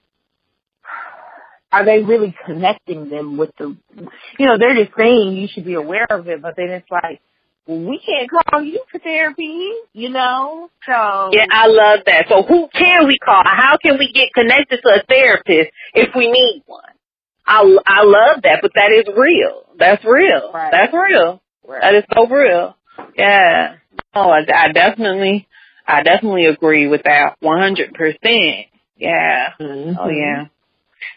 Are 1.72 1.84
they 1.84 2.02
really 2.02 2.34
connecting 2.46 3.08
them 3.10 3.36
with 3.36 3.50
the? 3.58 3.76
You 4.38 4.46
know, 4.46 4.58
they're 4.58 4.74
just 4.84 4.96
saying 4.96 5.32
you 5.32 5.48
should 5.52 5.64
be 5.64 5.74
aware 5.74 6.06
of 6.08 6.28
it, 6.28 6.42
but 6.42 6.54
then 6.56 6.70
it's 6.70 6.90
like, 6.90 7.20
we 7.66 8.00
can't 8.04 8.30
call 8.30 8.62
you 8.62 8.82
for 8.90 8.98
therapy, 8.98 9.72
you 9.92 10.08
know? 10.08 10.70
So 10.84 11.30
Yeah, 11.32 11.46
I 11.50 11.66
love 11.66 12.00
that. 12.06 12.26
So 12.28 12.42
who 12.42 12.68
can 12.72 13.06
we 13.06 13.18
call? 13.18 13.42
How 13.44 13.76
can 13.76 13.98
we 13.98 14.12
get 14.12 14.32
connected 14.34 14.80
to 14.82 14.88
a 14.88 15.02
therapist 15.08 15.70
if 15.94 16.14
we 16.14 16.30
need 16.30 16.62
one? 16.66 16.82
I 17.46 17.76
I 17.86 18.02
love 18.02 18.42
that, 18.42 18.58
but 18.62 18.72
that 18.74 18.92
is 18.92 19.04
real. 19.16 19.64
That's 19.78 20.04
real. 20.04 20.50
Right. 20.52 20.70
That's 20.72 20.92
real. 20.92 21.40
Right. 21.66 21.80
That 21.80 21.94
is 21.94 22.04
so 22.14 22.26
real. 22.26 22.76
Yeah. 23.16 23.76
Oh, 24.14 24.30
I, 24.30 24.40
I 24.52 24.72
definitely, 24.72 25.46
I 25.86 26.02
definitely 26.02 26.46
agree 26.46 26.88
with 26.88 27.02
that. 27.04 27.36
One 27.40 27.60
hundred 27.60 27.94
percent. 27.94 28.66
Yeah. 28.96 29.50
Mm-hmm. 29.60 29.98
Oh 29.98 30.08
yeah. 30.08 30.46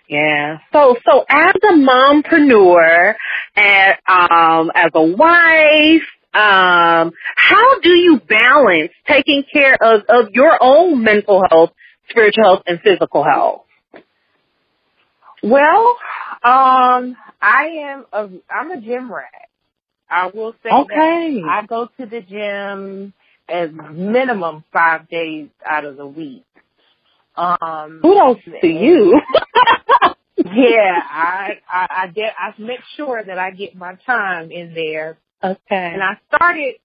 Yeah. 0.07 0.57
So 0.73 0.97
so 1.05 1.25
as 1.29 1.55
a 1.63 1.73
mompreneur 1.73 3.15
and 3.55 3.93
um 4.07 4.71
as 4.75 4.91
a 4.93 5.03
wife, 5.03 6.03
um, 6.33 7.11
how 7.35 7.79
do 7.81 7.89
you 7.89 8.19
balance 8.19 8.91
taking 9.07 9.43
care 9.51 9.75
of, 9.81 10.01
of 10.07 10.29
your 10.31 10.57
own 10.61 11.03
mental 11.03 11.43
health, 11.49 11.71
spiritual 12.09 12.43
health, 12.43 12.63
and 12.67 12.79
physical 12.81 13.23
health? 13.23 13.63
Well, 15.41 15.95
um, 16.43 17.15
I 17.41 17.65
am 17.81 18.05
a 18.13 18.29
I'm 18.49 18.71
a 18.71 18.81
gym 18.81 19.11
rat. 19.11 19.49
I 20.09 20.27
will 20.27 20.53
say 20.63 20.69
okay. 20.71 21.41
that 21.41 21.49
I 21.49 21.65
go 21.65 21.87
to 21.99 22.05
the 22.05 22.21
gym 22.21 23.13
as 23.47 23.69
minimum 23.71 24.63
five 24.71 25.09
days 25.09 25.49
out 25.67 25.85
of 25.85 25.97
the 25.97 26.05
week. 26.05 26.45
Um, 27.35 28.01
Kudos 28.03 28.37
to 28.61 28.67
you. 28.67 29.19
yeah, 30.37 30.99
I 31.09 31.59
I 31.67 31.87
I 31.89 32.07
get 32.07 32.33
I 32.37 32.53
make 32.61 32.81
sure 32.95 33.23
that 33.23 33.39
I 33.39 33.51
get 33.51 33.75
my 33.75 33.95
time 34.05 34.51
in 34.51 34.73
there 34.75 35.17
Okay. 35.43 35.91
And 35.93 36.03
I 36.03 36.17
started, 36.33 36.75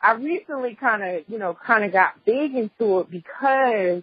I 0.00 0.12
recently 0.12 0.76
kind 0.78 1.02
of, 1.02 1.24
you 1.28 1.38
know, 1.38 1.56
kind 1.66 1.84
of 1.84 1.92
got 1.92 2.24
big 2.24 2.54
into 2.54 3.00
it 3.00 3.10
because 3.10 4.02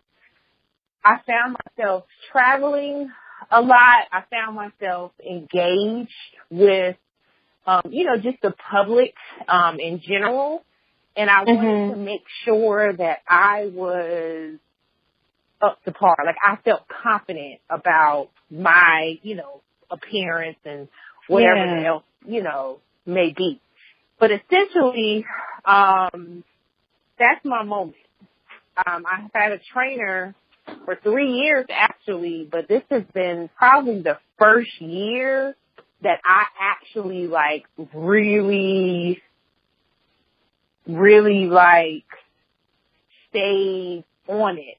I 1.04 1.18
found 1.28 1.58
myself 1.78 2.06
traveling 2.32 3.10
a 3.52 3.62
lot. 3.62 4.06
I 4.12 4.24
found 4.32 4.56
myself 4.56 5.12
engaged 5.20 6.12
with, 6.50 6.96
um, 7.68 7.82
you 7.90 8.06
know, 8.06 8.16
just 8.16 8.42
the 8.42 8.54
public, 8.72 9.14
um, 9.48 9.80
in 9.80 10.02
general. 10.06 10.64
And 11.16 11.30
I 11.30 11.44
mm-hmm. 11.44 11.64
wanted 11.64 11.94
to 11.96 12.00
make 12.00 12.24
sure 12.46 12.94
that 12.94 13.20
I 13.28 13.70
was 13.72 14.58
up 15.62 15.84
to 15.86 15.92
par. 15.92 16.16
Like 16.26 16.36
I 16.44 16.58
felt 16.64 16.82
confident 17.04 17.60
about 17.70 18.30
my, 18.50 19.20
you 19.24 19.36
know, 19.36 19.62
appearance 19.92 20.58
and 20.66 20.88
whatever 21.28 21.80
yeah. 21.82 21.88
else, 21.88 22.04
you 22.26 22.44
know, 22.44 22.80
may 23.06 23.34
be. 23.36 23.60
But 24.24 24.32
essentially, 24.32 25.26
um, 25.66 26.46
that's 27.20 27.44
my 27.44 27.64
moment. 27.64 27.98
Um, 28.78 29.04
I've 29.06 29.30
had 29.34 29.52
a 29.52 29.60
trainer 29.74 30.34
for 30.86 30.96
three 31.04 31.34
years 31.34 31.66
actually, 31.70 32.48
but 32.50 32.70
this 32.70 32.84
has 32.90 33.04
been 33.14 33.50
probably 33.58 34.02
the 34.02 34.18
first 34.40 34.80
year 34.80 35.58
that 36.04 36.22
I 36.24 36.46
actually 36.58 37.28
like 37.28 37.66
really, 37.94 39.22
really 40.88 41.48
like 41.48 42.06
stayed 43.30 44.06
on 44.30 44.58
it 44.58 44.78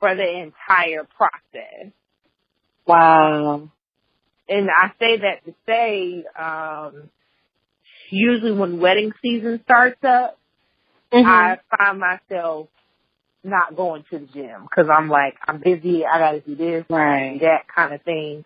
for 0.00 0.14
the 0.14 0.44
entire 0.44 1.06
process. 1.14 1.92
Wow. 2.86 3.70
And 4.48 4.70
I 4.70 4.92
say 4.98 5.18
that 5.18 5.44
to 5.44 5.54
say, 5.66 6.24
um, 6.42 7.10
usually 8.10 8.52
when 8.52 8.80
wedding 8.80 9.12
season 9.22 9.60
starts 9.64 10.02
up, 10.04 10.38
mm-hmm. 11.12 11.26
I 11.26 11.58
find 11.76 12.00
myself 12.00 12.68
not 13.44 13.76
going 13.76 14.04
to 14.10 14.18
the 14.18 14.26
gym 14.26 14.62
because 14.62 14.90
I'm 14.90 15.08
like, 15.08 15.34
I'm 15.46 15.60
busy. 15.60 16.04
I 16.04 16.18
got 16.18 16.32
to 16.32 16.40
do 16.40 16.56
this, 16.56 16.84
right. 16.90 17.38
that 17.40 17.66
kind 17.74 17.94
of 17.94 18.02
thing. 18.02 18.44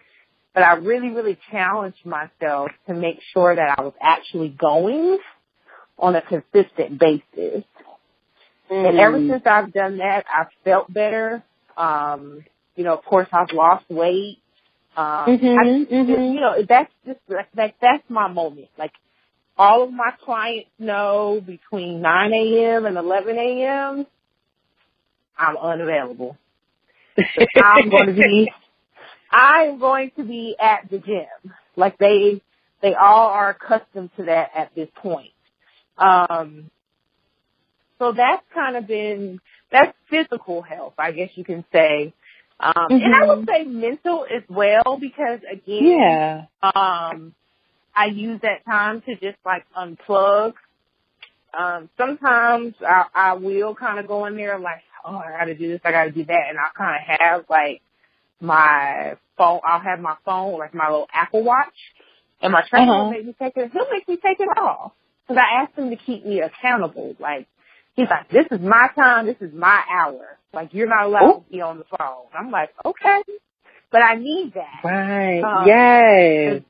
But 0.54 0.64
I 0.64 0.74
really, 0.74 1.10
really 1.10 1.38
challenged 1.50 2.04
myself 2.04 2.70
to 2.86 2.94
make 2.94 3.20
sure 3.32 3.54
that 3.56 3.78
I 3.78 3.82
was 3.82 3.94
actually 4.00 4.50
going 4.50 5.18
on 5.98 6.14
a 6.14 6.22
consistent 6.22 6.98
basis. 6.98 7.64
Mm. 8.70 8.88
And 8.88 8.98
ever 8.98 9.18
mm. 9.18 9.30
since 9.30 9.42
I've 9.46 9.72
done 9.72 9.98
that, 9.98 10.24
I've 10.34 10.48
felt 10.64 10.92
better. 10.92 11.42
Um, 11.76 12.44
you 12.76 12.84
know, 12.84 12.94
of 12.94 13.04
course, 13.04 13.28
I've 13.32 13.52
lost 13.52 13.86
weight. 13.88 14.38
Um, 14.94 15.04
mm-hmm, 15.06 15.46
I 15.46 15.64
mm-hmm. 15.64 16.22
you 16.34 16.40
know, 16.40 16.54
that's 16.68 16.92
just 17.06 17.20
like, 17.28 17.48
like 17.56 17.76
that's 17.80 18.02
my 18.10 18.28
moment. 18.28 18.68
Like 18.78 18.92
all 19.62 19.84
of 19.84 19.92
my 19.92 20.10
clients 20.24 20.70
know 20.76 21.40
between 21.40 22.00
9 22.00 22.32
a.m. 22.32 22.84
and 22.84 22.96
11 22.96 23.38
a.m. 23.38 24.06
I'm 25.38 25.56
unavailable. 25.56 26.36
I'm 27.62 27.88
going 27.88 28.08
to 28.08 28.12
be, 28.12 28.52
I'm 29.30 29.78
going 29.78 30.10
to 30.16 30.24
be 30.24 30.56
at 30.60 30.90
the 30.90 30.98
gym. 30.98 31.54
Like 31.76 31.96
they, 31.98 32.42
they 32.82 32.94
all 32.94 33.28
are 33.28 33.50
accustomed 33.50 34.10
to 34.16 34.24
that 34.24 34.50
at 34.56 34.74
this 34.74 34.88
point. 34.96 35.30
Um, 35.96 36.68
so 38.00 38.12
that's 38.16 38.42
kind 38.52 38.76
of 38.76 38.88
been, 38.88 39.40
that's 39.70 39.96
physical 40.10 40.62
health, 40.62 40.94
I 40.98 41.12
guess 41.12 41.30
you 41.36 41.44
can 41.44 41.64
say. 41.72 42.12
Um, 42.58 42.74
mm-hmm. 42.76 42.94
and 42.94 43.14
I 43.14 43.26
would 43.26 43.46
say 43.46 43.62
mental 43.62 44.24
as 44.24 44.42
well 44.48 44.98
because 45.00 45.38
again, 45.48 45.84
yeah. 45.84 46.44
um, 46.62 47.32
I 47.94 48.06
use 48.06 48.40
that 48.42 48.64
time 48.64 49.02
to 49.02 49.14
just 49.14 49.38
like 49.44 49.64
unplug. 49.76 50.54
Um, 51.58 51.90
sometimes 51.98 52.74
I, 52.80 53.04
I 53.14 53.32
will 53.34 53.74
kind 53.74 53.98
of 53.98 54.06
go 54.06 54.24
in 54.26 54.36
there 54.36 54.58
like, 54.58 54.82
oh, 55.04 55.16
I 55.16 55.38
got 55.38 55.44
to 55.44 55.54
do 55.54 55.68
this, 55.68 55.80
I 55.84 55.90
got 55.90 56.04
to 56.04 56.10
do 56.10 56.24
that, 56.24 56.44
and 56.48 56.58
I 56.58 56.70
kind 56.76 56.96
of 56.96 57.20
have 57.20 57.44
like 57.50 57.82
my 58.40 59.16
phone. 59.36 59.60
I'll 59.64 59.80
have 59.80 60.00
my 60.00 60.16
phone, 60.24 60.58
like 60.58 60.74
my 60.74 60.88
little 60.88 61.08
Apple 61.12 61.44
Watch, 61.44 61.74
and 62.40 62.52
my 62.52 62.62
trainer 62.68 62.92
uh-huh. 62.92 63.04
will 63.04 63.10
make 63.10 63.26
me 63.26 63.34
take 63.38 63.56
it. 63.56 63.70
He'll 63.72 63.90
make 63.90 64.08
me 64.08 64.16
take 64.16 64.40
it 64.40 64.48
off 64.58 64.92
because 65.26 65.42
I 65.42 65.62
asked 65.62 65.78
him 65.78 65.90
to 65.90 65.96
keep 65.96 66.24
me 66.24 66.40
accountable. 66.40 67.14
Like 67.18 67.46
he's 67.94 68.08
like, 68.08 68.30
this 68.30 68.46
is 68.50 68.60
my 68.60 68.88
time, 68.94 69.26
this 69.26 69.36
is 69.40 69.52
my 69.54 69.82
hour. 69.90 70.38
Like 70.52 70.74
you're 70.74 70.88
not 70.88 71.06
allowed 71.06 71.28
Ooh. 71.28 71.44
to 71.44 71.50
be 71.50 71.60
on 71.60 71.78
the 71.78 71.84
phone. 71.84 72.26
I'm 72.34 72.50
like, 72.50 72.70
okay, 72.84 73.22
but 73.90 74.02
I 74.02 74.16
need 74.16 74.54
that. 74.54 74.80
Right. 74.84 75.40
Um, 75.40 75.66
yes. 75.66 76.62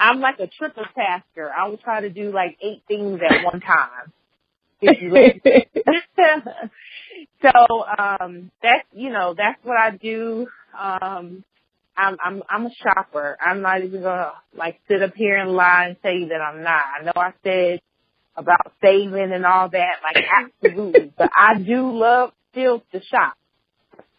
I'm 0.00 0.20
like 0.20 0.40
a 0.40 0.46
triple 0.46 0.84
tasker. 0.94 1.50
I 1.50 1.68
will 1.68 1.76
try 1.76 2.00
to 2.00 2.10
do 2.10 2.32
like 2.32 2.56
eight 2.62 2.82
things 2.88 3.20
at 3.28 3.44
one 3.44 3.60
time. 3.60 4.12
so 7.42 7.84
um 7.98 8.50
that's 8.62 8.86
you 8.94 9.10
know 9.10 9.34
that's 9.36 9.62
what 9.62 9.76
I 9.76 9.90
do. 9.90 10.46
Um 10.78 11.44
I'm 11.96 12.16
I'm 12.24 12.42
I'm 12.48 12.66
a 12.66 12.70
shopper. 12.82 13.36
I'm 13.44 13.60
not 13.60 13.82
even 13.84 14.02
gonna 14.02 14.32
like 14.56 14.80
sit 14.88 15.02
up 15.02 15.12
here 15.14 15.36
and 15.36 15.52
lie 15.52 15.86
and 15.88 15.96
say 16.02 16.28
that 16.28 16.40
I'm 16.40 16.62
not. 16.62 16.82
I 16.98 17.04
know 17.04 17.12
I 17.14 17.32
said 17.44 17.80
about 18.36 18.72
saving 18.82 19.32
and 19.32 19.44
all 19.44 19.68
that, 19.68 19.96
like 20.02 20.24
absolutely. 20.32 21.12
but 21.18 21.30
I 21.36 21.58
do 21.58 21.92
love 21.92 22.32
still 22.52 22.82
to 22.92 23.02
shop. 23.02 23.34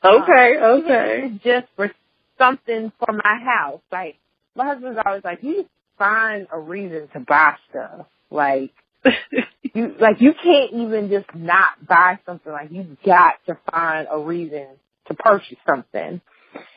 Okay, 0.03 0.57
um, 0.57 0.83
okay. 0.83 1.39
Just 1.43 1.67
for 1.75 1.91
something 2.37 2.91
for 2.99 3.13
my 3.13 3.39
house. 3.43 3.81
Like 3.91 4.17
my 4.55 4.65
husband's 4.65 4.99
always 5.05 5.23
like, 5.23 5.43
you 5.43 5.65
find 5.97 6.47
a 6.51 6.59
reason 6.59 7.07
to 7.13 7.19
buy 7.19 7.55
stuff. 7.69 8.07
Like 8.29 8.71
you 9.73 9.95
like 9.99 10.19
you 10.19 10.33
can't 10.33 10.73
even 10.73 11.09
just 11.09 11.27
not 11.35 11.85
buy 11.87 12.19
something. 12.25 12.51
Like 12.51 12.71
you've 12.71 13.01
got 13.05 13.35
to 13.47 13.57
find 13.69 14.07
a 14.11 14.19
reason 14.19 14.67
to 15.07 15.13
purchase 15.13 15.57
something. 15.65 16.21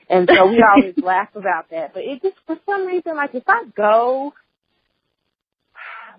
And 0.08 0.28
so 0.32 0.46
we 0.46 0.62
always 0.62 0.94
laugh 1.02 1.30
about 1.34 1.70
that. 1.70 1.94
But 1.94 2.04
it 2.04 2.22
just 2.22 2.36
for 2.46 2.58
some 2.66 2.86
reason, 2.86 3.16
like 3.16 3.34
if 3.34 3.44
I 3.46 3.64
go 3.76 4.34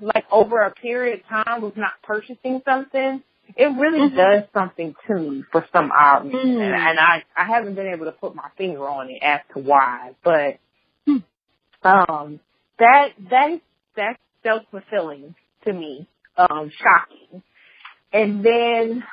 like 0.01 0.26
over 0.32 0.62
a 0.62 0.72
period 0.72 1.20
of 1.20 1.28
time 1.28 1.62
with 1.62 1.78
not 1.78 1.93
purchasing 2.03 2.62
something, 2.66 3.22
it 3.56 3.66
really 3.66 4.10
mm-hmm. 4.10 4.18
does 4.18 4.43
something 4.53 4.95
to 5.08 5.16
me 5.16 5.43
for 5.51 5.66
some 5.72 5.91
odd 5.91 6.26
reason. 6.26 6.58
Mm-hmm. 6.58 6.88
And 6.88 6.99
I 6.99 7.24
I 7.38 7.45
haven't 7.45 7.76
been 7.76 7.88
able 7.88 8.06
to 8.06 8.12
put 8.12 8.36
my 8.36 8.49
finger 8.58 8.88
on 8.88 9.10
it 9.10 9.20
as 9.22 9.41
to 9.53 9.60
why. 9.60 10.16
But. 10.24 10.60
Um 11.86 12.40
that 12.80 13.10
that 13.30 13.52
is 13.52 13.60
that's 13.96 14.20
self 14.44 14.64
fulfilling 14.72 15.36
to 15.66 15.74
me. 15.74 16.08
Um 16.38 16.72
shocking. 16.82 17.44
And 18.12 18.46
then 18.46 19.04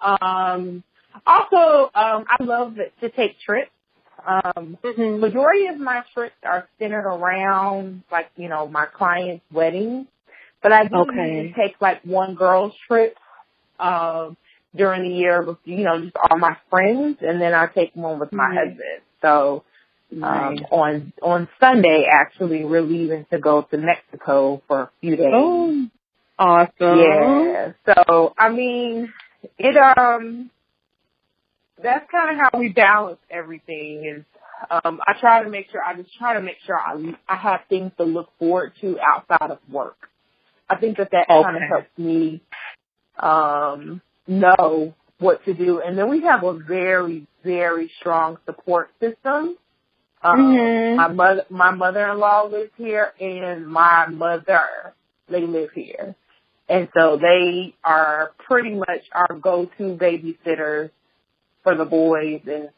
um 0.00 0.82
also 1.26 1.90
um 1.94 2.24
I 2.28 2.36
love 2.40 2.76
to 3.00 3.08
take 3.10 3.38
trips. 3.40 3.70
Um 4.26 4.78
mm-hmm. 4.82 5.20
majority 5.20 5.66
of 5.66 5.78
my 5.78 6.02
trips 6.14 6.34
are 6.44 6.68
centered 6.78 7.06
around 7.06 8.02
like, 8.10 8.30
you 8.36 8.48
know, 8.48 8.66
my 8.66 8.86
clients' 8.86 9.44
weddings. 9.52 10.06
But 10.62 10.72
I 10.72 10.84
do 10.86 10.96
okay. 11.08 11.52
take 11.56 11.80
like 11.80 12.02
one 12.04 12.34
girl's 12.34 12.74
trip 12.88 13.16
um 13.78 14.36
during 14.74 15.02
the 15.02 15.14
year 15.14 15.42
with 15.42 15.58
you 15.64 15.84
know 15.84 16.00
just 16.00 16.16
all 16.16 16.38
my 16.38 16.56
friends, 16.70 17.18
and 17.20 17.40
then 17.40 17.52
I 17.52 17.66
take 17.66 17.94
one 17.94 18.18
with 18.18 18.32
my 18.32 18.44
mm-hmm. 18.44 18.56
husband. 18.56 19.02
So 19.20 19.64
um 20.22 20.58
on 20.70 21.12
on 21.22 21.48
Sunday, 21.60 22.06
actually, 22.10 22.64
we're 22.64 22.82
leaving 22.82 23.26
to 23.30 23.38
go 23.38 23.62
to 23.62 23.78
Mexico 23.78 24.62
for 24.66 24.82
a 24.82 24.90
few 25.00 25.16
days. 25.16 25.32
Oh, 25.34 25.86
awesome! 26.38 26.98
Yeah. 26.98 27.72
So 27.86 28.34
I 28.38 28.50
mean, 28.50 29.12
it 29.58 29.76
um 29.76 30.50
that's 31.82 32.08
kind 32.10 32.38
of 32.38 32.46
how 32.52 32.58
we 32.58 32.68
balance 32.68 33.20
everything 33.30 34.04
is 34.04 34.24
um 34.70 35.00
I 35.06 35.14
try 35.18 35.42
to 35.42 35.50
make 35.50 35.70
sure 35.70 35.82
I 35.82 35.94
just 35.94 36.14
try 36.18 36.34
to 36.34 36.42
make 36.42 36.58
sure 36.66 36.78
I 36.78 37.14
I 37.28 37.36
have 37.36 37.60
things 37.68 37.92
to 37.98 38.04
look 38.04 38.28
forward 38.38 38.72
to 38.80 38.98
outside 39.00 39.50
of 39.50 39.58
work. 39.70 39.96
I 40.68 40.76
think 40.76 40.98
that 40.98 41.10
that 41.12 41.26
okay. 41.28 41.42
kind 41.42 41.56
of 41.56 41.62
helps 41.68 41.98
me 41.98 42.40
um, 43.18 44.00
know 44.26 44.94
what 45.18 45.44
to 45.44 45.54
do. 45.54 45.80
And 45.80 45.96
then 45.96 46.08
we 46.08 46.22
have 46.22 46.44
a 46.44 46.54
very, 46.54 47.26
very 47.44 47.90
strong 48.00 48.38
support 48.44 48.90
system. 49.00 49.56
Um, 50.22 50.38
mm-hmm. 50.38 50.96
My 50.96 51.08
mother, 51.08 51.44
my 51.50 51.70
mother-in-law 51.72 52.44
lives 52.44 52.70
here, 52.76 53.12
and 53.20 53.66
my 53.66 54.06
mother, 54.06 54.94
they 55.28 55.46
live 55.46 55.70
here, 55.74 56.14
and 56.68 56.88
so 56.96 57.18
they 57.20 57.74
are 57.84 58.32
pretty 58.46 58.74
much 58.74 59.02
our 59.12 59.36
go-to 59.38 59.96
babysitters 59.96 60.90
for 61.62 61.76
the 61.76 61.84
boys, 61.84 62.42
and 62.46 62.68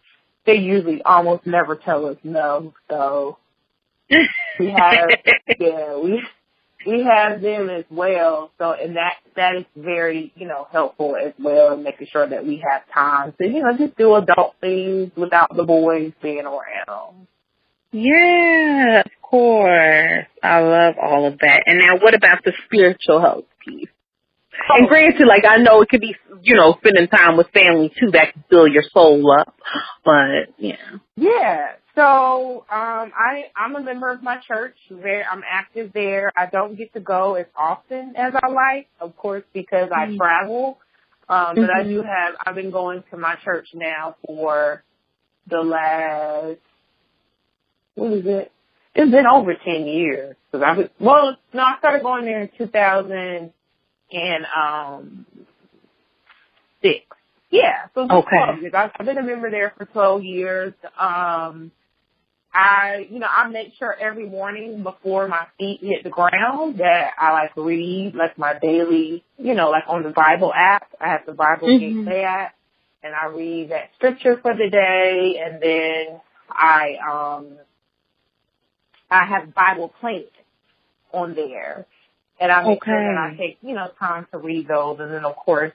they 0.46 0.56
usually 0.56 1.02
almost 1.02 1.46
never 1.46 1.76
tell 1.76 2.06
us 2.06 2.16
no. 2.24 2.72
So 2.90 3.38
we 4.10 4.70
have, 4.70 5.10
yeah, 5.58 5.98
we 5.98 6.22
we 6.86 7.02
have 7.04 7.40
them 7.40 7.70
as 7.70 7.84
well. 7.90 8.50
So, 8.58 8.72
and 8.72 8.96
that, 8.96 9.14
that 9.36 9.56
is 9.56 9.64
very, 9.76 10.32
you 10.36 10.46
know, 10.46 10.66
helpful 10.70 11.16
as 11.16 11.32
well 11.38 11.76
making 11.76 12.08
sure 12.10 12.28
that 12.28 12.46
we 12.46 12.62
have 12.68 12.82
time 12.92 13.34
to, 13.40 13.46
you 13.48 13.62
know, 13.62 13.76
just 13.76 13.96
do 13.96 14.14
adult 14.14 14.54
things 14.60 15.10
without 15.16 15.54
the 15.54 15.64
boys 15.64 16.12
being 16.22 16.44
around. 16.44 17.26
Yeah, 17.94 19.02
of 19.06 19.22
course. 19.22 20.26
I 20.42 20.60
love 20.60 20.94
all 21.00 21.26
of 21.26 21.38
that. 21.38 21.62
And 21.66 21.78
now 21.78 21.96
what 22.00 22.14
about 22.14 22.42
the 22.44 22.52
spiritual 22.66 23.20
health 23.20 23.44
piece? 23.64 23.88
Oh. 24.68 24.78
And 24.78 24.88
granted, 24.88 25.28
like 25.28 25.44
I 25.48 25.58
know 25.58 25.80
it 25.80 25.88
could 25.88 26.00
be, 26.00 26.16
you 26.42 26.56
know, 26.56 26.76
spending 26.78 27.06
time 27.06 27.36
with 27.36 27.48
family 27.50 27.92
too. 28.00 28.10
That 28.10 28.32
can 28.32 28.44
fill 28.50 28.66
your 28.66 28.82
soul 28.92 29.30
up. 29.30 29.54
But 30.04 30.54
yeah. 30.58 30.74
Yeah. 31.16 31.72
So 31.94 32.64
um, 32.68 33.12
I 33.16 33.44
I'm 33.56 33.76
a 33.76 33.80
member 33.80 34.10
of 34.10 34.24
my 34.24 34.38
church. 34.46 34.76
Very 34.90 35.22
I'm 35.22 35.42
active 35.48 35.92
there. 35.94 36.32
I 36.36 36.46
don't 36.46 36.76
get 36.76 36.92
to 36.94 37.00
go 37.00 37.34
as 37.34 37.46
often 37.56 38.14
as 38.16 38.34
I 38.34 38.48
like, 38.48 38.88
of 39.00 39.16
course, 39.16 39.44
because 39.52 39.90
I 39.94 40.06
mm-hmm. 40.06 40.16
travel. 40.16 40.78
Um, 41.28 41.54
but 41.54 41.70
mm-hmm. 41.70 41.80
I 41.80 41.84
do 41.84 42.02
have. 42.02 42.34
I've 42.44 42.56
been 42.56 42.72
going 42.72 43.04
to 43.12 43.16
my 43.16 43.36
church 43.44 43.68
now 43.72 44.16
for 44.26 44.82
the 45.48 45.60
last. 45.60 46.58
What 47.94 48.12
is 48.12 48.26
it? 48.26 48.52
It's 48.94 49.10
been 49.10 49.26
over 49.26 49.54
ten 49.54 49.86
years 49.86 50.36
because 50.50 50.64
I 50.64 50.76
was 50.76 50.88
well. 51.00 51.36
No, 51.52 51.62
I 51.62 51.76
started 51.78 52.02
going 52.02 52.24
there 52.24 52.42
in 52.42 52.50
two 52.56 52.66
thousand 52.66 53.52
and 54.12 54.46
um 54.56 55.26
six. 56.82 57.04
Yeah, 57.50 57.86
so 57.94 58.02
okay. 58.02 58.70
I've 58.74 59.06
been 59.06 59.18
a 59.18 59.22
member 59.22 59.50
there 59.50 59.72
for 59.76 59.84
twelve 59.86 60.22
years. 60.22 60.74
Um, 60.98 61.72
I, 62.54 63.08
you 63.10 63.18
know, 63.18 63.26
I 63.28 63.48
make 63.48 63.72
sure 63.78 63.92
every 63.92 64.28
morning 64.28 64.84
before 64.84 65.26
my 65.26 65.46
feet 65.58 65.80
hit 65.82 66.04
the 66.04 66.10
ground 66.10 66.78
that 66.78 67.10
I 67.18 67.32
like 67.32 67.56
read 67.56 68.14
like 68.14 68.38
my 68.38 68.56
daily, 68.60 69.24
you 69.38 69.54
know, 69.54 69.70
like 69.70 69.84
on 69.88 70.04
the 70.04 70.10
Bible 70.10 70.52
app. 70.54 70.86
I 71.00 71.08
have 71.08 71.26
the 71.26 71.32
Bible 71.32 71.66
mm-hmm. 71.66 72.04
Gateway 72.04 72.22
app 72.22 72.54
and 73.02 73.12
I 73.12 73.26
read 73.26 73.70
that 73.70 73.90
scripture 73.96 74.38
for 74.40 74.54
the 74.54 74.70
day 74.70 75.42
and 75.44 75.60
then 75.60 76.20
I, 76.48 76.96
um, 77.10 77.58
I 79.14 79.26
have 79.26 79.54
Bible 79.54 79.92
plate 80.00 80.32
on 81.12 81.34
there 81.34 81.86
and 82.40 82.50
I 82.50 82.66
make 82.66 82.82
okay. 82.82 82.90
sure 82.90 83.14
that 83.14 83.18
I 83.18 83.36
take, 83.36 83.58
you 83.62 83.74
know, 83.74 83.88
time 83.98 84.26
to 84.32 84.38
read 84.38 84.68
those 84.68 84.98
and 85.00 85.12
then 85.12 85.24
of 85.24 85.36
course 85.36 85.72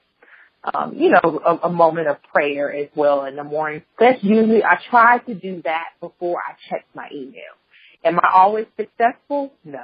um, 0.74 0.94
you 0.96 1.10
know, 1.10 1.20
a, 1.24 1.68
a 1.68 1.70
moment 1.70 2.08
of 2.08 2.18
prayer 2.34 2.74
as 2.74 2.90
well 2.96 3.26
in 3.26 3.36
the 3.36 3.44
morning. 3.44 3.84
That's 4.00 4.24
usually, 4.24 4.64
I 4.64 4.78
try 4.90 5.20
to 5.20 5.34
do 5.34 5.62
that 5.64 5.86
before 6.02 6.40
I 6.40 6.56
check 6.70 6.86
my 6.94 7.08
email. 7.14 7.56
Am 8.04 8.20
I 8.20 8.30
always 8.34 8.66
successful? 8.78 9.54
No. 9.64 9.84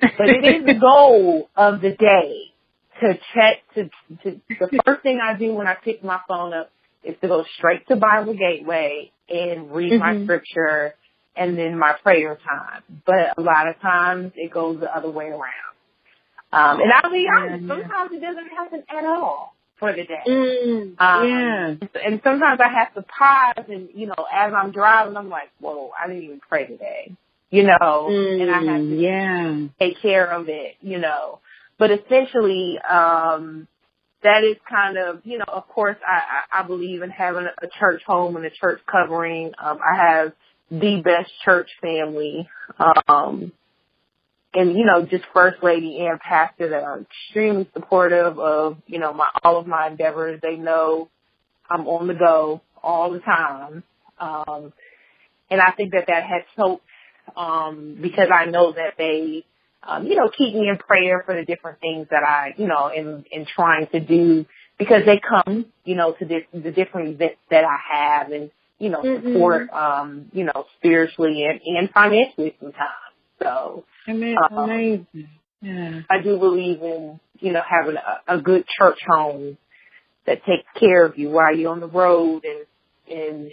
But 0.00 0.28
it 0.28 0.44
is 0.44 0.66
the 0.66 0.74
goal 0.80 1.48
of 1.56 1.80
the 1.80 1.90
day 1.90 2.52
to 3.00 3.18
check, 3.34 3.56
to, 3.74 3.84
to, 4.24 4.40
the 4.48 4.82
first 4.84 5.02
thing 5.02 5.18
I 5.22 5.38
do 5.38 5.54
when 5.54 5.66
I 5.66 5.74
pick 5.82 6.04
my 6.04 6.20
phone 6.28 6.52
up 6.52 6.70
is 7.02 7.14
to 7.22 7.28
go 7.28 7.44
straight 7.56 7.88
to 7.88 7.96
Bible 7.96 8.34
Gateway 8.34 9.10
and 9.28 9.72
read 9.72 9.92
mm-hmm. 9.92 10.18
my 10.18 10.24
scripture 10.24 10.94
and 11.36 11.56
then 11.56 11.78
my 11.78 11.94
prayer 12.02 12.36
time. 12.36 12.82
But 13.06 13.38
a 13.38 13.40
lot 13.40 13.68
of 13.68 13.80
times 13.80 14.32
it 14.36 14.52
goes 14.52 14.80
the 14.80 14.94
other 14.94 15.10
way 15.10 15.26
around. 15.26 15.70
Um, 16.52 16.80
and 16.80 16.92
I'll 16.92 17.10
be 17.10 17.26
honest, 17.34 17.68
sometimes 17.68 18.10
it 18.12 18.20
doesn't 18.20 18.48
happen 18.48 18.82
at 18.88 19.04
all 19.04 19.54
for 19.78 19.92
the 19.92 20.04
day. 20.04 20.22
Mm, 20.26 21.00
um, 21.00 21.28
yeah. 21.28 21.74
And 22.04 22.20
sometimes 22.24 22.60
I 22.60 22.68
have 22.68 22.94
to 22.94 23.02
pause 23.02 23.64
and, 23.68 23.88
you 23.94 24.06
know, 24.06 24.26
as 24.32 24.52
I'm 24.52 24.72
driving, 24.72 25.16
I'm 25.16 25.28
like, 25.28 25.50
whoa, 25.60 25.90
I 25.98 26.08
didn't 26.08 26.24
even 26.24 26.40
pray 26.48 26.66
today, 26.66 27.14
you 27.50 27.62
know, 27.62 28.08
mm, 28.10 28.42
and 28.42 28.50
I 28.50 28.72
have 28.72 28.82
to 28.82 28.96
yeah. 28.96 29.66
take 29.78 30.02
care 30.02 30.26
of 30.26 30.48
it, 30.48 30.74
you 30.80 30.98
know. 30.98 31.38
But 31.78 31.92
essentially, 31.92 32.78
um, 32.78 33.68
that 34.22 34.44
is 34.44 34.56
kind 34.68 34.98
of, 34.98 35.20
you 35.24 35.38
know, 35.38 35.46
of 35.48 35.66
course, 35.68 35.96
I, 36.06 36.58
I, 36.58 36.60
I 36.60 36.66
believe 36.66 37.02
in 37.02 37.10
having 37.10 37.46
a 37.46 37.66
church 37.78 38.02
home 38.06 38.36
and 38.36 38.44
a 38.44 38.50
church 38.50 38.80
covering. 38.90 39.52
Um, 39.58 39.78
I 39.82 39.96
have 39.96 40.32
the 40.70 41.02
best 41.04 41.30
church 41.44 41.68
family. 41.80 42.48
Um, 43.08 43.52
and 44.54 44.76
you 44.76 44.84
know, 44.84 45.04
just 45.06 45.24
first 45.32 45.62
lady 45.62 45.98
and 46.00 46.18
pastor 46.18 46.70
that 46.70 46.82
are 46.82 47.00
extremely 47.00 47.68
supportive 47.72 48.38
of 48.38 48.78
you 48.86 48.98
know 48.98 49.12
my 49.12 49.28
all 49.44 49.58
of 49.58 49.66
my 49.66 49.88
endeavors. 49.88 50.40
They 50.42 50.56
know 50.56 51.08
I'm 51.68 51.86
on 51.86 52.08
the 52.08 52.14
go 52.14 52.60
all 52.82 53.12
the 53.12 53.20
time, 53.20 53.84
um, 54.18 54.72
and 55.50 55.60
I 55.60 55.70
think 55.72 55.92
that 55.92 56.06
that 56.08 56.24
has 56.24 56.42
helped 56.56 56.84
um, 57.36 57.98
because 58.00 58.28
I 58.34 58.46
know 58.46 58.72
that 58.72 58.94
they 58.98 59.44
um, 59.86 60.06
you 60.06 60.16
know 60.16 60.30
keep 60.36 60.54
me 60.54 60.68
in 60.68 60.78
prayer 60.78 61.22
for 61.24 61.34
the 61.34 61.44
different 61.44 61.80
things 61.80 62.08
that 62.10 62.24
I 62.24 62.54
you 62.56 62.66
know 62.66 62.88
in 62.88 63.24
in 63.30 63.46
trying 63.46 63.86
to 63.88 64.00
do 64.00 64.46
because 64.78 65.04
they 65.06 65.20
come 65.20 65.66
you 65.84 65.94
know 65.94 66.12
to 66.18 66.24
this, 66.24 66.42
the 66.52 66.72
different 66.72 67.10
events 67.10 67.38
that 67.50 67.64
I 67.64 67.78
have 67.92 68.32
and 68.32 68.50
you 68.80 68.90
know 68.90 69.02
mm-hmm. 69.02 69.32
support 69.32 69.70
um, 69.70 70.26
you 70.32 70.42
know 70.42 70.66
spiritually 70.78 71.44
and, 71.44 71.60
and 71.64 71.90
financially 71.90 72.56
sometimes. 72.58 72.90
So 73.40 73.84
amazing. 74.08 75.28
Yeah. 75.62 76.00
I 76.08 76.22
do 76.22 76.38
believe 76.38 76.80
in, 76.82 77.20
you 77.38 77.52
know, 77.52 77.62
having 77.68 77.96
a, 77.96 78.36
a 78.36 78.40
good 78.40 78.64
church 78.78 78.98
home 79.06 79.58
that 80.26 80.44
takes 80.44 80.66
care 80.78 81.04
of 81.04 81.18
you 81.18 81.30
while 81.30 81.54
you're 81.54 81.70
on 81.70 81.80
the 81.80 81.88
road 81.88 82.44
and, 82.44 83.14
and 83.14 83.50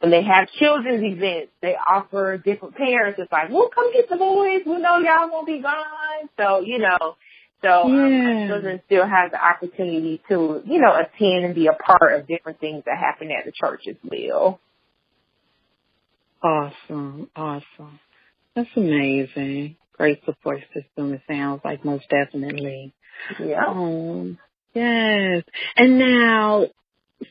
when 0.00 0.10
they 0.10 0.22
have 0.22 0.48
children's 0.58 1.04
events, 1.04 1.52
they 1.60 1.74
offer 1.74 2.36
different 2.38 2.74
parents. 2.74 3.20
It's 3.22 3.30
like, 3.30 3.50
well, 3.50 3.68
come 3.72 3.92
get 3.92 4.08
the 4.08 4.16
boys. 4.16 4.62
We 4.66 4.78
know 4.78 4.98
y'all 4.98 5.30
won't 5.30 5.46
be 5.46 5.60
gone. 5.60 6.28
So, 6.38 6.60
you 6.60 6.78
know, 6.78 7.16
So 7.62 7.84
um, 7.84 8.24
my 8.24 8.46
children 8.48 8.82
still 8.86 9.06
have 9.06 9.30
the 9.30 9.42
opportunity 9.42 10.20
to, 10.28 10.62
you 10.66 10.80
know, 10.80 10.94
attend 10.94 11.44
and 11.44 11.54
be 11.54 11.68
a 11.68 11.72
part 11.72 12.18
of 12.18 12.26
different 12.26 12.58
things 12.60 12.82
that 12.86 12.98
happen 12.98 13.30
at 13.30 13.44
the 13.44 13.52
church 13.52 13.82
as 13.88 13.96
well. 14.02 14.60
Awesome, 16.42 17.30
awesome. 17.36 18.00
That's 18.56 18.68
amazing. 18.76 19.76
Great 19.96 20.24
support 20.24 20.60
system. 20.74 21.14
It 21.14 21.22
sounds 21.28 21.60
like 21.64 21.84
most 21.84 22.06
definitely. 22.10 22.92
Yeah. 23.38 23.66
Um, 23.68 24.38
yes. 24.74 25.44
And 25.76 25.98
now, 25.98 26.66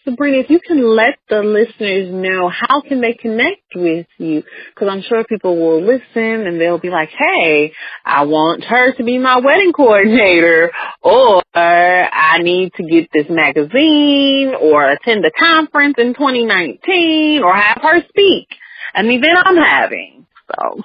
Sabrina, 0.03 0.37
if 0.37 0.49
you 0.49 0.59
can 0.59 0.83
let 0.83 1.17
the 1.29 1.41
listeners 1.41 2.11
know 2.11 2.49
how 2.49 2.81
can 2.81 3.01
they 3.01 3.13
connect 3.13 3.75
with 3.75 4.07
you, 4.17 4.43
because 4.73 4.87
I'm 4.89 5.01
sure 5.01 5.23
people 5.23 5.57
will 5.57 5.81
listen 5.81 6.47
and 6.47 6.59
they'll 6.59 6.79
be 6.79 6.89
like, 6.89 7.09
"Hey, 7.09 7.73
I 8.05 8.25
want 8.25 8.63
her 8.65 8.93
to 8.93 9.03
be 9.03 9.17
my 9.17 9.37
wedding 9.39 9.73
coordinator," 9.73 10.71
or 11.01 11.41
"I 11.53 12.39
need 12.39 12.73
to 12.73 12.83
get 12.83 13.09
this 13.11 13.29
magazine," 13.29 14.55
or 14.55 14.89
attend 14.89 15.25
a 15.25 15.31
conference 15.31 15.95
in 15.97 16.13
2019, 16.13 17.43
or 17.43 17.55
have 17.55 17.81
her 17.81 18.01
speak 18.09 18.47
an 18.93 19.09
event 19.09 19.37
I'm 19.45 19.57
having. 19.57 20.25
So, 20.55 20.81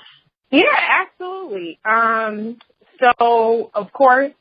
yeah, 0.51 0.65
absolutely. 1.03 1.79
um, 1.85 2.59
so 3.01 3.71
of 3.75 3.93
course, 3.93 4.33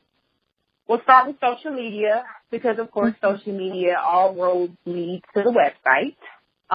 we'll 0.88 1.02
start 1.02 1.26
with 1.26 1.36
social 1.40 1.72
media 1.72 2.24
because 2.50 2.78
of 2.78 2.90
course 2.90 3.14
mm-hmm. 3.22 3.36
social 3.36 3.52
media 3.52 3.96
all 3.98 4.34
roads 4.34 4.72
lead 4.84 5.22
to 5.34 5.42
the 5.42 5.50
website. 5.50 6.16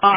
Um, 0.02 0.16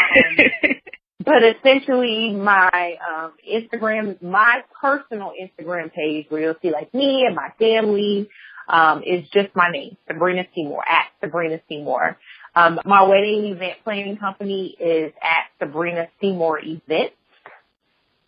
but 1.19 1.43
essentially 1.43 2.33
my 2.33 2.97
um, 3.05 3.33
Instagram, 3.45 4.23
my 4.23 4.61
personal 4.81 5.33
Instagram 5.33 5.93
page 5.93 6.27
where 6.29 6.43
you'll 6.43 6.55
see 6.63 6.71
like 6.71 6.95
me 6.95 7.25
and 7.27 7.35
my 7.35 7.49
family 7.59 8.29
um, 8.69 9.03
is 9.03 9.29
just 9.33 9.49
my 9.55 9.71
name, 9.71 9.97
Sabrina 10.07 10.47
Seymore, 10.57 10.85
at 10.89 11.07
Sabrina 11.21 11.61
Seymore. 11.71 12.17
Um, 12.55 12.79
my 12.85 13.03
wedding 13.03 13.47
event 13.47 13.79
planning 13.83 14.17
company 14.17 14.77
is 14.79 15.13
at 15.21 15.47
Sabrina 15.59 16.09
Seymore 16.23 16.61
Events. 16.63 17.17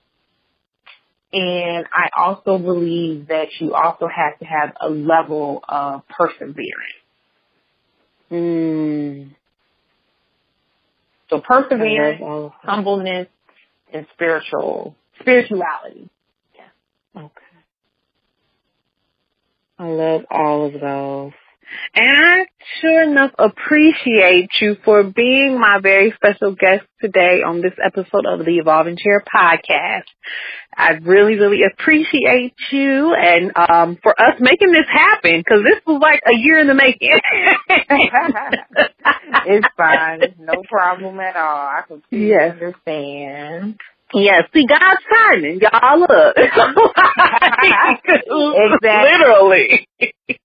And 1.33 1.87
I 1.95 2.11
also 2.17 2.59
believe 2.59 3.29
that 3.29 3.49
you 3.59 3.75
also 3.75 4.07
have 4.07 4.39
to 4.41 4.45
have 4.45 4.75
a 4.81 4.91
level 4.91 5.65
of 5.67 6.03
perseverance. 6.09 6.67
Mm. 8.31 9.31
So 11.31 11.41
perseverance, 11.41 12.53
humbleness, 12.63 13.29
and 13.93 14.07
spiritual 14.13 14.95
spirituality. 15.21 16.11
Yeah. 16.55 17.23
Okay. 17.23 17.43
I 19.79 19.89
love 19.89 20.23
all 20.31 20.67
of 20.67 20.79
those. 20.79 21.33
And 21.95 22.17
I 22.17 22.47
sure 22.81 23.03
enough 23.03 23.33
appreciate 23.39 24.51
you 24.61 24.77
for 24.85 25.03
being 25.03 25.59
my 25.59 25.79
very 25.81 26.13
special 26.13 26.55
guest 26.55 26.85
today 27.01 27.43
on 27.43 27.61
this 27.61 27.75
episode 27.85 28.27
of 28.27 28.45
the 28.45 28.59
Evolving 28.59 28.97
Chair 28.97 29.23
podcast. 29.23 30.05
I 30.75 30.93
really, 31.03 31.35
really 31.35 31.63
appreciate 31.65 32.55
you 32.71 33.15
and 33.15 33.53
um, 33.57 33.99
for 34.03 34.19
us 34.21 34.37
making 34.41 34.73
this 34.73 34.87
happen 34.91 35.41
because 35.41 35.63
this 35.65 35.81
was 35.87 36.01
like 36.01 36.21
a 36.27 36.35
year 36.35 36.59
in 36.59 36.67
the 36.67 36.75
making. 36.75 37.21
it's 39.47 39.67
fine. 39.77 40.21
No 40.39 40.63
problem 40.69 41.21
at 41.21 41.37
all. 41.37 41.69
I 41.69 41.83
completely 41.87 42.29
yes. 42.29 42.53
understand. 42.53 43.79
Yes, 44.15 44.45
see 44.53 44.67
God's 44.67 45.01
timing, 45.11 45.61
y'all. 45.61 46.01
Look, 46.01 46.37
exactly. 46.37 48.21
literally. 48.83 49.89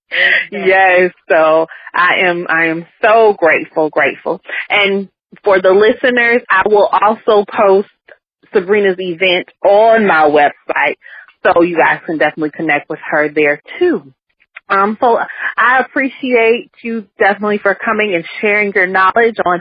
yes. 0.50 1.12
So 1.28 1.66
I 1.94 2.20
am, 2.26 2.46
I 2.48 2.66
am 2.66 2.86
so 3.02 3.34
grateful, 3.34 3.90
grateful. 3.90 4.40
And 4.70 5.08
for 5.44 5.60
the 5.60 5.72
listeners, 5.72 6.42
I 6.50 6.62
will 6.66 6.86
also 6.86 7.44
post 7.44 7.88
Sabrina's 8.52 8.96
event 8.98 9.48
on 9.64 10.06
my 10.06 10.28
website, 10.28 10.96
so 11.44 11.62
you 11.62 11.76
guys 11.76 12.00
can 12.06 12.18
definitely 12.18 12.50
connect 12.50 12.88
with 12.88 13.00
her 13.10 13.28
there 13.28 13.60
too. 13.78 14.12
Um, 14.70 14.98
so 15.00 15.18
I 15.56 15.78
appreciate 15.80 16.70
you 16.82 17.06
definitely 17.18 17.58
for 17.58 17.74
coming 17.74 18.14
and 18.14 18.24
sharing 18.40 18.72
your 18.74 18.86
knowledge 18.86 19.36
on 19.44 19.60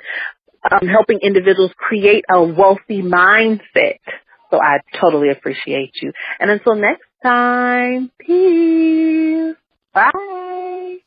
um, 0.69 0.87
helping 0.87 1.19
individuals 1.19 1.71
create 1.77 2.25
a 2.29 2.41
wealthy 2.41 3.01
mindset. 3.01 3.99
So 4.51 4.61
I 4.61 4.79
totally 4.99 5.29
appreciate 5.29 6.01
you. 6.01 6.13
And 6.39 6.49
until 6.49 6.75
next 6.75 7.05
time, 7.23 8.11
peace. 8.19 9.55
Bye. 9.93 10.97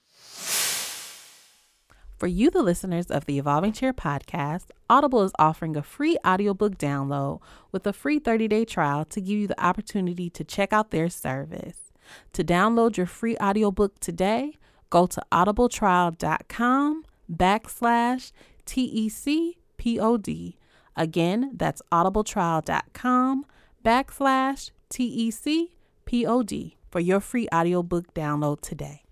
For 2.20 2.26
you, 2.26 2.50
the 2.50 2.62
listeners 2.62 3.06
of 3.06 3.24
the 3.24 3.38
Evolving 3.38 3.72
Chair 3.72 3.94
podcast, 3.94 4.66
Audible 4.90 5.22
is 5.22 5.32
offering 5.38 5.74
a 5.74 5.82
free 5.82 6.18
audiobook 6.26 6.76
download 6.76 7.40
with 7.72 7.86
a 7.86 7.94
free 7.94 8.18
30 8.18 8.46
day 8.46 8.66
trial 8.66 9.06
to 9.06 9.22
give 9.22 9.38
you 9.38 9.46
the 9.46 9.64
opportunity 9.64 10.28
to 10.28 10.44
check 10.44 10.70
out 10.70 10.90
their 10.90 11.08
service. 11.08 11.92
To 12.34 12.44
download 12.44 12.98
your 12.98 13.06
free 13.06 13.38
audiobook 13.38 13.98
today, 14.00 14.58
go 14.90 15.06
to 15.06 15.22
audibletrial.com 15.32 17.04
backslash 17.34 18.32
TECPOD. 18.70 20.56
Again, 20.96 21.52
that's 21.54 21.82
audibletrial.com 21.90 23.46
backslash 23.84 24.70
TECPOD 24.90 26.72
for 26.90 27.00
your 27.00 27.20
free 27.20 27.48
audiobook 27.52 28.14
download 28.14 28.60
today. 28.60 29.02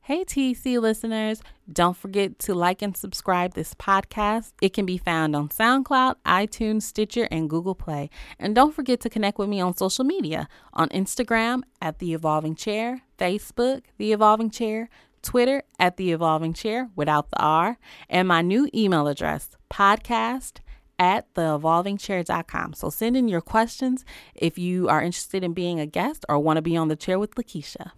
Hey, 0.00 0.24
TEC 0.24 0.78
listeners, 0.78 1.42
don't 1.70 1.94
forget 1.94 2.38
to 2.38 2.54
like 2.54 2.80
and 2.80 2.96
subscribe 2.96 3.52
this 3.52 3.74
podcast. 3.74 4.52
It 4.62 4.72
can 4.72 4.86
be 4.86 4.96
found 4.96 5.36
on 5.36 5.50
SoundCloud, 5.50 6.14
iTunes, 6.24 6.84
Stitcher, 6.84 7.28
and 7.30 7.50
Google 7.50 7.74
Play. 7.74 8.08
And 8.38 8.54
don't 8.54 8.74
forget 8.74 9.00
to 9.00 9.10
connect 9.10 9.36
with 9.36 9.50
me 9.50 9.60
on 9.60 9.76
social 9.76 10.06
media 10.06 10.48
on 10.72 10.88
Instagram 10.88 11.60
at 11.82 11.98
The 11.98 12.14
Evolving 12.14 12.54
Chair, 12.54 13.02
Facebook, 13.18 13.82
The 13.98 14.14
Evolving 14.14 14.48
Chair, 14.48 14.88
Twitter 15.28 15.62
at 15.78 15.98
The 15.98 16.12
Evolving 16.12 16.54
Chair 16.54 16.88
without 16.96 17.28
the 17.28 17.38
R, 17.38 17.76
and 18.08 18.26
my 18.26 18.40
new 18.40 18.66
email 18.74 19.06
address, 19.06 19.50
podcast 19.70 20.60
at 20.98 21.34
theevolvingchair.com. 21.34 22.72
So 22.72 22.88
send 22.88 23.14
in 23.14 23.28
your 23.28 23.42
questions 23.42 24.06
if 24.34 24.56
you 24.56 24.88
are 24.88 25.02
interested 25.02 25.44
in 25.44 25.52
being 25.52 25.80
a 25.80 25.84
guest 25.84 26.24
or 26.30 26.38
want 26.38 26.56
to 26.56 26.62
be 26.62 26.78
on 26.78 26.88
the 26.88 26.96
chair 26.96 27.18
with 27.18 27.34
Lakiesha. 27.34 27.90